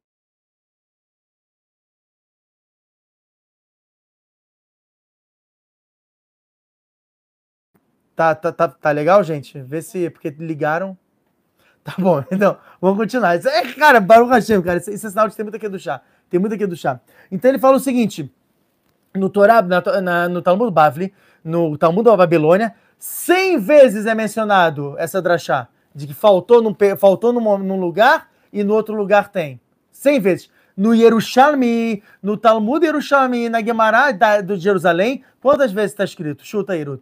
[8.15, 9.59] Tá, tá, tá, tá legal, gente?
[9.63, 10.11] Vê se.
[10.11, 10.95] Porque ligaram.
[11.85, 13.35] Tá bom, então, vamos continuar.
[13.35, 14.79] É, cara, Baruch Hashem, cara.
[14.79, 16.01] Isso, isso é sinal de ter muito aqui do chá.
[16.27, 16.99] Tem muito aqui do chá.
[17.31, 18.33] Então ele fala o seguinte:
[19.13, 21.13] no Torá, na, na, no Talmud Bavli,
[21.43, 27.31] no Talmud da Babilônia, 100 vezes é mencionado essa drachá, de que faltou num, faltou
[27.31, 29.61] num, num lugar e no outro lugar tem.
[29.91, 30.49] 100 vezes.
[30.75, 36.43] No Yerushalmi, no Talmud Yerushalmi, na Gemara da, do Jerusalém, quantas vezes está escrito?
[36.43, 37.01] Chuta, Irut.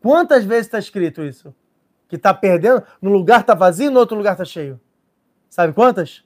[0.00, 1.54] Quantas vezes está escrito isso?
[2.08, 4.80] Que está perdendo, no lugar está vazio, no outro lugar está cheio.
[5.48, 6.24] Sabe quantas?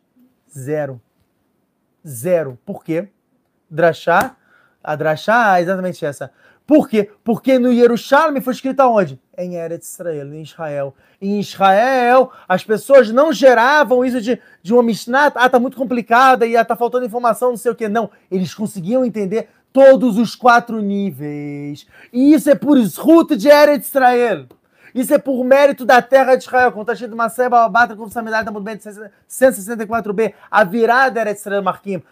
[0.56, 1.00] Zero.
[2.06, 2.58] Zero.
[2.64, 3.08] Por quê?
[3.70, 4.36] Drachá,
[4.82, 6.30] a Drachá é exatamente essa.
[6.66, 7.10] Por quê?
[7.24, 9.20] Porque no Jerusalém foi escrito aonde?
[9.36, 10.94] Em Eretz Israel, em Israel.
[11.20, 16.46] Em Israel, as pessoas não geravam isso de, de uma Mishnah, ah, tá muito complicada
[16.46, 17.88] e ah, tá faltando informação, não sei o quê.
[17.88, 21.86] Não, eles conseguiam entender todos os quatro níveis.
[22.12, 24.46] E isso é por esruto de Eretz Israel.
[24.94, 26.70] Isso é por mérito da terra de Israel.
[26.70, 30.34] Como está escrito Maseba Bata com Samidade da Mudbem 164b.
[30.50, 32.02] A virada era Israel Marquim.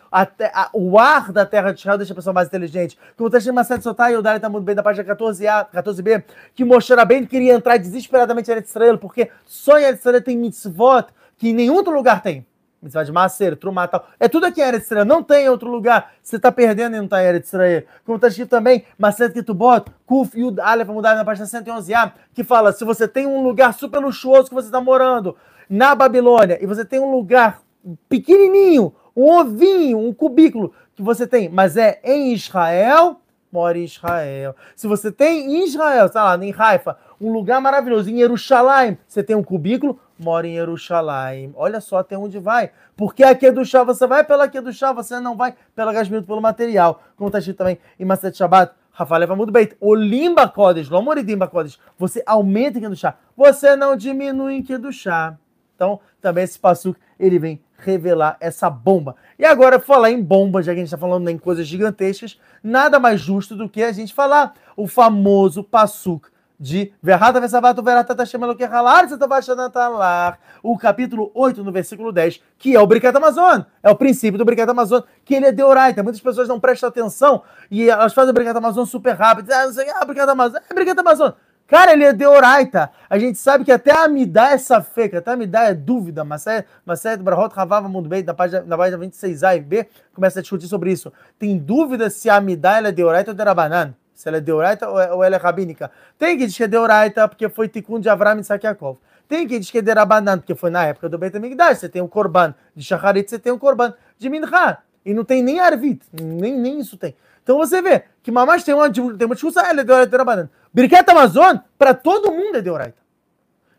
[0.73, 2.98] O ar da terra de Israel deixa a pessoa mais inteligente.
[3.16, 6.24] Como está escrito Mased Sotai o Dalit Mudbem da página 14a, 14b.
[6.55, 8.98] Que Moshe bem queria entrar desesperadamente em Israel.
[8.98, 12.47] Porque só em Israel tem mitzvot que em nenhum outro lugar tem
[12.82, 14.07] mitzvah de Maser, Trumá tal.
[14.19, 16.12] É tudo aqui em Eretz Israel, não tem outro lugar.
[16.23, 17.85] Você está perdendo em Eretz Israel.
[18.05, 22.73] Como está escrito também, Maser Ketubot, Kuf Yud Aleph, mudar na página 111a, que fala,
[22.73, 25.36] se você tem um lugar super luxuoso que você está morando
[25.69, 27.62] na Babilônia, e você tem um lugar
[28.09, 33.20] pequenininho, um ovinho, um cubículo que você tem, mas é em Israel,
[33.52, 34.55] mora em Israel.
[34.74, 39.23] Se você tem em Israel, sei lá, em Haifa, um lugar maravilhoso, em Jerusalém, você
[39.23, 41.53] tem um cubículo, mora em Jerusalém.
[41.57, 42.71] Olha só até onde vai.
[42.97, 45.93] Porque aqui é do chá, você vai pela aqui do chá, você não vai pela
[45.93, 47.03] gasmento pelo material.
[47.17, 49.71] Como está escrito também em Maset Shabbat, Rafa leva muito bem.
[49.81, 54.93] O limba codes, lomoridimba codes, você aumenta aqui do chá, você não diminui aqui do
[54.93, 55.37] chá.
[55.75, 59.17] Então, também esse passo ele vem revelar essa bomba.
[59.39, 62.99] E agora, falar em bomba, já que a gente está falando em coisas gigantescas, nada
[62.99, 66.29] mais justo do que a gente falar o famoso Passuk
[66.61, 72.81] de Verrata Vesabato Veratata Shemeloque Halar Zetavashanatar, o capítulo 8, no versículo 10, que é
[72.81, 73.62] o Bricata Amazon.
[73.82, 76.03] É o princípio do Bricata Amazon, que ele é deoraita.
[76.03, 79.51] Muitas pessoas não prestam atenção e elas fazem o Bricata Amazon super rápido.
[79.51, 81.31] Ah, não sei, ah, Amazon, é Bricata Amazon.
[81.66, 82.91] Cara, ele é deoraita.
[83.09, 86.24] A gente sabe que até a Amidá é safeca, até a Amidá é dúvida.
[86.24, 90.43] Mas é Brahot Ravava Mundo Bem, na página, na página 26a e B, começa a
[90.43, 91.12] discutir sobre isso.
[91.39, 95.25] Tem dúvida se a Amidá é deoraita ou derabanan se ela é deoraita é, ou
[95.25, 95.91] ela é rabínica.
[96.19, 98.99] Tem que dizer que é deoraita porque foi tikkun de Avram e Yaakov.
[99.29, 101.79] Tem que dizer que é derabanan porque foi na época do Beit HaMikdash.
[101.79, 104.79] Você tem um korban de shacharit, você tem um korban de mincha.
[105.05, 107.17] E não tem nem arvit, nem, nem isso tem.
[107.43, 110.51] Então você vê que mamãe tem uma, tem uma discussão, ela é deoraita derabanan.
[110.73, 113.01] Birket Amazon, para todo mundo é deoraita.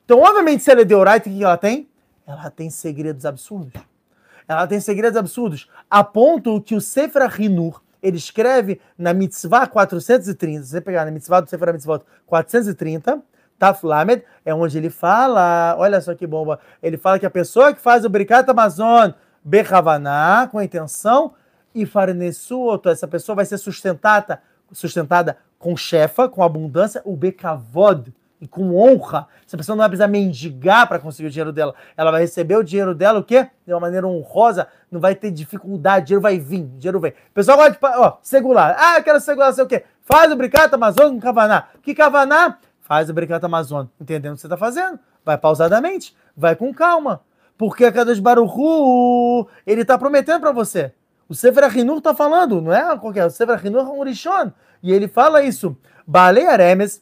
[0.04, 1.88] Então, obviamente, se ela é deoraita, o que ela tem?
[2.28, 3.82] Ela tem segredos absurdos.
[4.48, 10.64] Ela tem segredos absurdos, a ponto que o Sefer Hinur, ele escreve na Mitzvah 430,
[10.64, 13.22] se você pegar na Mitzvah do Sefer Mitzvot 430,
[13.60, 17.74] Taf Lamed, é onde ele fala, olha só que bomba, ele fala que a pessoa
[17.74, 19.12] que faz o Brikat Amazon
[19.44, 21.34] Bechavaná, com a intenção,
[21.74, 24.42] e Farnesuoto, essa pessoa vai ser sustentada,
[24.72, 29.28] sustentada com chefa, com abundância, o Bekavod, e com honra.
[29.46, 31.76] Essa pessoa não vai precisar mendigar para conseguir o dinheiro dela.
[31.96, 33.48] Ela vai receber o dinheiro dela, o quê?
[33.66, 37.12] De uma maneira honrosa, não vai ter dificuldade, dinheiro vai vir, dinheiro vem.
[37.12, 38.76] O pessoal gosta de, ó, segular.
[38.78, 39.86] Ah, eu quero segular, sei o quê?
[40.02, 41.70] Faz o bricata Amazon com Kavaná.
[41.82, 42.58] Que Kavaná?
[42.82, 43.86] Faz o bricata Amazon.
[44.00, 45.00] Entendendo o que você está fazendo?
[45.24, 47.22] Vai pausadamente, vai com calma.
[47.58, 50.92] Porque a Kadosh Baruchu, ele está prometendo para você.
[51.30, 53.26] O Sefer Hinur está falando, não é qualquer.
[53.26, 54.52] O Sefer Hinur é um Rishon.
[54.84, 55.78] E ele fala isso.
[56.06, 57.02] Balei Aremes,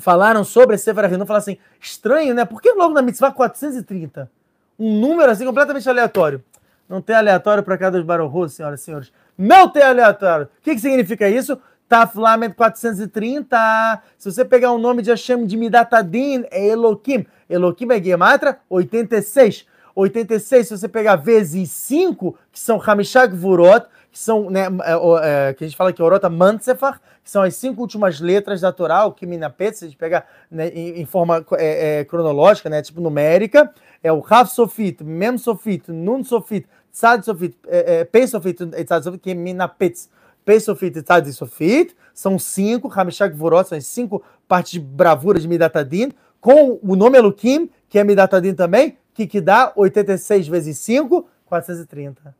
[0.00, 2.44] falaram sobre esse Sefer Hinur, falaram assim, estranho, né?
[2.44, 4.28] Por que logo na Mitzvah 430?
[4.76, 6.42] Um número assim completamente aleatório.
[6.88, 9.12] Não tem aleatório para cada dos Baruch senhoras e senhores.
[9.36, 10.46] Não tem aleatório.
[10.46, 11.58] O que, que significa isso?
[11.88, 14.02] Taflamet 430.
[14.16, 17.26] Se você pegar o nome de Hashem de Midatadin, é Elohim.
[17.48, 19.66] Elohim é Gematra 86.
[19.94, 25.54] 86, se você pegar vezes 5, que são Hamishag Vurot, que são, né, é, é,
[25.54, 28.72] que a gente fala que é Orota Mansefar, que são as cinco últimas letras da
[28.72, 32.80] Torá, o Kiminapet, se a gente pegar né, em, em, forma é, é, cronológica, né,
[32.80, 36.66] tipo numérica, é o Rav Sofit, Mem Sofit, Nun Sofit,
[36.98, 40.08] Tzad Sofit, é, é, Pei Sofit e Tzad Sofit, Kiminapet,
[40.44, 45.46] Pei Sofit e Tzad Sofit, são cinco, Hamishag Vurot, são cinco partes de bravura de
[45.46, 46.10] Midatadin,
[46.40, 52.34] com o nome Elukim, que é Midatadin também, que, que dá 86 vezes 5, 430.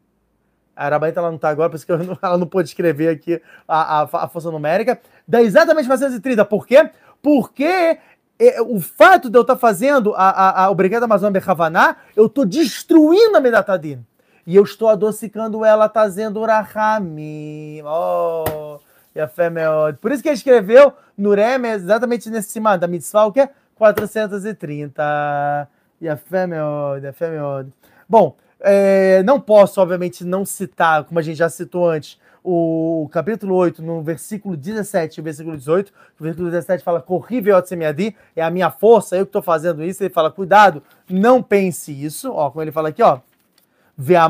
[0.74, 3.40] A Arabaita ela não está agora, por isso que não, ela não pôde escrever aqui
[3.66, 5.00] a, a, a, força numérica.
[5.26, 6.44] Dá exatamente 430.
[6.44, 6.90] Por quê?
[7.22, 7.98] Porque
[8.38, 12.26] é, o fato de eu estar tá fazendo a, a, a Obrigada Amazônia Berravaná, eu
[12.26, 14.04] estou destruindo a Medatadin.
[14.48, 17.82] E eu estou adocicando ela, trazendo Urahami.
[17.84, 18.78] Oh,
[19.14, 19.70] e a fé meu.
[20.00, 23.50] Por isso que ele escreveu no Rem, exatamente nesse cima da mitzvah, o que é?
[23.74, 25.68] 430.
[26.00, 27.70] E a fé meu, e a fé meu.
[28.08, 33.54] Bom, é, não posso, obviamente, não citar, como a gente já citou antes, o capítulo
[33.54, 35.92] 8, no versículo 17 e versículo 18.
[36.18, 40.02] O versículo 17 fala: Corrível Otsemiadi, é a minha força, eu que estou fazendo isso.
[40.02, 42.32] Ele fala: Cuidado, não pense isso.
[42.32, 43.20] Ó, como ele fala aqui, ó.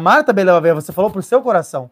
[0.01, 1.91] Marta Beleva, você falou pro seu coração.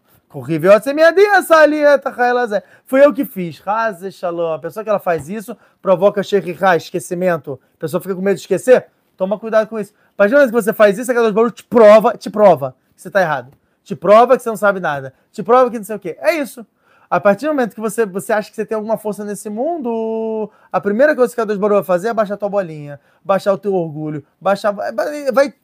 [1.51, 3.62] Ali é Fui eu que fiz.
[3.66, 7.61] A pessoa que ela faz isso provoca Shekhiha, esquecimento.
[7.74, 8.86] A pessoa fica com medo de esquecer.
[9.15, 9.93] Toma cuidado com isso.
[9.93, 12.74] A partir do momento que você faz isso, a Kadosh Baruch te prova, te prova
[12.94, 13.53] que você está errado.
[13.85, 15.12] Te prova que você não sabe nada.
[15.31, 16.16] Te prova que não sei o quê.
[16.20, 16.66] É isso.
[17.11, 20.51] A partir do momento que você, você acha que você tem alguma força nesse mundo,
[20.73, 23.59] a primeira coisa que a Kadosh Baruch vai fazer é baixar tua bolinha, baixar o
[23.59, 25.55] teu orgulho, baixar, vai, vai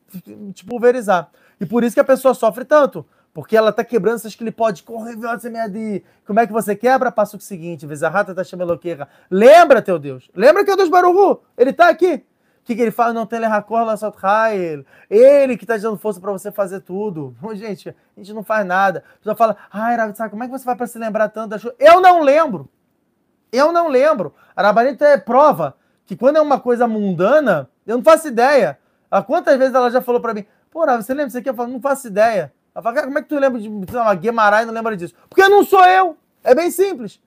[0.53, 1.31] te pulverizar.
[1.63, 3.07] E por isso que a pessoa sofre tanto.
[3.33, 5.15] Porque ela tá quebrando essas que ele pode correr,
[6.27, 7.13] Como é que você quebra?
[7.13, 9.07] Passa o seguinte: rata tá chameloqueira.
[9.31, 10.29] Lembra, teu Deus.
[10.35, 11.41] Lembra que é o Deus Baruhu.
[11.57, 12.15] Ele tá aqui.
[12.15, 13.13] O que, que ele fala?
[13.13, 13.39] Não tem
[14.57, 14.85] ele.
[15.09, 17.33] Ele que está dando força para você fazer tudo.
[17.55, 19.05] Gente, a gente não faz nada.
[19.15, 21.59] A pessoa fala, ai, sabe como é que você vai para se lembrar tanto da
[21.59, 21.77] chuva?
[21.79, 22.69] Eu não lembro.
[23.53, 24.35] Eu não lembro.
[24.57, 25.77] A Rabanita é prova
[26.07, 28.79] que quando é uma coisa mundana, eu não faço ideia.
[29.13, 31.51] Há quantas vezes ela já falou para mim, pô, você lembra disso aqui?
[31.51, 32.53] Eu falo, não faço ideia.
[32.75, 35.15] Ela fala, como é que tu lembra de uma Guimarães e não lembra disso?
[35.29, 36.17] Porque não sou eu.
[36.43, 37.21] É bem simples.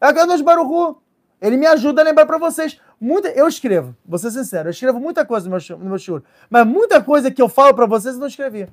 [0.00, 1.00] É a Ganos Baruhu.
[1.40, 2.80] Ele me ajuda a lembrar para vocês.
[3.00, 6.24] Muita, eu escrevo, vou ser sincero, eu escrevo muita coisa no meu, no meu churro,
[6.50, 8.68] mas muita coisa que eu falo para vocês eu não escrevi.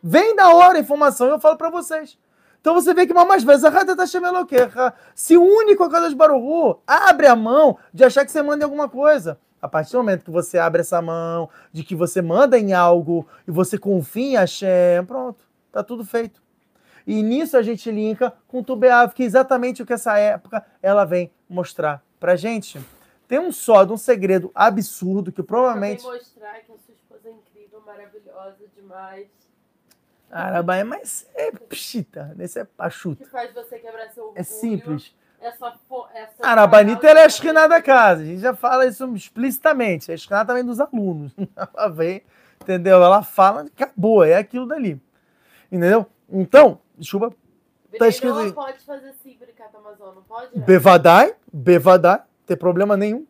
[0.00, 2.16] Vem da hora a informação e eu falo para vocês.
[2.60, 7.34] Então você vê que mais vezes a se une com a Kadosh Baruhu, abre a
[7.34, 9.38] mão de achar que você manda em alguma coisa.
[9.64, 13.26] A partir do momento que você abre essa mão, de que você manda em algo
[13.48, 15.42] e você confia em Hashem, pronto,
[15.72, 16.42] tá tudo feito.
[17.06, 20.62] E nisso a gente linka com o Tubeav, que é exatamente o que essa época
[20.82, 22.78] ela vem mostrar pra gente.
[23.26, 26.02] Tem um só de um segredo absurdo que provavelmente.
[26.02, 29.28] Pra mostrar que a sua esposa é incrível, maravilhosa demais.
[30.30, 33.24] Arabai, mas é pchita, esse é pachuta.
[33.24, 34.38] Que faz você quebrar seu orgulho.
[34.38, 35.14] É simples.
[35.44, 35.74] Essa,
[36.14, 38.22] essa Arabanita ela é a esquina da casa.
[38.22, 40.10] A gente já fala isso explicitamente.
[40.10, 41.32] A esquina também dos alunos.
[41.54, 42.22] Ela vem,
[42.62, 43.02] entendeu?
[43.02, 44.98] Ela fala, acabou, é aquilo dali.
[45.70, 46.06] Entendeu?
[46.30, 47.30] Então, chuva.
[47.98, 48.52] Tá escrito aí.
[48.54, 50.56] pode fazer Sibricata Amazon, não pode?
[50.58, 50.64] Né?
[50.64, 53.26] Bevadai, Bevadai tem problema nenhum.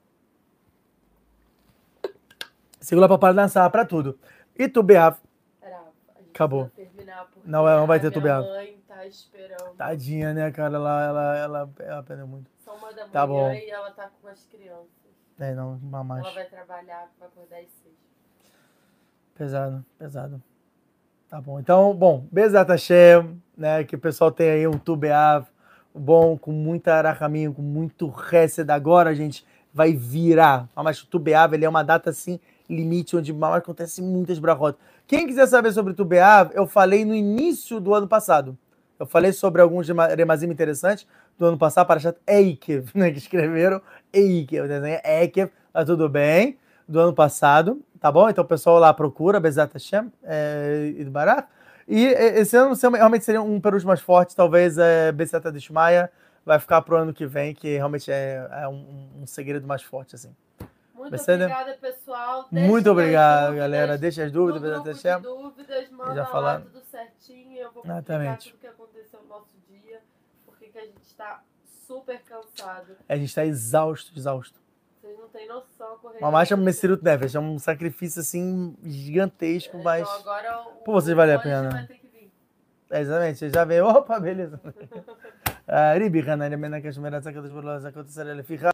[2.81, 4.17] Segura para dançar para tudo.
[4.57, 5.17] E Tubeav.
[6.35, 6.69] Acabou.
[7.45, 8.45] Não, não vai ter Tubeav.
[8.89, 9.77] Tá esperando.
[9.77, 10.75] Tadinha, né, cara?
[10.75, 12.51] Ela, ela, ela, ela perdeu muito.
[12.65, 13.53] Só uma da tá bom.
[13.53, 14.89] e ela tá com as crianças.
[15.39, 16.25] É, não, mais.
[16.25, 17.95] Ela vai trabalhar, vai acordar às seis.
[19.37, 20.43] Pesado, pesado.
[21.29, 21.61] Tá bom.
[21.61, 23.85] Então, bom, Bezat Hashem, né?
[23.85, 25.47] Que o pessoal tem aí um Tubeav
[25.95, 28.71] bom, com muita aracaminho, com muito Hesed.
[28.71, 29.45] Agora, a gente,
[29.75, 30.69] vai virar.
[30.77, 32.39] Mas o Tubeav, ele é uma data, assim,
[32.71, 34.81] limite, onde mal acontece muitas brachotas.
[35.07, 38.57] Quem quiser saber sobre o Tubeav, eu falei no início do ano passado.
[38.99, 41.07] Eu falei sobre alguns remazim interessantes
[41.39, 43.83] do ano passado, para chat Eikev, né, que escreveram
[44.13, 46.57] Eikev, desenho é Eikev, tá tudo bem,
[46.87, 48.29] do ano passado, tá bom?
[48.29, 51.49] Então o pessoal lá procura, Bezat Hashem, é, Idbarach.
[51.87, 56.11] E esse ano realmente seria um peru mais forte, talvez é Beceta de Shmaia
[56.45, 60.15] vai ficar pro ano que vem, que realmente é, é um, um, segredo mais forte,
[60.15, 60.35] assim.
[61.05, 61.47] Muito Mercedes?
[61.47, 62.47] obrigada, pessoal.
[62.51, 63.99] Deixe Muito obrigado, dúvidas, galera.
[63.99, 65.17] Deixa as dúvidas, grupo deixa.
[65.17, 66.61] de dúvidas, manda já falar.
[66.63, 67.59] tudo certinho.
[67.59, 70.01] Eu vou ah, contar tudo o que aconteceu no nosso dia,
[70.47, 71.43] porque a gente está
[71.87, 72.97] super cansado.
[73.07, 74.59] A gente está exausto, exausto.
[75.03, 75.99] Vocês não têm noção.
[76.19, 80.09] Uma marcha Messiruto né, Neves é um sacrifício, assim, gigantesco, é, mas...
[80.09, 81.69] Então, agora o, Pô, vocês valem a pena.
[81.69, 82.33] Vai ter que vir.
[82.91, 83.87] É, exatamente, você já veio.
[83.87, 84.59] Opa, beleza.
[85.69, 88.74] قريبي غنى لمن كشمرات سكت بلا سكت سر الفخار